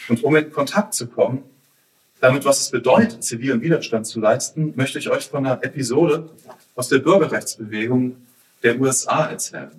Und 0.10 0.24
um 0.24 0.36
in 0.36 0.52
Kontakt 0.52 0.94
zu 0.94 1.08
kommen, 1.08 1.44
damit, 2.20 2.46
was 2.46 2.62
es 2.62 2.70
bedeutet, 2.70 3.24
zivilen 3.24 3.62
Widerstand 3.62 4.06
zu 4.06 4.20
leisten, 4.20 4.74
möchte 4.76 5.00
ich 5.00 5.10
euch 5.10 5.28
von 5.28 5.46
einer 5.46 5.64
Episode 5.64 6.30
aus 6.76 6.90
der 6.90 7.00
Bürgerrechtsbewegung 7.00 8.18
der 8.62 8.80
USA 8.80 9.28
erzählen. 9.28 9.72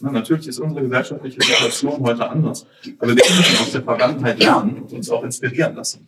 Na, 0.00 0.10
natürlich 0.10 0.48
ist 0.48 0.58
unsere 0.58 0.82
gesellschaftliche 0.82 1.40
Situation 1.40 2.02
heute 2.02 2.28
anders, 2.28 2.66
aber 2.98 3.14
wir 3.14 3.22
können 3.22 3.56
aus 3.60 3.70
der 3.70 3.82
Vergangenheit 3.82 4.38
lernen 4.38 4.82
und 4.82 4.92
uns 4.92 5.10
auch 5.10 5.22
inspirieren 5.22 5.76
lassen. 5.76 6.06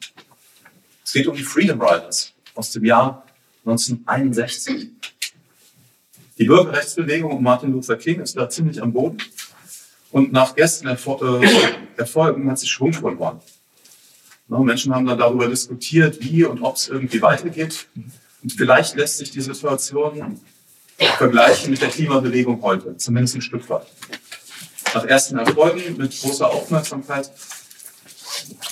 Es 1.05 1.13
geht 1.13 1.27
um 1.29 1.37
die 1.37 1.43
Freedom 1.43 1.81
Riders 1.81 2.33
aus 2.55 2.73
dem 2.73 2.85
Jahr 2.85 3.25
1961. 3.65 4.91
Die 6.39 6.45
Bürgerrechtsbewegung 6.45 7.31
um 7.31 7.43
Martin 7.43 7.73
Luther 7.73 7.97
King 7.97 8.21
ist 8.21 8.37
da 8.37 8.49
ziemlich 8.49 8.83
am 8.83 8.93
Boden. 8.93 9.19
Und 10.11 10.33
nach 10.33 10.57
ersten 10.57 10.89
Erfol 10.89 11.43
äh, 11.43 11.49
Erfolgen 11.97 12.51
hat 12.51 12.59
sie 12.59 12.67
Schwung 12.67 12.93
verloren. 12.93 13.41
No, 14.49 14.63
Menschen 14.63 14.95
haben 14.95 15.07
dann 15.07 15.19
darüber 15.19 15.49
diskutiert, 15.49 16.19
wie 16.21 16.45
und 16.45 16.61
ob 16.63 16.77
es 16.77 16.89
irgendwie 16.89 17.23
weitergeht. 17.23 17.87
Und 18.43 18.53
vielleicht 18.53 18.97
lässt 18.97 19.19
sich 19.19 19.31
die 19.31 19.41
Situation 19.41 20.41
vergleichen 20.97 21.71
mit 21.71 21.81
der 21.81 21.89
Klimabewegung 21.89 22.61
heute, 22.63 22.97
zumindest 22.97 23.37
ein 23.37 23.43
Stück 23.43 23.69
weit. 23.71 23.87
Nach 24.93 25.05
ersten 25.05 25.39
Erfolgen 25.39 25.97
mit 25.97 26.21
großer 26.21 26.49
Aufmerksamkeit 26.49 27.31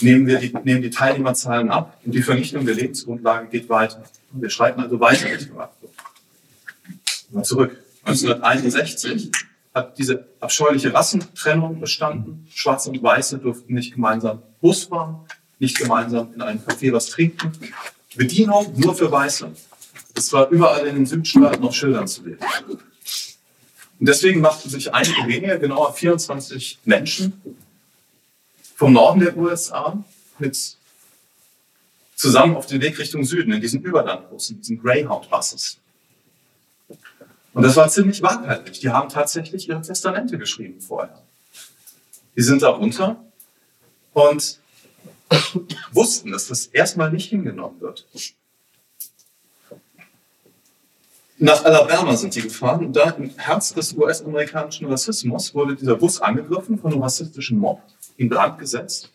nehmen 0.01 0.27
wir 0.27 0.39
die, 0.39 0.53
nehmen 0.65 0.83
die 0.83 0.91
Teilnehmerzahlen 0.91 1.71
ab 1.71 1.99
und 2.05 2.15
die 2.15 2.23
Vernichtung 2.23 2.67
der 2.67 2.75
Lebensgrundlagen 2.75 3.51
geht 3.51 3.69
weiter. 3.69 4.03
Wir 4.33 4.51
schreiten 4.51 4.81
also 4.81 5.01
weiter. 5.01 5.27
Mal 7.33 7.45
zurück. 7.45 7.77
1961 8.05 9.31
hat 9.75 9.99
diese 9.99 10.27
abscheuliche 10.41 10.93
Rassentrennung 10.93 11.81
bestanden. 11.81 12.47
Schwarze 12.53 12.91
und 12.91 13.03
Weiße 13.03 13.39
durften 13.39 13.75
nicht 13.75 13.95
gemeinsam 13.95 14.43
Bus 14.61 14.85
fahren, 14.85 15.21
nicht 15.59 15.79
gemeinsam 15.79 16.33
in 16.35 16.43
einem 16.43 16.61
Café 16.61 16.93
was 16.93 17.07
trinken. 17.07 17.53
Bedienung 18.15 18.75
nur 18.77 18.95
für 18.95 19.11
Weiße. 19.11 19.51
Es 20.15 20.33
war 20.33 20.49
überall 20.51 20.87
in 20.87 20.97
den 20.97 21.07
Südstaaten 21.07 21.65
auf 21.65 21.75
Schildern 21.75 22.07
zu 22.07 22.23
lesen. 22.25 22.45
Und 23.99 24.09
deswegen 24.09 24.41
machten 24.41 24.69
sich 24.69 24.93
einige 24.93 25.27
wenige, 25.27 25.59
genauer 25.59 25.95
24 25.95 26.81
Menschen, 26.85 27.41
vom 28.75 28.93
Norden 28.93 29.21
der 29.21 29.37
USA 29.37 30.03
mit 30.39 30.77
zusammen 32.17 32.57
auf 32.57 32.67
den 32.67 32.81
Weg 32.81 32.99
Richtung 32.99 33.25
Süden 33.25 33.53
in 33.53 33.61
diesen 33.61 33.83
Überlandbussen, 33.83 34.61
diesen 34.61 34.83
Greyhound-Buses. 34.83 35.79
Und 37.55 37.63
das 37.63 37.77
war 37.77 37.89
ziemlich 37.89 38.23
waghalsig. 38.23 38.81
Die 38.81 38.91
haben 38.91 39.09
tatsächlich 39.09 39.69
ihre 39.69 39.83
Testamente 39.83 40.39
geschrieben 40.39 40.81
vorher. 40.81 41.23
Die 42.37 42.43
sind 42.43 42.63
da 42.63 42.71
runter 42.71 43.23
und 44.15 44.59
wussten, 45.93 46.33
dass 46.33 46.49
das 46.49 46.67
erstmal 46.67 47.11
nicht 47.11 47.29
hingenommen 47.29 47.81
wird. 47.81 48.07
Nach 51.39 51.65
Alabama 51.65 52.17
sind 52.17 52.37
die 52.37 52.43
gefahren 52.43 52.87
und 52.87 52.93
da 52.95 53.11
im 53.11 53.31
Herz 53.37 53.75
des 53.75 53.95
US-amerikanischen 53.95 54.87
Rassismus 54.87 55.53
wurde 55.55 55.75
dieser 55.75 55.97
Bus 55.97 56.21
angegriffen 56.21 56.79
von 56.79 56.93
einem 56.93 57.03
rassistischen 57.03 57.59
Mob, 57.59 57.83
in 58.17 58.29
Brand 58.29 58.61
gesetzt. 58.61 59.11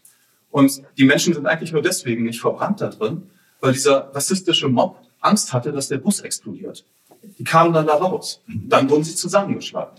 Und 0.52 0.84
die 0.97 1.06
Menschen 1.06 1.34
sind 1.34 1.45
eigentlich 1.45 1.71
nur 1.71 1.82
deswegen 1.82 2.23
nicht 2.23 2.41
verbrannt 2.41 2.82
da 2.82 2.89
drin, 2.89 3.30
weil 3.62 3.73
dieser 3.73 4.13
rassistische 4.13 4.67
Mob 4.67 5.00
Angst 5.21 5.54
hatte, 5.54 5.71
dass 5.71 5.88
der 5.88 6.00
Bus 6.00 6.19
explodiert. 6.19 6.84
Die 7.38 7.43
kamen 7.43 7.73
dann 7.73 7.88
da 7.88 7.95
raus. 7.95 8.41
Dann 8.47 8.89
wurden 8.89 9.03
sie 9.03 9.15
zusammengeschlagen. 9.15 9.97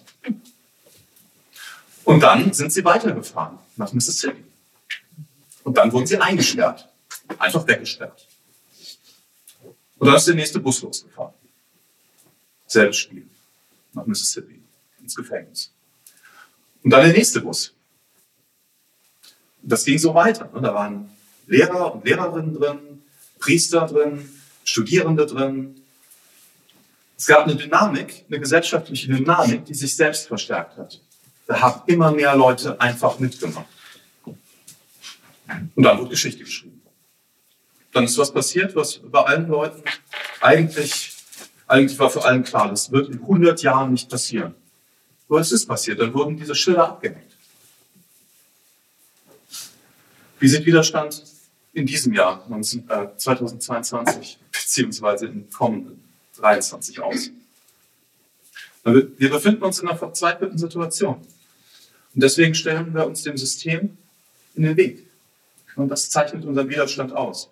Und 2.05 2.21
dann 2.21 2.53
sind 2.53 2.73
sie 2.73 2.85
weitergefahren 2.85 3.59
nach 3.77 3.93
Mississippi. 3.93 4.45
Und 5.65 5.77
dann 5.77 5.93
wurden 5.93 6.07
sie 6.07 6.17
eingesperrt. 6.17 6.89
Einfach 7.39 7.67
weggesperrt. 7.67 8.27
Und 9.99 10.07
dann 10.07 10.17
ist 10.17 10.27
der 10.27 10.35
nächste 10.35 10.61
Bus 10.61 10.81
losgefahren. 10.83 11.35
Selbes 12.67 12.97
Spiel. 12.97 13.29
Nach 13.93 14.07
Mississippi. 14.07 14.63
Ins 15.01 15.15
Gefängnis. 15.15 15.73
Und 16.83 16.91
dann 16.91 17.05
der 17.05 17.13
nächste 17.13 17.41
Bus. 17.41 17.75
Das 19.63 19.85
ging 19.85 19.99
so 19.99 20.15
weiter. 20.15 20.49
Da 20.55 20.75
waren 20.75 21.11
Lehrer 21.47 21.95
und 21.95 22.05
Lehrerinnen 22.05 22.55
drin, 22.55 23.03
Priester 23.39 23.87
drin, 23.87 24.29
Studierende 24.65 25.27
drin. 25.27 25.78
Es 27.19 27.27
gab 27.27 27.45
eine 27.45 27.57
Dynamik, 27.57 28.25
eine 28.29 28.39
gesellschaftliche 28.39 29.09
Dynamik, 29.09 29.65
die 29.65 29.75
sich 29.75 29.97
selbst 29.97 30.29
verstärkt 30.29 30.79
hat. 30.79 31.01
Da 31.49 31.61
haben 31.61 31.83
immer 31.87 32.13
mehr 32.13 32.37
Leute 32.37 32.81
einfach 32.81 33.19
mitgemacht. 33.19 33.67
Und 35.75 35.83
dann 35.83 35.99
wurde 35.99 36.11
Geschichte 36.11 36.45
geschrieben. 36.45 36.81
Dann 37.93 38.05
ist 38.05 38.17
was 38.19 38.33
passiert, 38.33 38.77
was 38.77 38.99
bei 38.99 39.21
allen 39.21 39.49
Leuten 39.49 39.83
eigentlich, 40.41 41.17
eigentlich 41.67 41.99
war 41.99 42.09
für 42.09 42.25
allen 42.25 42.45
klar, 42.45 42.69
das 42.69 42.93
wird 42.93 43.09
in 43.09 43.21
100 43.21 43.63
Jahren 43.63 43.93
nicht 43.93 44.09
passieren. 44.09 44.55
Aber 45.29 45.41
es 45.41 45.51
ist 45.51 45.67
passiert, 45.67 45.99
dann 45.99 46.15
wurden 46.15 46.37
diese 46.37 46.55
Schilder 46.55 46.89
abgehängt. 46.89 47.37
Wie 50.39 50.49
sieht 50.49 50.65
Widerstand 50.65 51.25
in 51.73 51.85
diesem 51.85 52.13
Jahr, 52.13 52.47
2022, 52.47 54.35
äh, 54.35 54.45
beziehungsweise 54.53 55.27
im 55.27 55.51
kommenden 55.51 56.08
23 56.39 57.01
aus? 57.01 57.31
Wir 58.85 59.31
befinden 59.31 59.63
uns 59.63 59.81
in 59.81 59.89
einer 59.89 59.99
verzweifelten 59.99 60.57
Situation. 60.57 61.17
Und 62.15 62.23
deswegen 62.23 62.55
stellen 62.55 62.95
wir 62.95 63.07
uns 63.07 63.23
dem 63.23 63.37
System 63.37 63.99
in 64.55 64.63
den 64.63 64.77
Weg. 64.77 65.07
Und 65.77 65.89
das 65.89 66.11
zeichnet 66.11 66.45
unseren 66.45 66.69
Widerstand 66.69 67.13
aus. 67.13 67.51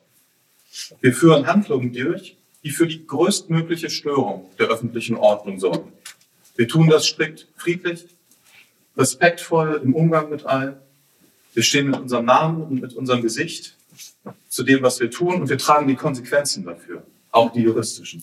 Wir 1.01 1.13
führen 1.13 1.47
Handlungen 1.47 1.93
durch, 1.93 2.37
die 2.65 2.71
für 2.71 2.87
die 2.87 3.07
größtmögliche 3.07 3.91
Störung 3.91 4.51
der 4.59 4.69
öffentlichen 4.69 5.17
Ordnung 5.17 5.61
sorgen. 5.61 5.93
Wir 6.57 6.67
tun 6.67 6.89
das 6.89 7.07
strikt 7.07 7.47
friedlich, 7.57 8.07
respektvoll 8.97 9.81
im 9.85 9.95
Umgang 9.95 10.31
mit 10.31 10.47
allen 10.47 10.77
wir 11.57 11.63
stehen 11.63 11.89
mit 11.89 11.99
unserem 11.99 12.27
Namen 12.27 12.63
und 12.65 12.83
mit 12.83 12.93
unserem 12.93 13.23
Gesicht 13.23 13.77
zu 14.51 14.63
dem, 14.63 14.83
was 14.83 15.01
wir 15.01 15.11
tun 15.11 15.41
und 15.41 15.49
wir 15.49 15.57
tragen 15.57 15.89
die 15.89 15.95
Konsequenzen 15.95 16.67
dafür, 16.67 17.03
auch 17.31 17.51
die 17.51 17.63
juristischen. 17.63 18.23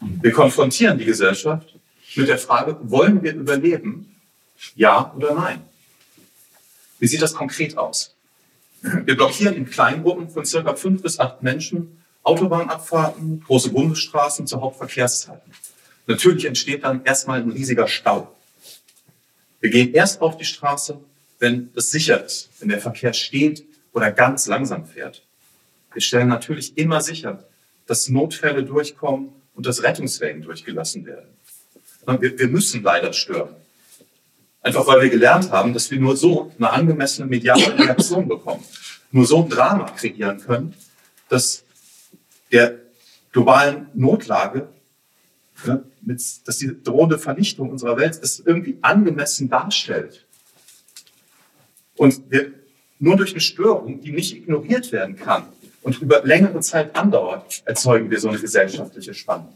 Wir 0.00 0.32
konfrontieren 0.32 0.98
die 0.98 1.04
Gesellschaft 1.04 1.74
mit 2.16 2.28
der 2.28 2.38
Frage, 2.38 2.76
wollen 2.82 3.22
wir 3.22 3.34
überleben? 3.34 4.14
Ja 4.74 5.12
oder 5.16 5.34
nein? 5.34 5.62
Wie 6.98 7.06
sieht 7.06 7.22
das 7.22 7.34
konkret 7.34 7.76
aus? 7.76 8.14
Wir 8.80 9.16
blockieren 9.16 9.54
in 9.54 9.68
Kleingruppen 9.68 10.28
von 10.28 10.44
circa 10.44 10.74
fünf 10.74 11.02
bis 11.02 11.18
acht 11.18 11.42
Menschen 11.42 12.02
Autobahnabfahrten, 12.22 13.42
große 13.46 13.70
Bundesstraßen 13.70 14.46
zu 14.46 14.60
Hauptverkehrszeiten. 14.60 15.52
Natürlich 16.06 16.46
entsteht 16.46 16.84
dann 16.84 17.04
erstmal 17.04 17.42
ein 17.42 17.50
riesiger 17.50 17.86
Stau. 17.86 18.34
Wir 19.60 19.70
gehen 19.70 19.92
erst 19.94 20.20
auf 20.20 20.36
die 20.36 20.44
Straße, 20.44 20.98
wenn 21.38 21.70
es 21.74 21.90
sicher 21.90 22.24
ist, 22.24 22.50
wenn 22.60 22.68
der 22.68 22.80
Verkehr 22.80 23.12
steht 23.12 23.64
oder 23.92 24.10
ganz 24.10 24.46
langsam 24.46 24.86
fährt. 24.86 25.22
Wir 25.92 26.02
stellen 26.02 26.28
natürlich 26.28 26.76
immer 26.76 27.00
sicher, 27.00 27.44
dass 27.86 28.08
Notfälle 28.08 28.64
durchkommen 28.64 29.30
und 29.54 29.66
dass 29.66 29.82
Rettungswägen 29.82 30.42
durchgelassen 30.42 31.06
werden. 31.06 31.28
Wir, 32.20 32.38
wir 32.38 32.48
müssen 32.48 32.82
leider 32.82 33.12
stören. 33.12 33.54
Einfach 34.60 34.86
weil 34.86 35.02
wir 35.02 35.10
gelernt 35.10 35.50
haben, 35.50 35.72
dass 35.72 35.90
wir 35.90 35.98
nur 35.98 36.16
so 36.16 36.52
eine 36.58 36.70
angemessene 36.70 37.26
mediale 37.28 37.78
Reaktion 37.78 38.28
bekommen. 38.28 38.64
Nur 39.10 39.26
so 39.26 39.42
ein 39.42 39.48
Drama 39.48 39.90
kreieren 39.90 40.40
können, 40.40 40.74
dass 41.28 41.64
der 42.50 42.78
globalen 43.32 43.88
Notlage, 43.94 44.68
ne, 45.66 45.84
mit, 46.02 46.22
dass 46.46 46.58
die 46.58 46.82
drohende 46.82 47.18
Vernichtung 47.18 47.70
unserer 47.70 47.96
Welt 47.96 48.18
es 48.22 48.40
irgendwie 48.40 48.78
angemessen 48.82 49.48
darstellt. 49.48 50.26
Und 51.96 52.30
wir, 52.30 52.52
nur 52.98 53.16
durch 53.16 53.32
eine 53.32 53.40
Störung, 53.40 54.00
die 54.00 54.12
nicht 54.12 54.34
ignoriert 54.34 54.92
werden 54.92 55.16
kann 55.16 55.46
und 55.84 56.00
über 56.00 56.22
längere 56.24 56.60
Zeit 56.60 56.96
andauert, 56.96 57.62
erzeugen 57.66 58.10
wir 58.10 58.18
so 58.18 58.28
eine 58.28 58.38
gesellschaftliche 58.38 59.14
Spannung. 59.14 59.54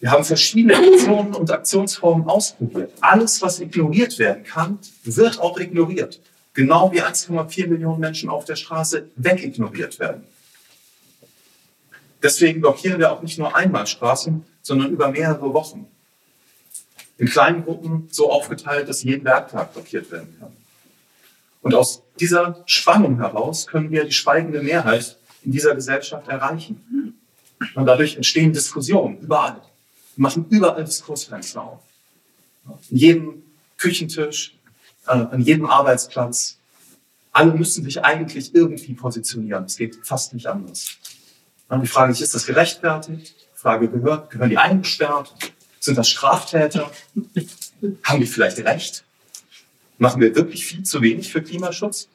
Wir 0.00 0.10
haben 0.10 0.24
verschiedene 0.24 0.76
Aktionen 0.76 1.32
und 1.34 1.50
Aktionsformen 1.50 2.28
ausprobiert. 2.28 2.92
Alles, 3.00 3.40
was 3.40 3.60
ignoriert 3.60 4.18
werden 4.18 4.42
kann, 4.42 4.80
wird 5.04 5.40
auch 5.40 5.58
ignoriert. 5.58 6.20
Genau 6.54 6.92
wie 6.92 7.00
1,4 7.00 7.68
Millionen 7.68 8.00
Menschen 8.00 8.28
auf 8.28 8.44
der 8.44 8.56
Straße 8.56 9.08
wegignoriert 9.14 10.00
werden. 10.00 10.24
Deswegen 12.20 12.60
blockieren 12.60 12.98
wir 12.98 13.12
auch 13.12 13.22
nicht 13.22 13.38
nur 13.38 13.54
einmal 13.54 13.86
Straßen, 13.86 14.44
sondern 14.60 14.90
über 14.90 15.08
mehrere 15.08 15.54
Wochen. 15.54 15.86
In 17.18 17.28
kleinen 17.28 17.64
Gruppen 17.64 18.08
so 18.10 18.30
aufgeteilt, 18.30 18.88
dass 18.88 19.04
jeden 19.04 19.24
Werktag 19.24 19.72
blockiert 19.72 20.10
werden 20.10 20.36
kann. 20.40 20.52
Und 21.62 21.74
aus 21.74 22.02
dieser 22.18 22.62
Spannung 22.66 23.18
heraus 23.18 23.66
können 23.66 23.90
wir 23.90 24.04
die 24.04 24.12
schweigende 24.12 24.62
Mehrheit 24.62 25.16
in 25.44 25.52
dieser 25.52 25.74
Gesellschaft 25.74 26.28
erreichen. 26.28 27.16
Und 27.74 27.86
dadurch 27.86 28.16
entstehen 28.16 28.52
Diskussionen 28.52 29.18
überall. 29.18 29.62
Wir 30.16 30.22
machen 30.22 30.46
überall 30.50 30.84
Diskursfenster 30.84 31.62
auf. 31.62 31.80
In 32.90 32.96
jedem 32.96 33.42
Küchentisch, 33.78 34.56
äh, 35.06 35.12
an 35.12 35.40
jedem 35.40 35.66
Arbeitsplatz. 35.66 36.58
Alle 37.32 37.52
müssen 37.54 37.84
sich 37.84 38.04
eigentlich 38.04 38.54
irgendwie 38.54 38.94
positionieren. 38.94 39.64
Es 39.64 39.76
geht 39.76 39.98
fast 40.04 40.34
nicht 40.34 40.46
anders. 40.46 40.96
Die 41.70 41.86
Frage 41.86 42.12
ist, 42.12 42.20
ist 42.20 42.34
das 42.34 42.44
gerechtfertigt? 42.44 43.34
Die 43.54 43.58
Frage 43.58 43.88
gehört, 43.88 44.30
gehören 44.30 44.50
die 44.50 44.58
eingesperrt? 44.58 45.34
Sind 45.80 45.96
das 45.96 46.10
Straftäter? 46.10 46.90
Haben 48.04 48.20
die 48.20 48.26
vielleicht 48.26 48.58
recht? 48.58 49.04
Machen 50.02 50.20
wir 50.20 50.34
wirklich 50.34 50.66
viel 50.66 50.82
zu 50.82 51.00
wenig 51.00 51.30
für 51.30 51.40
Klimaschutz? 51.40 52.08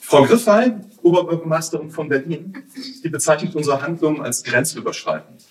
Frau 0.00 0.24
Griffey, 0.24 0.72
Oberbürgermeisterin 1.04 1.88
von 1.92 2.08
Berlin, 2.08 2.64
die 3.04 3.08
bezeichnet 3.08 3.54
unsere 3.54 3.80
Handlungen 3.80 4.22
als 4.22 4.42
grenzüberschreitend. 4.42 5.44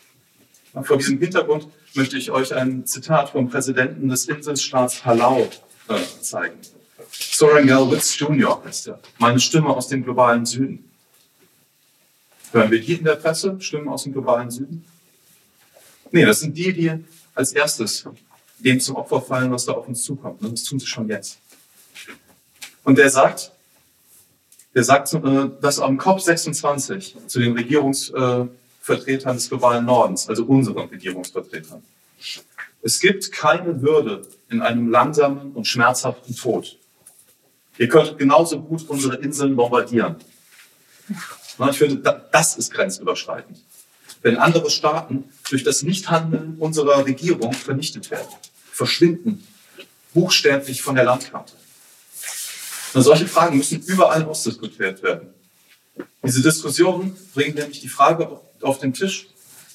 Vor 0.84 0.98
diesem 0.98 1.18
Hintergrund 1.18 1.70
möchte 1.94 2.18
ich 2.18 2.30
euch 2.30 2.54
ein 2.54 2.86
Zitat 2.86 3.30
vom 3.30 3.48
Präsidenten 3.48 4.10
des 4.10 4.28
Inselstaats 4.28 5.00
Palau 5.00 5.48
äh, 5.88 5.96
zeigen. 6.20 6.58
Soren 7.10 7.68
Galwitz 7.68 8.20
Jr. 8.20 8.62
heißt 8.66 8.90
er. 8.90 9.00
Meine 9.18 9.40
Stimme 9.40 9.70
aus 9.70 9.88
dem 9.88 10.04
globalen 10.04 10.46
Süden. 10.46 10.92
Hören 12.52 12.70
wir 12.70 12.82
die 12.82 12.96
in 12.96 13.06
der 13.06 13.16
Presse, 13.16 13.56
Stimmen 13.62 13.88
aus 13.88 14.04
dem 14.04 14.12
globalen 14.12 14.52
Süden? 14.52 14.84
Nee, 16.12 16.26
das 16.26 16.42
sind 16.42 16.58
die, 16.58 16.74
die 16.74 16.92
als 17.34 17.54
erstes 17.54 18.06
dem 18.60 18.80
zum 18.80 18.96
Opfer 18.96 19.22
fallen, 19.22 19.52
was 19.52 19.66
da 19.66 19.74
auf 19.74 19.88
uns 19.88 20.04
zukommt. 20.04 20.42
Das 20.42 20.64
tun 20.64 20.80
sie 20.80 20.88
schon 20.88 21.08
jetzt. 21.10 21.40
Und 22.84 22.98
der 22.98 23.10
sagt, 23.10 23.52
der 24.74 24.84
sagt, 24.84 25.14
äh, 25.14 25.50
dass 25.62 25.80
am 25.80 25.98
COP26 25.98 27.28
zu 27.28 27.40
den 27.40 27.54
Regierungsvertretern 27.54 29.36
des 29.36 29.50
globalen 29.50 29.86
Nordens, 29.86 30.30
also 30.30 30.46
unseren 30.46 30.88
Regierungsvertretern, 30.88 31.84
es 32.82 33.00
gibt 33.00 33.32
keine 33.32 33.82
Würde 33.82 34.22
in 34.50 34.62
einem 34.62 34.90
langsamen 34.90 35.52
und 35.54 35.66
schmerzhaften 35.66 36.36
Tod. 36.36 36.78
Ihr 37.78 37.90
könntet 37.90 38.18
genauso 38.18 38.62
gut 38.62 38.88
unsere 38.88 39.18
Inseln 39.18 39.56
bombardieren. 39.56 40.16
Ich 41.70 41.78
finde, 41.78 42.28
das 42.32 42.56
ist 42.56 42.72
grenzüberschreitend 42.72 43.58
wenn 44.28 44.36
andere 44.36 44.70
Staaten 44.70 45.24
durch 45.50 45.64
das 45.64 45.84
Nichthandeln 45.84 46.58
unserer 46.60 47.06
Regierung 47.06 47.54
vernichtet 47.54 48.12
werden, 48.12 48.28
verschwinden, 48.74 49.48
buchstäblich 50.14 50.82
von 50.82 50.96
der 50.96 51.06
Landkarte. 51.06 51.54
Und 52.94 53.04
solche 53.04 53.26
Fragen 53.26 53.56
müssen 53.56 53.82
überall 53.84 54.26
ausdiskutiert 54.26 55.02
werden. 55.02 55.30
Diese 56.26 56.42
Diskussionen 56.42 57.16
bringen 57.34 57.56
nämlich 57.56 57.80
die 57.80 57.88
Frage 57.88 58.42
auf 58.60 58.80
den 58.80 58.94
Tisch, 58.94 59.28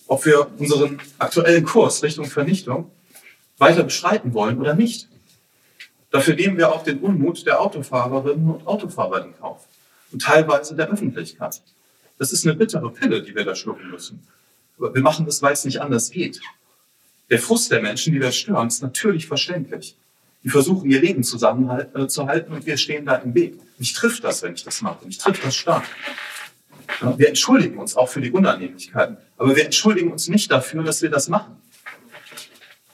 ob 0.07 0.27
wir 0.27 0.51
unseren 0.59 1.01
aktuellen 1.19 1.65
Kurs 1.65 2.03
Richtung 2.03 2.27
Vernichtung 2.27 2.91
weiter 3.57 3.85
beschreiten 3.85 4.35
wollen 4.35 4.61
oder 4.61 4.75
nicht. 4.75 5.09
Dafür 6.11 6.35
nehmen 6.35 6.59
wir 6.59 6.71
auch 6.75 6.85
den 6.85 6.99
Unmut 6.99 7.47
der 7.47 7.59
Autofahrerinnen 7.59 8.51
und 8.51 8.67
Autofahrer 8.67 9.25
in 9.25 9.35
Kauf 9.38 9.67
und 10.12 10.21
teilweise 10.21 10.77
der 10.77 10.91
Öffentlichkeit. 10.91 11.62
Das 12.19 12.35
ist 12.35 12.45
eine 12.45 12.55
bittere 12.55 12.91
Pille, 12.91 13.23
die 13.23 13.35
wir 13.35 13.47
da 13.47 13.55
schlucken 13.55 13.91
müssen. 13.91 14.23
Wir 14.92 15.03
machen 15.03 15.27
das, 15.27 15.42
weil 15.42 15.53
es 15.53 15.64
nicht 15.64 15.81
anders 15.81 16.11
geht. 16.11 16.40
Der 17.31 17.38
Frust 17.38 17.71
der 17.71 17.81
Menschen, 17.81 18.12
die 18.12 18.18
das 18.18 18.37
stören, 18.37 18.68
ist 18.68 18.83
natürlich 18.83 19.27
verständlich. 19.27 19.97
Die 20.45 20.49
versuchen, 20.49 20.90
ihr 20.90 21.01
Leben 21.01 21.23
zusammenzuhalten 21.23 22.53
äh, 22.53 22.57
und 22.57 22.66
wir 22.66 22.77
stehen 22.77 23.07
da 23.07 23.14
im 23.16 23.35
Weg. 23.35 23.61
Mich 23.79 23.92
trifft 23.92 24.25
das, 24.25 24.42
wenn 24.42 24.55
ich 24.55 24.64
das 24.64 24.83
mache. 24.83 25.07
Mich 25.07 25.18
trifft 25.18 25.45
das 25.45 25.55
stark. 25.55 25.85
Wir 27.16 27.29
entschuldigen 27.29 27.79
uns 27.79 27.97
auch 27.97 28.09
für 28.09 28.21
die 28.21 28.31
Unannehmlichkeiten. 28.31 29.16
Aber 29.38 29.55
wir 29.57 29.64
entschuldigen 29.64 30.11
uns 30.11 30.29
nicht 30.29 30.51
dafür, 30.51 30.83
dass 30.83 31.01
wir 31.01 31.11
das 31.11 31.29
machen. 31.29 31.57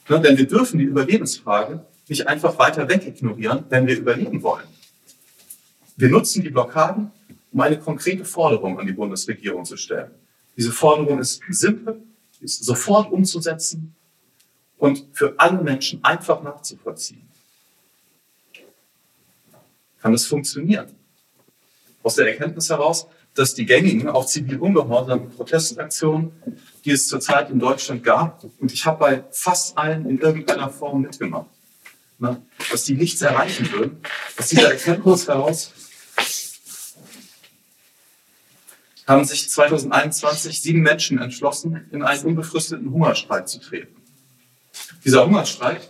Denn 0.09 0.39
wir 0.39 0.47
dürfen 0.47 0.79
die 0.79 0.85
Überlebensfrage 0.85 1.85
nicht 2.09 2.27
einfach 2.27 2.59
weiter 2.59 2.89
wegignorieren, 2.89 3.65
wenn 3.69 3.87
wir 3.87 3.99
überleben 3.99 4.43
wollen. 4.43 4.67
Wir 5.97 6.09
nutzen 6.09 6.43
die 6.43 6.51
Blockaden, 6.51 7.11
um 7.53 7.61
eine 7.61 7.79
konkrete 7.79 8.25
Forderung 8.25 8.79
an 8.79 8.87
die 8.87 8.93
Bundesregierung 8.93 9.65
zu 9.65 9.77
stellen. 9.77 10.11
Diese 10.59 10.73
Forderung 10.73 11.21
ist 11.21 11.41
simpel, 11.51 12.03
ist 12.41 12.65
sofort 12.65 13.13
umzusetzen 13.13 13.95
und 14.77 15.07
für 15.13 15.35
alle 15.39 15.63
Menschen 15.63 16.05
einfach 16.05 16.43
nachzuvollziehen. 16.43 17.23
Kann 20.03 20.11
das 20.11 20.27
funktionieren? 20.27 20.89
Aus 22.03 22.17
der 22.17 22.27
Erkenntnis 22.27 22.69
heraus, 22.71 23.07
dass 23.35 23.55
die 23.55 23.67
gängigen, 23.67 24.09
auch 24.09 24.27
zivil 24.27 24.59
ungehorsamen 24.59 25.31
Protestaktionen, 25.31 26.33
die 26.85 26.91
es 26.91 27.07
zurzeit 27.07 27.51
in 27.51 27.61
Deutschland 27.61 28.03
gab, 28.03 28.45
und 28.59 28.73
ich 28.73 28.85
habe 28.85 28.99
bei 28.99 29.25
fast 29.31 29.79
allen 29.79 30.11
in 30.11 30.19
irgendeiner 30.19 30.71
Form 30.71 31.03
mitgemacht, 31.03 31.47
ne, 32.19 32.43
dass 32.73 32.83
die 32.83 32.95
nichts 32.95 33.23
erreichen 33.23 33.71
würden, 33.71 34.01
aus 34.37 34.49
dieser 34.49 34.73
Erkenntnis 34.73 35.29
heraus 35.29 35.73
haben 39.09 39.25
sich 39.25 39.49
2021 39.49 40.61
sieben 40.61 40.81
Menschen 40.81 41.19
entschlossen, 41.19 41.89
in 41.91 42.03
einen 42.03 42.25
unbefristeten 42.25 42.93
Hungerstreik 42.93 43.49
zu 43.49 43.59
treten. 43.59 43.97
Dieser 45.03 45.25
Hungerstreik 45.25 45.81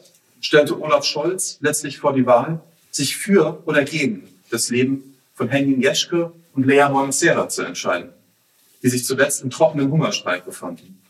stellte 0.41 0.81
Olaf 0.81 1.05
Scholz 1.05 1.59
letztlich 1.61 1.99
vor 1.99 2.13
die 2.13 2.27
Wahl, 2.27 2.61
sich 2.93 3.17
für 3.17 3.61
oder 3.67 3.85
gegen 3.85 4.29
das 4.51 4.71
Leben 4.71 5.17
von 5.35 5.49
Henning 5.49 5.83
Jeschke 5.83 6.33
und 6.55 6.65
Lea 6.65 6.89
Montserrat 6.89 7.51
zu 7.51 7.63
entscheiden, 7.63 8.11
die 8.85 8.89
sich 8.89 9.05
zuletzt 9.05 9.43
im 9.43 9.51
trockenen 9.51 9.91
Hungerstreik 9.91 10.45
befanden. 10.45 11.01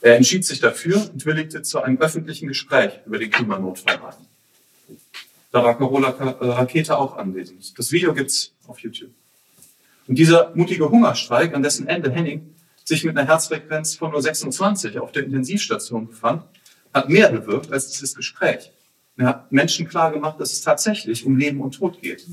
Er 0.00 0.16
entschied 0.16 0.44
sich 0.44 0.58
dafür 0.58 1.08
und 1.12 1.24
willigte 1.24 1.62
zu 1.62 1.80
einem 1.80 1.98
öffentlichen 1.98 2.48
Gespräch 2.48 2.98
über 3.06 3.18
den 3.18 3.30
Klimanotfall 3.30 3.96
ein. 3.96 4.96
Da 5.52 5.62
war 5.62 5.78
Carola 5.78 6.10
Rakete 6.10 6.98
auch 6.98 7.16
anwesend. 7.16 7.78
Das 7.78 7.92
Video 7.92 8.12
gibt's 8.12 8.52
auf 8.66 8.80
YouTube. 8.80 9.10
Und 10.10 10.18
dieser 10.18 10.50
mutige 10.56 10.90
Hungerstreik, 10.90 11.54
an 11.54 11.62
dessen 11.62 11.86
Ende 11.86 12.10
Henning 12.10 12.52
sich 12.84 13.04
mit 13.04 13.16
einer 13.16 13.28
Herzfrequenz 13.28 13.94
von 13.94 14.10
nur 14.10 14.20
26 14.20 14.98
auf 14.98 15.12
der 15.12 15.22
Intensivstation 15.22 16.08
befand, 16.08 16.42
hat 16.92 17.08
mehr 17.08 17.30
bewirkt 17.30 17.72
als 17.72 17.92
dieses 17.92 18.16
Gespräch. 18.16 18.72
Er 19.16 19.28
hat 19.28 19.52
Menschen 19.52 19.88
klargemacht, 19.88 20.40
dass 20.40 20.52
es 20.52 20.62
tatsächlich 20.62 21.24
um 21.24 21.36
Leben 21.36 21.60
und 21.60 21.76
Tod 21.76 22.02
geht. 22.02 22.26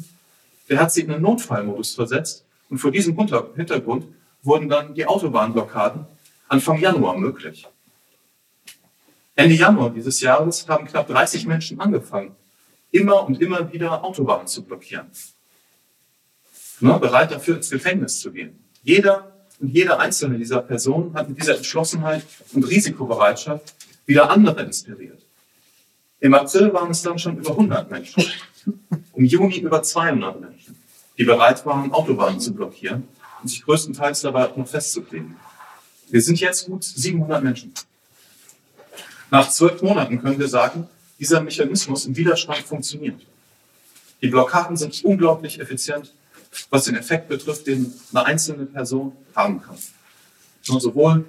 Er 0.68 0.80
hat 0.80 0.92
sie 0.92 1.02
in 1.02 1.12
einen 1.12 1.22
Notfallmodus 1.22 1.94
versetzt 1.94 2.46
und 2.72 2.80
vor 2.80 2.90
diesem 2.90 3.16
Hintergrund 3.16 4.08
wurden 4.42 4.70
dann 4.70 4.96
die 4.96 5.06
Autobahnblockaden 5.06 6.08
Anfang 6.48 6.80
Januar 6.80 7.16
möglich. 7.16 7.68
Ende 9.36 9.54
Januar 9.54 9.92
dieses 9.92 10.20
Jahres 10.20 10.68
haben 10.68 10.88
knapp 10.88 11.10
30 11.10 11.46
Menschen 11.46 11.80
angefangen, 11.80 12.36
immer 12.90 13.28
und 13.28 13.40
immer 13.40 13.72
wieder 13.72 14.04
Autobahnen 14.04 14.48
zu 14.48 14.64
blockieren 14.64 15.12
ne, 16.80 17.00
bereit 17.00 17.32
dafür 17.32 17.58
ins 17.58 17.70
Gefängnis 17.70 18.20
zu 18.20 18.32
gehen. 18.32 18.58
Jeder 18.84 19.32
und 19.60 19.70
jede 19.70 20.00
einzelne 20.00 20.38
dieser 20.38 20.62
Personen 20.62 21.14
hat 21.14 21.30
mit 21.30 21.40
dieser 21.40 21.58
Entschlossenheit 21.58 22.24
und 22.54 22.64
Risikobereitschaft 22.64 23.74
wieder 24.06 24.30
andere 24.30 24.62
inspiriert. 24.64 25.22
Im 26.20 26.34
April 26.34 26.74
waren 26.74 26.92
es 26.92 27.02
dann 27.02 27.20
schon 27.20 27.38
über 27.38 27.52
100 27.52 27.90
Menschen. 27.92 28.24
Im 29.16 29.26
Juni 29.26 29.60
über 29.60 29.82
200 29.82 30.40
Menschen, 30.40 30.76
die 31.18 31.24
bereit 31.24 31.66
waren, 31.66 31.92
Autobahnen 31.92 32.40
zu 32.40 32.54
blockieren 32.54 33.08
und 33.42 33.50
sich 33.50 33.64
größtenteils 33.64 34.22
dabei 34.22 34.48
auch 34.48 34.58
noch 34.58 34.68
festzukleben. 34.68 35.36
Wir 36.10 36.22
sind 36.22 36.40
jetzt 36.40 36.66
gut 36.68 36.84
700 36.84 37.44
Menschen. 37.44 37.74
Nach 39.30 39.50
zwölf 39.50 39.82
Monaten 39.82 40.22
können 40.22 40.40
wir 40.40 40.48
sagen, 40.48 40.88
dieser 41.20 41.42
Mechanismus 41.42 42.06
im 42.06 42.16
Widerstand 42.16 42.60
funktioniert. 42.60 43.22
Die 44.22 44.30
Blockaden 44.30 44.78
sind 44.78 45.04
unglaublich 45.04 45.60
effizient 45.60 46.14
was 46.70 46.86
den 46.86 46.96
Effekt 46.96 47.28
betrifft, 47.28 47.68
den 47.68 47.94
eine 48.12 48.26
einzelne 48.26 48.66
Person 48.66 49.14
haben 49.36 49.62
kann. 49.62 49.78
Und 50.70 50.82
sowohl 50.82 51.26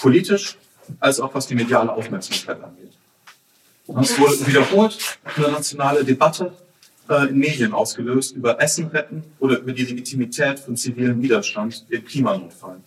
politisch 0.00 0.56
als 1.00 1.20
auch 1.20 1.34
was 1.34 1.46
die 1.46 1.54
mediale 1.54 1.92
Aufmerksamkeit 1.92 2.62
angeht. 2.62 2.92
Es 4.00 4.18
wurde 4.18 4.46
wiederholt 4.46 5.18
eine 5.36 5.48
nationale 5.48 6.04
Debatte 6.04 6.52
äh, 7.08 7.28
in 7.28 7.38
Medien 7.38 7.72
ausgelöst 7.72 8.34
über 8.36 8.60
Essen 8.60 8.86
retten 8.88 9.24
oder 9.38 9.58
über 9.58 9.72
die 9.72 9.84
Legitimität 9.84 10.60
von 10.60 10.76
zivilem 10.76 11.20
Widerstand 11.20 11.84
im 11.88 12.04
Klimanotfall. 12.04 12.80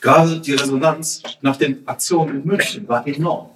Gerade 0.00 0.40
die 0.40 0.54
Resonanz 0.54 1.22
nach 1.40 1.56
den 1.56 1.86
Aktionen 1.88 2.40
in 2.42 2.46
München 2.46 2.86
war 2.88 3.06
enorm. 3.06 3.50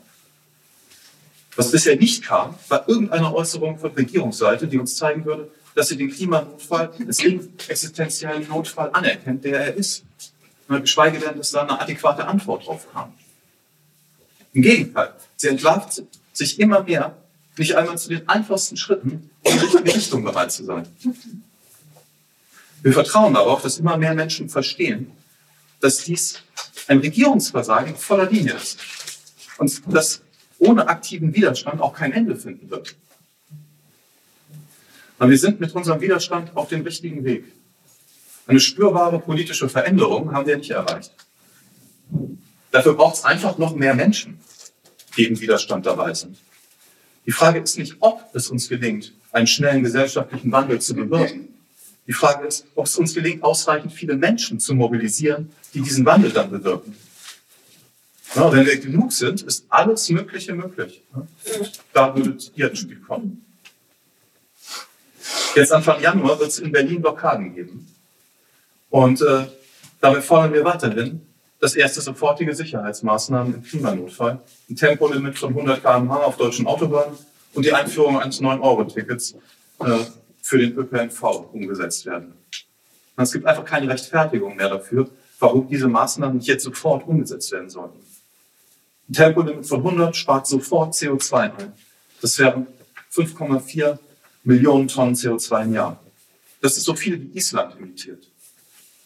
Was 1.55 1.71
bisher 1.71 1.97
nicht 1.97 2.25
kam, 2.25 2.55
war 2.69 2.89
irgendeine 2.89 3.33
Äußerung 3.33 3.79
von 3.79 3.93
Regierungsseite, 3.93 4.67
die 4.67 4.79
uns 4.79 4.97
zeigen 4.97 5.25
würde, 5.25 5.51
dass 5.75 5.89
sie 5.89 5.97
den 5.97 6.11
Klimanotfall 6.11 6.93
als 7.07 7.21
existenziellen 7.69 8.49
Notfall 8.49 8.91
anerkennt, 8.93 9.45
der 9.45 9.67
er 9.67 9.75
ist. 9.75 10.05
Geschweige 10.69 11.19
denn, 11.19 11.37
dass 11.37 11.51
da 11.51 11.63
eine 11.63 11.79
adäquate 11.81 12.27
Antwort 12.27 12.67
drauf 12.67 12.91
kam. 12.93 13.13
Im 14.55 14.63
Gegenteil, 14.63 15.13
sie 15.37 15.49
entlarvt 15.49 16.03
sich 16.33 16.59
immer 16.59 16.83
mehr, 16.83 17.17
nicht 17.59 17.75
einmal 17.77 17.99
zu 17.99 18.09
den 18.09 18.27
einfachsten 18.29 18.77
Schritten, 18.77 19.31
in 19.43 19.53
die 19.53 19.59
richtige 19.59 19.95
Richtung 19.95 20.25
bereit 20.25 20.51
zu 20.53 20.65
sein. 20.65 20.89
Wir 22.83 22.93
vertrauen 22.93 23.35
darauf, 23.35 23.63
dass 23.63 23.79
immer 23.79 23.97
mehr 23.97 24.15
Menschen 24.15 24.49
verstehen, 24.49 25.13
dass 25.81 26.05
dies 26.05 26.43
ein 26.89 26.99
Regierungsversagen 26.99 27.95
voller 27.97 28.31
Linie 28.31 28.55
ist 28.55 28.79
und 29.59 29.83
dass 29.93 30.23
ohne 30.59 30.89
aktiven 30.89 31.35
Widerstand 31.35 31.81
auch 31.81 31.95
kein 31.95 32.13
Ende 32.13 32.37
finden 32.37 32.71
wird. 32.71 32.97
Aber 35.23 35.31
wir 35.31 35.39
sind 35.39 35.61
mit 35.61 35.73
unserem 35.73 36.01
Widerstand 36.01 36.57
auf 36.57 36.69
dem 36.69 36.83
richtigen 36.83 37.23
Weg. 37.23 37.45
Eine 38.49 38.59
spürbare 38.59 39.21
politische 39.21 39.69
Veränderung 39.69 40.33
haben 40.33 40.49
wir 40.49 40.57
nicht 40.57 40.73
erreicht. 40.73 41.15
Dafür 42.73 42.95
braucht 42.95 43.15
es 43.15 43.25
einfach 43.25 43.57
noch 43.57 43.77
mehr 43.77 43.95
Menschen, 43.95 44.41
die 45.17 45.27
im 45.27 45.41
Widerstand 45.41 45.87
dabei 45.87 46.13
sind. 46.13 46.37
Die 47.25 47.31
Frage 47.31 47.61
ist 47.61 47.79
nicht, 47.79 47.95
ob 48.01 48.35
es 48.35 48.49
uns 48.49 48.69
gelingt, 48.69 49.13
einen 49.31 49.47
schnellen 49.47 49.85
gesellschaftlichen 49.85 50.51
Wandel 50.51 50.81
zu 50.81 50.93
bewirken. 50.93 51.55
Die 52.09 52.13
Frage 52.13 52.49
ist, 52.49 52.67
ob 52.75 52.87
es 52.87 52.97
uns 52.97 53.15
gelingt, 53.15 53.45
ausreichend 53.45 53.93
viele 53.93 54.17
Menschen 54.17 54.59
zu 54.59 54.75
mobilisieren, 54.75 55.53
die 55.73 55.83
diesen 55.83 56.05
Wandel 56.05 56.33
dann 56.33 56.51
bewirken. 56.51 56.97
Ja, 58.35 58.53
wenn 58.53 58.67
wir 58.67 58.77
genug 58.77 59.13
sind, 59.13 59.43
ist 59.43 59.67
alles 59.69 60.09
Mögliche 60.09 60.53
möglich. 60.53 61.01
Da 61.93 62.13
würdet 62.17 62.51
ihr 62.57 62.71
ins 62.71 62.81
Spiel 62.81 62.99
kommen. 62.99 63.45
Jetzt 65.55 65.73
Anfang 65.73 66.01
Januar 66.01 66.39
wird 66.39 66.49
es 66.49 66.59
in 66.59 66.73
Berlin 66.73 67.01
Blockaden 67.03 67.55
geben. 67.55 67.87
Und 68.91 69.21
äh, 69.23 69.47
damit 70.01 70.23
fordern 70.23 70.53
wir 70.53 70.65
weiterhin 70.65 71.21
das 71.61 71.75
erste 71.77 72.01
sofortige 72.01 72.55
Sicherheitsmaßnahmen 72.55 73.55
im 73.55 73.63
Klimanotfall, 73.63 74.41
ein 74.69 74.77
Tempolimit 74.77 75.39
von 75.39 75.51
100 75.51 75.81
km/h 75.81 76.17
auf 76.17 76.37
deutschen 76.37 76.67
Autobahnen 76.67 77.17
und 77.55 77.65
die 77.65 77.73
Einführung 77.73 78.19
eines 78.19 78.41
9-Euro-Tickets 78.41 79.37
äh, 79.79 79.99
für 80.43 80.59
den 80.59 80.77
ÖPNV 80.77 81.23
umgesetzt 81.53 82.05
werden. 82.07 82.33
Und 83.17 83.23
es 83.23 83.33
gibt 83.33 83.47
einfach 83.47 83.65
keine 83.65 83.89
Rechtfertigung 83.89 84.57
mehr 84.57 84.71
dafür, 84.71 85.09
warum 85.39 85.69
diese 85.69 85.87
Maßnahmen 85.87 86.39
nicht 86.39 86.49
jetzt 86.49 86.65
sofort 86.65 87.07
umgesetzt 87.07 87.53
werden 87.53 87.71
sollten. 87.71 87.99
Ein 89.09 89.13
Tempolimit 89.13 89.67
von 89.67 89.79
100 89.81 90.17
spart 90.17 90.47
sofort 90.47 90.95
CO2 90.95 91.35
ein. 91.35 91.73
Das 92.21 92.39
wären 92.39 92.67
5,4 93.15 93.99
Millionen 94.45 94.89
Tonnen 94.89 95.15
CO2 95.15 95.65
im 95.65 95.75
Jahr. 95.75 96.01
Das 96.61 96.77
ist 96.77 96.85
so 96.85 96.95
viel 96.95 97.21
wie 97.21 97.37
Island 97.37 97.77
emittiert. 97.77 98.29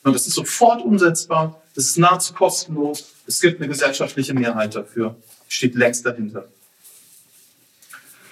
Und 0.02 0.12
das 0.12 0.26
ist 0.26 0.34
sofort 0.34 0.82
umsetzbar, 0.82 1.60
das 1.74 1.86
ist 1.86 1.98
nahezu 1.98 2.32
kostenlos, 2.32 3.12
es 3.26 3.40
gibt 3.40 3.60
eine 3.60 3.68
gesellschaftliche 3.68 4.34
Mehrheit 4.34 4.74
dafür, 4.74 5.16
steht 5.48 5.74
längst 5.74 6.06
dahinter. 6.06 6.46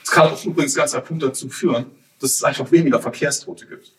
Es 0.05 0.11
kann 0.11 0.29
auch 0.29 0.45
übrigens 0.45 0.75
ganz 0.75 0.95
akut 0.95 1.23
dazu 1.23 1.49
führen, 1.49 1.87
dass 2.21 2.33
es 2.33 2.45
einfach 2.45 2.71
weniger 2.71 3.01
Verkehrstote 3.01 3.67
gibt. 3.67 3.91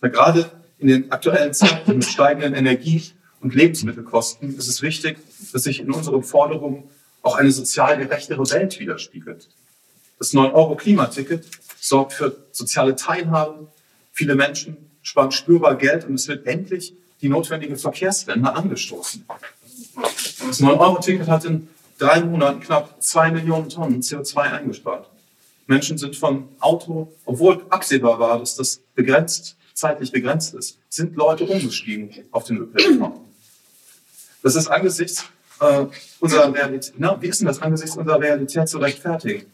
Weil 0.00 0.10
gerade 0.10 0.50
in 0.78 0.88
den 0.88 1.12
aktuellen 1.12 1.52
Zeiten 1.52 1.98
mit 1.98 2.04
steigenden 2.04 2.54
Energie- 2.54 3.12
und 3.40 3.54
Lebensmittelkosten 3.54 4.56
ist 4.56 4.68
es 4.68 4.82
wichtig, 4.82 5.18
dass 5.52 5.64
sich 5.64 5.80
in 5.80 5.90
unseren 5.92 6.22
Forderungen 6.22 6.84
auch 7.22 7.36
eine 7.36 7.52
sozial 7.52 7.98
gerechtere 7.98 8.48
Welt 8.50 8.80
widerspiegelt. 8.80 9.48
Das 10.22 10.34
9-Euro-Klimaticket 10.34 11.48
sorgt 11.80 12.12
für 12.12 12.36
soziale 12.52 12.94
Teilhabe. 12.94 13.66
Viele 14.12 14.36
Menschen 14.36 14.76
sparen 15.02 15.32
spürbar 15.32 15.74
Geld 15.74 16.04
und 16.04 16.14
es 16.14 16.28
wird 16.28 16.46
endlich 16.46 16.94
die 17.20 17.28
notwendige 17.28 17.74
Verkehrswende 17.74 18.54
angestoßen. 18.54 19.24
Das 20.46 20.60
9-Euro-Ticket 20.60 21.26
hat 21.26 21.44
in 21.44 21.68
drei 21.98 22.20
Monaten 22.20 22.60
knapp 22.60 23.02
zwei 23.02 23.32
Millionen 23.32 23.68
Tonnen 23.68 24.00
CO2 24.00 24.36
eingespart. 24.42 25.10
Menschen 25.66 25.98
sind 25.98 26.14
vom 26.14 26.50
Auto, 26.60 27.12
obwohl 27.24 27.66
absehbar 27.68 28.20
war, 28.20 28.38
dass 28.38 28.54
das 28.54 28.80
begrenzt, 28.94 29.56
zeitlich 29.74 30.12
begrenzt 30.12 30.54
ist, 30.54 30.78
sind 30.88 31.16
Leute 31.16 31.46
umgestiegen 31.46 32.10
auf 32.30 32.44
den 32.44 32.58
ÖPNV. 32.58 33.10
Das 34.44 34.54
ist 34.54 34.68
angesichts 34.68 35.24
äh, 35.58 35.86
unserer 36.20 36.54
Realität, 36.54 36.94
na, 36.96 37.20
wie 37.20 37.26
ist 37.26 37.40
denn 37.40 37.48
das 37.48 37.60
angesichts 37.60 37.96
unserer 37.96 38.20
Realität 38.20 38.68
zu 38.68 38.78
rechtfertigen? 38.78 39.46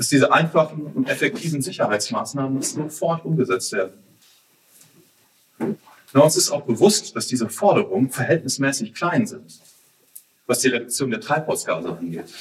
Dass 0.00 0.08
diese 0.08 0.32
einfachen 0.32 0.86
und 0.94 1.10
effektiven 1.10 1.60
Sicherheitsmaßnahmen 1.60 2.62
sofort 2.62 3.22
umgesetzt 3.22 3.70
werden. 3.72 4.02
Na, 6.14 6.22
uns 6.22 6.38
ist 6.38 6.50
auch 6.50 6.62
bewusst, 6.62 7.14
dass 7.14 7.26
diese 7.26 7.50
Forderungen 7.50 8.08
verhältnismäßig 8.08 8.94
klein 8.94 9.26
sind, 9.26 9.60
was 10.46 10.60
die 10.60 10.68
Reduktion 10.68 11.10
der 11.10 11.20
Treibhausgase 11.20 11.90
angeht. 11.90 12.32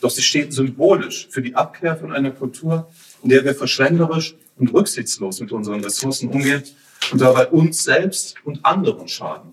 Doch 0.00 0.10
sie 0.10 0.20
steht 0.20 0.52
symbolisch 0.52 1.28
für 1.30 1.42
die 1.42 1.54
Abkehr 1.54 1.96
von 1.96 2.10
einer 2.10 2.32
Kultur, 2.32 2.90
in 3.22 3.28
der 3.28 3.44
wir 3.44 3.54
verschwenderisch 3.54 4.34
und 4.56 4.74
rücksichtslos 4.74 5.38
mit 5.38 5.52
unseren 5.52 5.84
Ressourcen 5.84 6.28
umgehen 6.28 6.64
und 7.12 7.20
dabei 7.20 7.46
uns 7.46 7.84
selbst 7.84 8.34
und 8.42 8.64
anderen 8.64 9.06
schaden. 9.06 9.52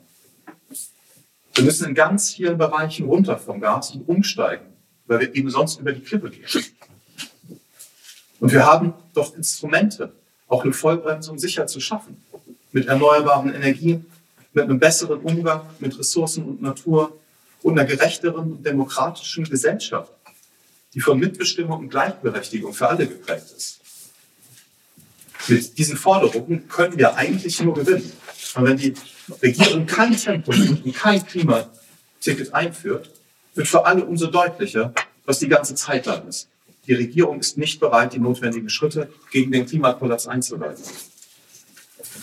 Wir 1.53 1.65
müssen 1.65 1.87
in 1.87 1.93
ganz 1.93 2.33
vielen 2.33 2.57
Bereichen 2.57 3.05
runter 3.05 3.37
vom 3.37 3.61
Gas 3.61 3.91
und 3.91 4.09
umsteigen, 4.09 4.65
weil 5.05 5.19
wir 5.19 5.35
eben 5.35 5.51
sonst 5.51 5.79
über 5.79 5.91
die 5.91 6.01
Klippe 6.01 6.31
gehen. 6.31 6.47
Und 8.45 8.51
wir 8.51 8.63
haben 8.63 8.93
doch 9.15 9.35
Instrumente, 9.35 10.11
auch 10.47 10.63
eine 10.63 10.71
Vollbremsung 10.71 11.39
sicher 11.39 11.65
zu 11.65 11.79
schaffen. 11.79 12.23
Mit 12.73 12.85
erneuerbaren 12.85 13.51
Energien, 13.51 14.05
mit 14.53 14.65
einem 14.65 14.77
besseren 14.77 15.21
Umgang 15.21 15.61
mit 15.79 15.97
Ressourcen 15.97 16.45
und 16.45 16.61
Natur 16.61 17.19
und 17.63 17.79
einer 17.79 17.87
gerechteren 17.87 18.51
und 18.51 18.63
demokratischen 18.63 19.45
Gesellschaft, 19.45 20.11
die 20.93 20.99
von 20.99 21.17
Mitbestimmung 21.17 21.79
und 21.79 21.89
Gleichberechtigung 21.89 22.71
für 22.71 22.87
alle 22.87 23.07
geprägt 23.07 23.51
ist. 23.57 23.79
Mit 25.47 25.75
diesen 25.79 25.97
Forderungen 25.97 26.67
können 26.67 26.99
wir 26.99 27.15
eigentlich 27.15 27.59
nur 27.63 27.73
gewinnen. 27.73 28.11
Und 28.53 28.63
wenn 28.63 28.77
die 28.77 28.93
Regierung 29.41 29.87
kein 29.87 30.15
Tempo 30.15 30.51
und 30.51 30.93
kein 30.93 31.25
Klimaticket 31.25 32.53
einführt, 32.53 33.09
wird 33.55 33.67
für 33.67 33.83
alle 33.87 34.05
umso 34.05 34.27
deutlicher, 34.27 34.93
was 35.25 35.39
die 35.39 35.47
ganze 35.47 35.73
Zeit 35.73 36.05
lang 36.05 36.27
ist. 36.27 36.47
Die 36.87 36.93
Regierung 36.93 37.39
ist 37.39 37.57
nicht 37.57 37.79
bereit, 37.79 38.13
die 38.13 38.19
notwendigen 38.19 38.69
Schritte 38.69 39.09
gegen 39.31 39.51
den 39.51 39.65
Klimakollaps 39.65 40.27
einzuleiten. 40.27 40.83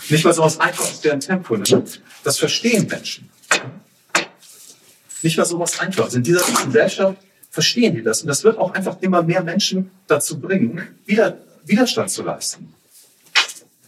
Nicht, 0.09 0.25
weil 0.25 0.33
sowas 0.33 0.59
einfach 0.61 0.91
ist, 0.91 1.05
deren 1.05 1.21
Tempo 1.21 1.57
nimmt. 1.57 2.01
Das 2.25 2.39
verstehen 2.39 2.87
Menschen. 2.89 3.29
Nicht, 5.23 5.39
weil 5.39 5.45
sowas 5.47 5.79
einfach 5.81 6.09
ist. 6.09 6.15
In 6.15 6.23
dieser 6.23 6.45
Gesellschaft 6.65 7.19
verstehen 7.51 7.95
die 7.95 8.03
das. 8.03 8.23
Und 8.23 8.29
das 8.29 8.45
wird 8.45 8.59
auch 8.59 8.73
einfach 8.75 9.01
immer 9.01 9.23
mehr 9.23 9.43
Menschen 9.43 9.91
dazu 10.07 10.41
bringen, 10.41 10.81
Widerstand 11.65 12.11
zu 12.11 12.23
leisten 12.23 12.75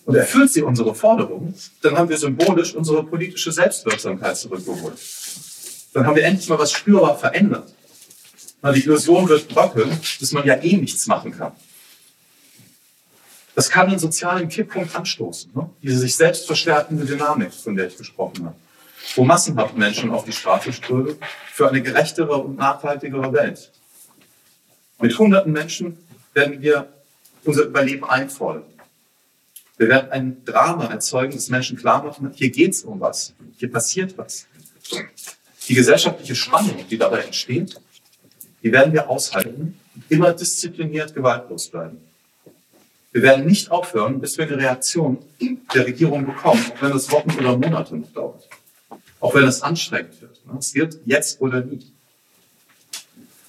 und 0.05 0.15
erfüllt 0.15 0.53
sie 0.53 0.63
unsere 0.63 0.95
Forderungen, 0.95 1.55
dann 1.83 1.97
haben 1.97 2.09
wir 2.09 2.19
symbolisch 2.19 2.75
unsere 2.75 3.05
politische 3.05 3.53
Selbstwirksamkeit 3.53 4.37
zurückgeholt. 4.37 4.99
Dann 5.93 6.07
haben 6.07 6.17
wir 6.17 6.25
endlich 6.25 6.49
mal 6.49 6.59
was 6.59 6.73
spürbar 6.73 7.19
verändert. 7.19 7.73
Weil 8.65 8.73
die 8.73 8.85
Illusion 8.85 9.29
wird 9.29 9.47
bröckeln, 9.49 9.91
dass 10.21 10.33
man 10.33 10.47
ja 10.47 10.55
eh 10.55 10.79
nichts 10.79 11.07
machen 11.07 11.33
kann. 11.33 11.53
Das 13.55 13.69
kann 13.69 13.89
einen 13.89 13.99
sozialen 13.99 14.49
Kipppunkt 14.49 14.97
anstoßen, 14.97 15.51
ne? 15.55 15.69
diese 15.83 15.99
sich 15.99 16.17
selbst 16.17 16.47
verstärkende 16.47 17.05
Dynamik, 17.05 17.53
von 17.53 17.77
der 17.77 17.89
ich 17.89 17.99
gesprochen 17.99 18.47
habe, 18.47 18.57
wo 19.17 19.25
massenhaft 19.25 19.77
Menschen 19.77 20.11
auf 20.11 20.25
die 20.25 20.33
Straße 20.33 20.73
strömen 20.73 21.17
für 21.53 21.69
eine 21.69 21.83
gerechtere 21.83 22.39
und 22.39 22.57
nachhaltigere 22.57 23.35
Welt. 23.35 23.71
Mit 24.99 25.19
hunderten 25.19 25.53
Menschen 25.53 25.99
werden 26.33 26.63
wir 26.63 26.89
unser 27.45 27.65
Überleben 27.65 28.07
einfordern. 28.07 28.65
Wir 29.77 29.89
werden 29.89 30.11
ein 30.11 30.43
Drama 30.47 30.87
erzeugen, 30.87 31.35
das 31.35 31.51
Menschen 31.51 31.77
klar 31.77 32.03
machen, 32.03 32.33
hier 32.35 32.49
geht 32.49 32.73
es 32.73 32.83
um 32.83 32.99
was, 32.99 33.35
hier 33.59 33.71
passiert 33.71 34.17
was. 34.17 34.47
Die 35.69 35.75
gesellschaftliche 35.75 36.35
Spannung, 36.35 36.83
die 36.89 36.97
dabei 36.97 37.25
entsteht, 37.25 37.79
die 38.65 38.73
werden 38.73 38.93
wir 38.95 39.09
aushalten, 39.09 39.79
immer 40.09 40.33
diszipliniert 40.33 41.15
gewaltlos 41.15 41.69
bleiben. 41.69 41.99
Wir 43.13 43.23
werden 43.23 43.47
nicht 43.47 43.71
aufhören, 43.71 44.21
bis 44.21 44.39
wir 44.39 44.47
eine 44.47 44.57
Reaktion 44.57 45.19
der 45.73 45.87
Regierung 45.87 46.27
bekommen, 46.27 46.65
auch 46.75 46.83
wenn 46.83 46.97
es 46.97 47.11
Wochen 47.13 47.31
oder 47.39 47.57
Monate 47.57 47.97
noch 47.97 48.11
dauert. 48.13 48.49
Auch 49.21 49.35
wenn 49.35 49.45
es 49.45 49.63
anstrengend 49.63 50.21
wird. 50.21 50.41
Es 50.59 50.75
wird 50.75 50.99
jetzt 51.05 51.41
oder 51.41 51.61
nie. 51.61 51.87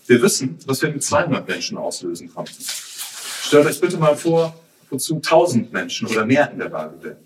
Wir 0.05 0.21
wissen, 0.21 0.59
was 0.65 0.81
wir 0.81 0.91
mit 0.91 1.03
200 1.03 1.47
Menschen 1.47 1.77
auslösen 1.77 2.31
konnten. 2.31 2.63
Stellt 2.63 3.65
euch 3.65 3.81
bitte 3.81 3.97
mal 3.97 4.15
vor, 4.15 4.53
wozu 4.89 5.19
tausend 5.19 5.73
Menschen 5.73 6.07
oder 6.07 6.25
mehr 6.25 6.51
in 6.51 6.59
der 6.59 6.69
Lage 6.69 7.01
wären. 7.01 7.17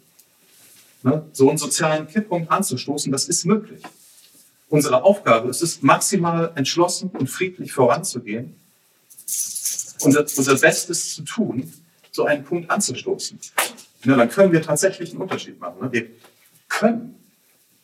Ne? 1.03 1.25
So 1.33 1.49
einen 1.49 1.57
sozialen 1.57 2.07
Kipppunkt 2.07 2.51
anzustoßen, 2.51 3.11
das 3.11 3.27
ist 3.27 3.45
möglich. 3.45 3.81
Unsere 4.69 5.03
Aufgabe 5.03 5.49
ist 5.49 5.61
es, 5.61 5.81
maximal 5.81 6.51
entschlossen 6.55 7.09
und 7.09 7.27
friedlich 7.27 7.73
voranzugehen 7.73 8.55
und 10.01 10.15
unser 10.15 10.55
Bestes 10.55 11.15
zu 11.15 11.23
tun, 11.23 11.71
so 12.11 12.25
einen 12.25 12.43
Punkt 12.43 12.69
anzustoßen. 12.69 13.39
Ja, 14.05 14.15
dann 14.15 14.29
können 14.29 14.51
wir 14.51 14.61
tatsächlich 14.61 15.11
einen 15.11 15.21
Unterschied 15.21 15.59
machen. 15.59 15.81
Ne? 15.81 15.91
Wir 15.91 16.07
können 16.67 17.15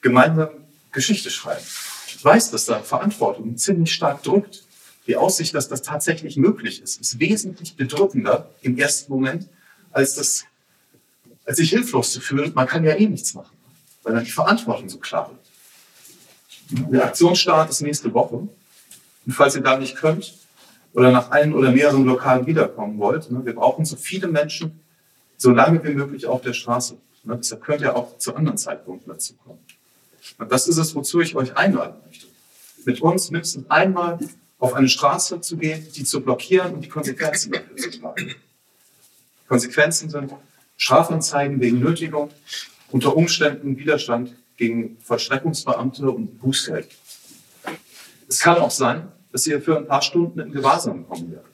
gemeinsam 0.01 0.49
Geschichte 0.91 1.29
schreiben. 1.29 1.65
Ich 2.07 2.23
weiß, 2.23 2.51
dass 2.51 2.65
da 2.65 2.79
Verantwortung 2.79 3.57
ziemlich 3.57 3.93
stark 3.93 4.23
drückt. 4.23 4.63
Die 5.07 5.17
Aussicht, 5.17 5.53
dass 5.53 5.67
das 5.67 5.81
tatsächlich 5.81 6.37
möglich 6.37 6.81
ist, 6.81 7.01
ist 7.01 7.19
wesentlich 7.19 7.75
bedrückender 7.75 8.49
im 8.61 8.77
ersten 8.77 9.11
Moment, 9.11 9.47
als 9.91 10.15
das, 10.15 10.45
als 11.45 11.57
sich 11.57 11.69
hilflos 11.69 12.11
zu 12.11 12.21
fühlen. 12.21 12.53
Man 12.55 12.67
kann 12.67 12.83
ja 12.83 12.95
eh 12.95 13.07
nichts 13.07 13.33
machen, 13.33 13.55
weil 14.03 14.13
dann 14.13 14.23
die 14.23 14.31
Verantwortung 14.31 14.89
so 14.89 14.97
klar 14.97 15.29
wird. 15.29 15.44
Der 16.69 17.05
Aktionsstart 17.05 17.69
ist 17.69 17.81
nächste 17.81 18.13
Woche. 18.13 18.35
Und 18.35 19.31
falls 19.31 19.55
ihr 19.55 19.61
da 19.61 19.77
nicht 19.77 19.95
könnt 19.95 20.35
oder 20.93 21.11
nach 21.11 21.31
einem 21.31 21.53
oder 21.53 21.71
mehreren 21.71 22.05
Lokalen 22.05 22.45
wiederkommen 22.45 22.97
wollt, 22.99 23.29
ne, 23.31 23.45
wir 23.45 23.53
brauchen 23.53 23.85
so 23.85 23.95
viele 23.95 24.27
Menschen, 24.27 24.79
so 25.37 25.51
lange 25.51 25.83
wie 25.83 25.93
möglich 25.93 26.25
auf 26.25 26.41
der 26.41 26.53
Straße. 26.53 26.97
Ne, 27.23 27.37
deshalb 27.37 27.63
könnt 27.63 27.81
ihr 27.81 27.95
auch 27.95 28.17
zu 28.17 28.35
anderen 28.35 28.57
Zeitpunkten 28.57 29.11
dazu 29.11 29.35
kommen. 29.35 29.59
Und 30.37 30.51
das 30.51 30.67
ist 30.67 30.77
es, 30.77 30.95
wozu 30.95 31.21
ich 31.21 31.35
euch 31.35 31.55
einladen 31.57 31.95
möchte. 32.05 32.27
Mit 32.85 33.01
uns 33.01 33.31
mindestens 33.31 33.69
einmal 33.69 34.19
auf 34.59 34.73
eine 34.73 34.89
Straße 34.89 35.41
zu 35.41 35.57
gehen, 35.57 35.85
die 35.95 36.03
zu 36.03 36.21
blockieren 36.21 36.73
und 36.73 36.81
die 36.81 36.89
Konsequenzen 36.89 37.51
dafür 37.51 37.75
zu 37.77 37.99
tragen. 37.99 38.35
Konsequenzen 39.47 40.09
sind 40.09 40.33
Strafanzeigen 40.77 41.59
wegen 41.61 41.79
Nötigung, 41.79 42.29
unter 42.91 43.15
Umständen 43.15 43.77
Widerstand 43.77 44.35
gegen 44.57 44.97
Vollstreckungsbeamte 45.01 46.09
und 46.09 46.39
Bußgeld. 46.39 46.87
Es 48.27 48.39
kann 48.39 48.57
auch 48.57 48.71
sein, 48.71 49.11
dass 49.31 49.45
ihr 49.47 49.61
für 49.61 49.77
ein 49.77 49.87
paar 49.87 50.01
Stunden 50.01 50.39
in 50.39 50.51
Gewahrsam 50.51 51.07
kommen 51.07 51.31
werdet. 51.31 51.51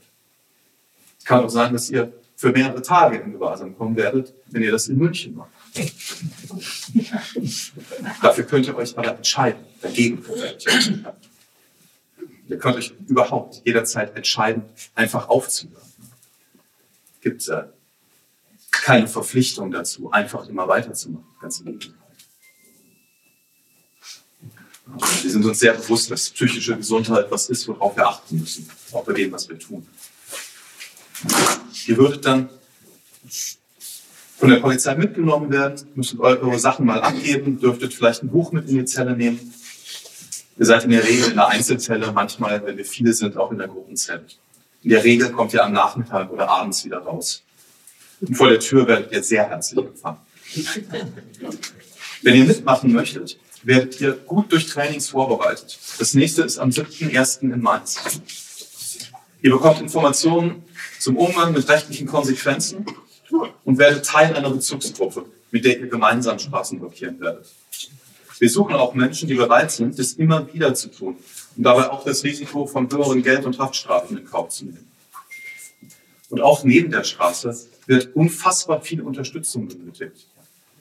Es 1.19 1.25
kann 1.25 1.43
auch 1.43 1.49
sein, 1.49 1.73
dass 1.73 1.89
ihr 1.89 2.13
für 2.35 2.51
mehrere 2.51 2.81
Tage 2.81 3.17
in 3.17 3.33
Gewahrsam 3.33 3.77
kommen 3.77 3.95
werdet, 3.95 4.33
wenn 4.47 4.63
ihr 4.63 4.71
das 4.71 4.87
in 4.87 4.97
München 4.97 5.35
macht. 5.35 5.51
Dafür 8.21 8.43
könnt 8.45 8.67
ihr 8.67 8.75
euch 8.75 8.97
aber 8.97 9.15
entscheiden, 9.15 9.63
dagegen 9.81 10.23
Ihr 12.47 12.57
könnt 12.57 12.75
euch 12.75 12.93
überhaupt 13.07 13.61
jederzeit 13.63 14.15
entscheiden, 14.17 14.63
einfach 14.93 15.29
aufzuhören. 15.29 15.81
Es 17.15 17.21
gibt 17.21 17.47
äh, 17.47 17.63
keine 18.71 19.07
Verpflichtung 19.07 19.71
dazu, 19.71 20.11
einfach 20.11 20.49
immer 20.49 20.67
weiterzumachen. 20.67 21.27
Ganz 21.39 21.59
im 21.59 21.65
Gegenteil. 21.65 22.00
Wir 25.21 25.31
sind 25.31 25.45
uns 25.45 25.59
sehr 25.59 25.73
bewusst, 25.73 26.11
dass 26.11 26.29
psychische 26.29 26.75
Gesundheit 26.75 27.27
was 27.29 27.49
ist, 27.49 27.67
worauf 27.67 27.95
wir 27.95 28.07
achten 28.07 28.39
müssen, 28.39 28.69
auch 28.91 29.03
bei 29.03 29.13
dem, 29.13 29.31
was 29.31 29.47
wir 29.47 29.57
tun. 29.57 29.87
Ihr 31.87 31.97
würdet 31.97 32.25
dann 32.25 32.49
von 34.37 34.49
der 34.49 34.57
Polizei 34.57 34.95
mitgenommen 34.95 35.51
werden, 35.51 35.87
müsstet 35.95 36.19
eure 36.19 36.57
Sachen 36.59 36.85
mal 36.85 37.01
abgeben, 37.01 37.59
dürftet 37.59 37.93
vielleicht 37.93 38.23
ein 38.23 38.29
Buch 38.29 38.51
mit 38.51 38.67
in 38.69 38.77
die 38.77 38.85
Zelle 38.85 39.15
nehmen. 39.15 39.53
Ihr 40.57 40.65
seid 40.65 40.83
in 40.83 40.91
der 40.91 41.03
Regel 41.03 41.29
in 41.29 41.35
der 41.35 41.47
Einzelzelle, 41.47 42.11
manchmal, 42.11 42.65
wenn 42.65 42.77
wir 42.77 42.85
viele 42.85 43.13
sind, 43.13 43.37
auch 43.37 43.51
in 43.51 43.59
der 43.59 43.67
Gruppenzelle. 43.67 44.25
In 44.83 44.89
der 44.89 45.03
Regel 45.03 45.31
kommt 45.31 45.53
ihr 45.53 45.63
am 45.63 45.73
Nachmittag 45.73 46.31
oder 46.31 46.49
abends 46.49 46.83
wieder 46.83 46.99
raus. 46.99 47.43
Und 48.19 48.35
vor 48.35 48.49
der 48.49 48.59
Tür 48.59 48.87
werdet 48.87 49.11
ihr 49.11 49.23
sehr 49.23 49.47
herzlich 49.47 49.85
empfangen. 49.85 50.19
Wenn 52.23 52.35
ihr 52.35 52.45
mitmachen 52.45 52.91
möchtet, 52.91 53.37
werdet 53.63 53.99
ihr 54.01 54.13
gut 54.13 54.51
durch 54.51 54.67
Trainings 54.67 55.09
vorbereitet. 55.09 55.77
Das 55.99 56.13
nächste 56.13 56.43
ist 56.43 56.57
am 56.57 56.69
7.1. 56.69 57.41
in 57.41 57.61
Mainz. 57.61 57.99
Ihr 59.41 59.51
bekommt 59.51 59.81
Informationen 59.81 60.63
zum 60.99 61.17
Umgang 61.17 61.53
mit 61.53 61.67
rechtlichen 61.67 62.07
Konsequenzen 62.07 62.85
und 63.65 63.77
werdet 63.77 64.05
Teil 64.05 64.35
einer 64.35 64.49
Bezugsgruppe, 64.49 65.25
mit 65.51 65.65
der 65.65 65.79
ihr 65.79 65.87
gemeinsam 65.87 66.37
Straßen 66.37 66.79
blockieren 66.79 67.19
werdet. 67.19 67.47
Wir 68.39 68.49
suchen 68.49 68.75
auch 68.75 68.93
Menschen, 68.93 69.27
die 69.27 69.35
bereit 69.35 69.71
sind, 69.71 69.99
das 69.99 70.13
immer 70.13 70.51
wieder 70.53 70.73
zu 70.73 70.89
tun 70.89 71.15
und 71.55 71.63
dabei 71.63 71.89
auch 71.89 72.03
das 72.03 72.23
Risiko 72.23 72.65
von 72.65 72.91
höheren 72.91 73.21
Geld- 73.21 73.45
und 73.45 73.59
Haftstrafen 73.59 74.17
in 74.17 74.25
Kauf 74.25 74.49
zu 74.49 74.65
nehmen. 74.65 74.91
Und 76.29 76.41
auch 76.41 76.63
neben 76.63 76.91
der 76.91 77.03
Straße 77.03 77.55
wird 77.87 78.15
unfassbar 78.15 78.81
viel 78.81 79.01
Unterstützung 79.01 79.67
benötigt. 79.67 80.27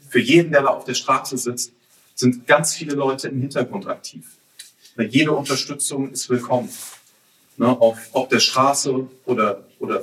Für 0.08 0.20
jeden, 0.20 0.52
der 0.52 0.62
da 0.62 0.68
auf 0.68 0.84
der 0.84 0.94
Straße 0.94 1.36
sitzt, 1.36 1.72
sind 2.14 2.46
ganz 2.46 2.74
viele 2.74 2.94
Leute 2.94 3.28
im 3.28 3.40
Hintergrund 3.40 3.86
aktiv. 3.86 4.36
Jede 4.96 5.32
Unterstützung 5.32 6.10
ist 6.10 6.28
willkommen. 6.28 6.68
Ne, 7.56 7.68
auf, 7.68 7.98
auf 8.12 8.28
der 8.28 8.40
Straße 8.40 9.06
oder, 9.26 9.64
oder 9.78 10.02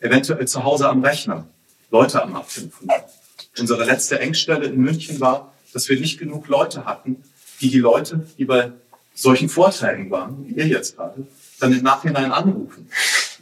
eventuell 0.00 0.46
zu 0.46 0.62
Hause 0.62 0.88
am 0.88 1.02
Rechner. 1.04 1.46
Leute 1.90 2.22
am 2.22 2.34
Abtelefonieren. 2.36 3.02
Unsere 3.58 3.84
letzte 3.84 4.18
Engstelle 4.20 4.66
in 4.66 4.80
München 4.80 5.20
war, 5.20 5.52
dass 5.72 5.88
wir 5.88 5.98
nicht 5.98 6.18
genug 6.18 6.48
Leute 6.48 6.84
hatten, 6.84 7.22
die 7.60 7.70
die 7.70 7.78
Leute, 7.78 8.26
die 8.38 8.44
bei 8.44 8.72
solchen 9.14 9.48
Vorträgen 9.48 10.10
waren, 10.10 10.46
wie 10.46 10.54
ihr 10.54 10.66
jetzt 10.66 10.96
gerade, 10.96 11.26
dann 11.60 11.72
im 11.72 11.82
Nachhinein 11.82 12.32
anrufen. 12.32 12.88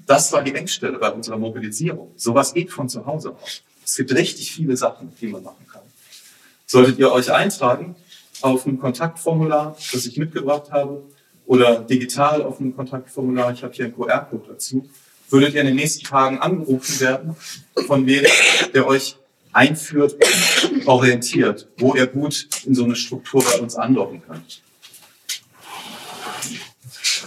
Das 0.07 0.33
war 0.33 0.43
die 0.43 0.55
Engstelle 0.55 0.99
bei 0.99 1.11
unserer 1.11 1.39
Mobilisierung. 1.39 2.13
Sowas 2.17 2.53
geht 2.53 2.71
von 2.71 2.89
zu 2.89 3.07
Hause 3.07 3.37
aus. 3.41 3.63
Es 3.85 3.97
gibt 3.97 4.13
richtig 4.15 4.53
viele 4.53 4.77
Sachen, 4.77 5.13
die 5.21 5.29
man 5.29 5.43
machen 5.43 5.67
kann. 5.71 5.83
Solltet 6.71 7.01
ihr 7.01 7.11
euch 7.11 7.33
eintragen 7.33 7.97
auf 8.43 8.64
ein 8.64 8.79
Kontaktformular, 8.79 9.77
das 9.91 10.07
ich 10.07 10.16
mitgebracht 10.18 10.71
habe, 10.71 11.03
oder 11.45 11.81
digital 11.81 12.45
auf 12.45 12.61
ein 12.61 12.77
Kontaktformular, 12.77 13.53
ich 13.53 13.64
habe 13.64 13.75
hier 13.75 13.87
einen 13.87 13.97
QR-Code 13.97 14.51
dazu, 14.51 14.89
würdet 15.31 15.55
ihr 15.55 15.62
in 15.62 15.66
den 15.66 15.75
nächsten 15.75 16.07
Tagen 16.07 16.39
angerufen 16.39 17.01
werden 17.01 17.35
von 17.89 18.07
wem, 18.07 18.25
der 18.73 18.87
euch 18.87 19.16
einführt, 19.53 20.14
orientiert, 20.87 21.66
wo 21.77 21.97
ihr 21.97 22.07
gut 22.07 22.47
in 22.64 22.77
so 22.77 22.85
eine 22.85 22.95
Struktur 22.95 23.43
bei 23.43 23.59
uns 23.59 23.75
andocken 23.75 24.23
könnt. 24.23 24.62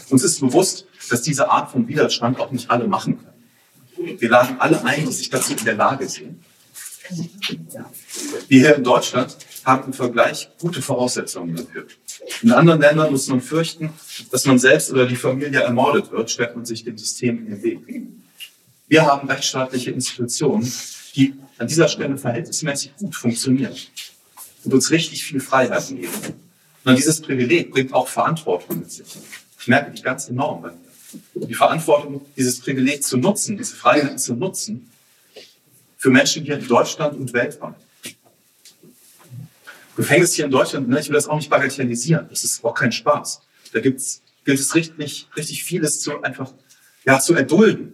Uns 0.09 0.23
ist 0.23 0.39
bewusst, 0.39 0.87
dass 1.09 1.21
diese 1.21 1.51
Art 1.51 1.69
von 1.69 1.85
Widerstand 1.89 2.39
auch 2.39 2.51
nicht 2.51 2.71
alle 2.71 2.87
machen 2.87 3.19
können. 3.21 4.19
Wir 4.21 4.29
laden 4.29 4.55
alle 4.61 4.81
ein, 4.85 5.05
die 5.05 5.11
sich 5.11 5.29
dazu 5.29 5.51
in 5.51 5.65
der 5.65 5.75
Lage 5.75 6.07
sehen. 6.07 6.45
Wir 8.47 8.59
hier 8.59 8.75
in 8.75 8.83
Deutschland 8.83 9.35
haben 9.65 9.87
im 9.87 9.93
Vergleich 9.93 10.49
gute 10.59 10.81
Voraussetzungen 10.81 11.55
dafür. 11.55 11.85
In 12.41 12.51
anderen 12.51 12.81
Ländern 12.81 13.11
muss 13.11 13.27
man 13.27 13.41
fürchten, 13.41 13.91
dass 14.31 14.45
man 14.45 14.59
selbst 14.59 14.91
oder 14.91 15.05
die 15.05 15.15
Familie 15.15 15.61
ermordet 15.61 16.11
wird, 16.11 16.31
stellt 16.31 16.55
man 16.55 16.65
sich 16.65 16.83
dem 16.83 16.97
System 16.97 17.39
in 17.39 17.45
den 17.47 17.63
Weg. 17.63 17.79
Wir 18.87 19.05
haben 19.05 19.27
rechtsstaatliche 19.27 19.91
Institutionen, 19.91 20.71
die 21.15 21.33
an 21.57 21.67
dieser 21.67 21.87
Stelle 21.87 22.17
verhältnismäßig 22.17 22.95
gut 22.97 23.15
funktionieren 23.15 23.75
und 24.63 24.73
uns 24.73 24.91
richtig 24.91 25.23
viel 25.23 25.39
Freiheiten 25.39 26.01
geben. 26.01 26.13
Und 26.85 26.97
dieses 26.97 27.21
Privileg 27.21 27.71
bringt 27.71 27.93
auch 27.93 28.07
Verantwortung 28.07 28.79
mit 28.79 28.91
sich. 28.91 29.07
Ich 29.59 29.67
merke 29.67 29.91
die 29.91 30.01
ganz 30.01 30.29
enorm 30.29 30.61
bei 30.61 30.69
mir. 30.71 31.47
Die 31.47 31.53
Verantwortung, 31.53 32.25
dieses 32.35 32.59
Privileg 32.59 33.03
zu 33.03 33.17
nutzen, 33.17 33.57
diese 33.57 33.75
Freiheiten 33.75 34.17
zu 34.17 34.33
nutzen, 34.33 34.89
für 36.03 36.09
Menschen 36.09 36.43
hier 36.43 36.59
in 36.59 36.67
Deutschland 36.67 37.15
und 37.15 37.31
weltweit. 37.31 37.75
Gefängnis 39.95 40.33
hier 40.33 40.43
in 40.43 40.51
Deutschland, 40.51 40.89
ne, 40.89 40.99
ich 40.99 41.07
will 41.07 41.15
das 41.15 41.29
auch 41.29 41.37
nicht 41.37 41.49
bagatellisieren, 41.49 42.27
das 42.29 42.43
ist 42.43 42.61
auch 42.65 42.73
kein 42.73 42.91
Spaß. 42.91 43.41
Da 43.71 43.79
gibt's, 43.79 44.21
gilt 44.43 44.59
es 44.59 44.75
richtig, 44.75 45.29
richtig 45.37 45.63
vieles 45.63 46.01
zu 46.01 46.21
einfach 46.21 46.51
ja, 47.05 47.21
zu 47.21 47.35
erdulden. 47.35 47.93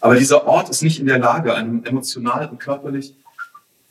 Aber 0.00 0.16
dieser 0.16 0.44
Ort 0.44 0.70
ist 0.70 0.82
nicht 0.82 0.98
in 0.98 1.06
der 1.06 1.20
Lage, 1.20 1.54
einem 1.54 1.84
emotional 1.84 2.48
und 2.48 2.58
körperlich 2.58 3.14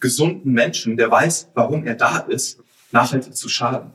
gesunden 0.02 0.52
Menschen, 0.52 0.98
der 0.98 1.10
weiß, 1.10 1.48
warum 1.54 1.88
er 1.88 1.96
da 1.96 2.18
ist, 2.18 2.60
nachhaltig 2.92 3.38
zu 3.38 3.48
schaden. 3.48 3.92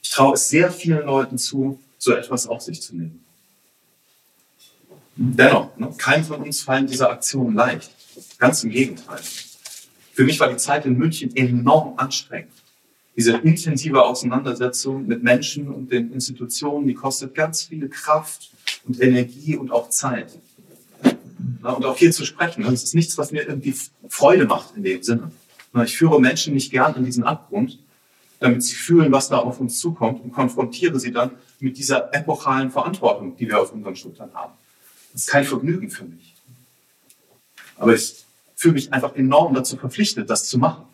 Ich 0.00 0.08
traue 0.08 0.36
es 0.36 0.48
sehr 0.48 0.72
vielen 0.72 1.04
Leuten 1.04 1.36
zu, 1.36 1.78
so 1.98 2.14
etwas 2.14 2.46
auf 2.46 2.62
sich 2.62 2.80
zu 2.80 2.96
nehmen. 2.96 3.22
Dennoch, 5.24 5.76
ne, 5.76 5.88
keinem 5.96 6.24
von 6.24 6.42
uns 6.42 6.62
fallen 6.62 6.88
diese 6.88 7.08
Aktionen 7.08 7.54
leicht. 7.54 7.92
Ganz 8.38 8.64
im 8.64 8.70
Gegenteil. 8.70 9.20
Für 10.12 10.24
mich 10.24 10.40
war 10.40 10.48
die 10.48 10.56
Zeit 10.56 10.84
in 10.84 10.98
München 10.98 11.34
enorm 11.36 11.94
anstrengend. 11.96 12.50
Diese 13.16 13.36
intensive 13.36 14.02
Auseinandersetzung 14.02 15.06
mit 15.06 15.22
Menschen 15.22 15.68
und 15.68 15.92
den 15.92 16.12
Institutionen, 16.12 16.88
die 16.88 16.94
kostet 16.94 17.36
ganz 17.36 17.62
viel 17.62 17.88
Kraft 17.88 18.50
und 18.84 19.00
Energie 19.00 19.54
und 19.56 19.70
auch 19.70 19.90
Zeit. 19.90 20.40
Und 21.62 21.84
auch 21.84 21.96
hier 21.96 22.10
zu 22.10 22.24
sprechen, 22.24 22.64
das 22.64 22.82
ist 22.82 22.94
nichts, 22.96 23.16
was 23.16 23.30
mir 23.30 23.46
irgendwie 23.46 23.76
Freude 24.08 24.46
macht 24.46 24.76
in 24.76 24.82
dem 24.82 25.04
Sinne. 25.04 25.30
Ich 25.84 25.96
führe 25.96 26.20
Menschen 26.20 26.52
nicht 26.54 26.72
gern 26.72 26.96
in 26.96 27.04
diesen 27.04 27.22
Abgrund, 27.22 27.78
damit 28.40 28.64
sie 28.64 28.74
fühlen, 28.74 29.12
was 29.12 29.28
da 29.28 29.38
auf 29.38 29.60
uns 29.60 29.78
zukommt 29.78 30.20
und 30.24 30.32
konfrontiere 30.32 30.98
sie 30.98 31.12
dann 31.12 31.30
mit 31.60 31.78
dieser 31.78 32.12
epochalen 32.12 32.72
Verantwortung, 32.72 33.36
die 33.36 33.46
wir 33.46 33.60
auf 33.60 33.72
unseren 33.72 33.94
Schultern 33.94 34.30
haben. 34.34 34.54
Das 35.12 35.22
ist 35.22 35.28
kein 35.28 35.44
Vergnügen 35.44 35.90
für 35.90 36.04
mich. 36.04 36.34
Aber 37.76 37.94
ich 37.94 38.24
fühle 38.56 38.74
mich 38.74 38.92
einfach 38.92 39.14
enorm 39.16 39.54
dazu 39.54 39.76
verpflichtet, 39.76 40.30
das 40.30 40.48
zu 40.48 40.58
machen. 40.58 40.84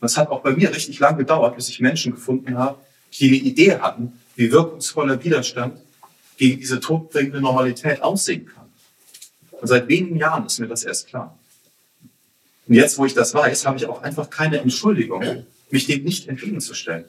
Das 0.00 0.16
hat 0.16 0.28
auch 0.28 0.42
bei 0.42 0.52
mir 0.52 0.74
richtig 0.74 0.98
lang 0.98 1.16
gedauert, 1.16 1.56
bis 1.56 1.68
ich 1.68 1.80
Menschen 1.80 2.12
gefunden 2.12 2.56
habe, 2.58 2.78
die 3.12 3.28
eine 3.28 3.36
Idee 3.36 3.78
hatten, 3.78 4.12
wie 4.36 4.52
wirkungsvoller 4.52 5.22
Widerstand 5.24 5.80
gegen 6.36 6.60
diese 6.60 6.80
todbringende 6.80 7.40
Normalität 7.40 8.02
aussehen 8.02 8.46
kann. 8.46 8.70
Und 9.52 9.68
seit 9.68 9.88
wenigen 9.88 10.16
Jahren 10.16 10.46
ist 10.46 10.58
mir 10.58 10.68
das 10.68 10.84
erst 10.84 11.08
klar. 11.08 11.38
Und 12.66 12.74
jetzt, 12.74 12.98
wo 12.98 13.04
ich 13.04 13.14
das 13.14 13.34
weiß, 13.34 13.66
habe 13.66 13.76
ich 13.76 13.86
auch 13.86 14.02
einfach 14.02 14.30
keine 14.30 14.60
Entschuldigung, 14.60 15.44
mich 15.70 15.86
dem 15.86 16.04
nicht 16.04 16.28
entgegenzustellen. 16.28 17.04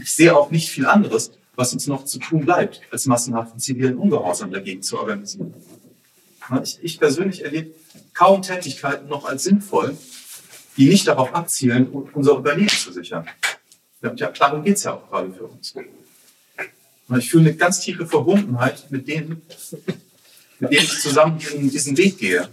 Ich 0.00 0.12
sehe 0.12 0.36
auch 0.36 0.50
nicht 0.50 0.70
viel 0.70 0.86
anderes, 0.86 1.32
was 1.58 1.72
uns 1.72 1.88
noch 1.88 2.04
zu 2.04 2.20
tun 2.20 2.42
bleibt, 2.44 2.82
als 2.92 3.06
massenhaften 3.06 3.58
zivilen 3.58 3.98
Ungehorsam 3.98 4.52
dagegen 4.52 4.80
zu 4.80 4.96
organisieren. 4.96 5.52
Ich, 6.62 6.78
ich 6.82 7.00
persönlich 7.00 7.44
erlebe 7.44 7.74
kaum 8.14 8.42
Tätigkeiten 8.42 9.08
noch 9.08 9.24
als 9.24 9.42
sinnvoll, 9.42 9.98
die 10.76 10.88
nicht 10.88 11.08
darauf 11.08 11.34
abzielen, 11.34 11.88
unser 11.88 12.36
Überleben 12.36 12.68
zu 12.68 12.92
sichern. 12.92 13.26
Ja, 14.00 14.10
darum 14.10 14.62
geht 14.62 14.76
es 14.76 14.84
ja 14.84 14.94
auch 14.94 15.10
gerade 15.10 15.32
für 15.32 15.46
uns. 15.46 15.74
Und 17.08 17.18
ich 17.18 17.28
fühle 17.28 17.48
eine 17.48 17.56
ganz 17.56 17.80
tiefe 17.80 18.06
Verbundenheit 18.06 18.88
mit 18.90 19.08
denen, 19.08 19.42
mit 20.60 20.70
denen 20.70 20.84
ich 20.84 21.00
zusammen 21.00 21.38
diesen 21.38 21.96
Weg 21.96 22.18
gehe. 22.18 22.48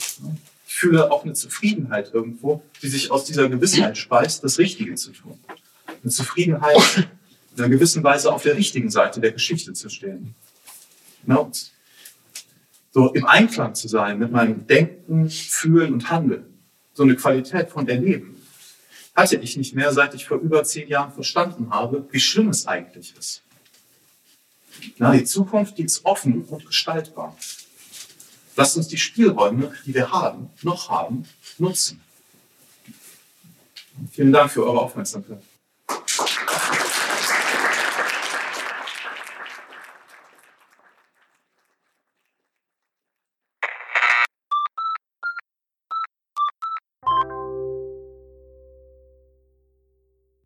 Ich 0.67 0.73
fühle 0.73 1.11
auch 1.11 1.23
eine 1.23 1.33
Zufriedenheit 1.33 2.11
irgendwo, 2.11 2.63
die 2.81 2.87
sich 2.87 3.11
aus 3.11 3.25
dieser 3.25 3.49
Gewissheit 3.49 3.99
speist, 3.99 4.43
das 4.43 4.57
Richtige 4.57 4.95
zu 4.95 5.11
tun. 5.11 5.39
Eine 6.01 6.11
Zufriedenheit, 6.11 7.07
in 7.55 7.63
einer 7.63 7.69
gewissen 7.69 8.03
Weise 8.03 8.31
auf 8.31 8.43
der 8.43 8.55
richtigen 8.55 8.89
Seite 8.89 9.21
der 9.21 9.31
Geschichte 9.31 9.73
zu 9.73 9.89
stehen. 9.89 10.35
Und 11.25 11.71
so 12.91 13.13
im 13.13 13.25
Einklang 13.25 13.75
zu 13.75 13.87
sein 13.87 14.19
mit 14.19 14.31
meinem 14.31 14.67
Denken, 14.67 15.29
Fühlen 15.29 15.93
und 15.93 16.09
Handeln. 16.09 16.45
So 16.93 17.03
eine 17.03 17.15
Qualität 17.15 17.69
von 17.69 17.87
Erleben 17.87 18.41
hatte 19.15 19.37
ich 19.37 19.57
nicht 19.57 19.73
mehr, 19.75 19.93
seit 19.93 20.13
ich 20.13 20.25
vor 20.25 20.37
über 20.37 20.63
zehn 20.63 20.87
Jahren 20.87 21.11
verstanden 21.11 21.69
habe, 21.71 22.07
wie 22.11 22.19
schlimm 22.19 22.49
es 22.49 22.67
eigentlich 22.67 23.13
ist. 23.17 23.41
Na, 24.97 25.13
die 25.13 25.23
Zukunft, 25.23 25.77
die 25.77 25.83
ist 25.83 26.05
offen 26.05 26.43
und 26.43 26.65
gestaltbar. 26.65 27.35
Lasst 28.57 28.77
uns 28.77 28.87
die 28.87 28.97
Spielräume, 28.97 29.73
die 29.85 29.93
wir 29.93 30.11
haben, 30.11 30.49
noch 30.61 30.89
haben, 30.89 31.25
nutzen. 31.57 32.01
Vielen 34.11 34.33
Dank 34.33 34.51
für 34.51 34.65
eure 34.65 34.81
Aufmerksamkeit. 34.81 35.41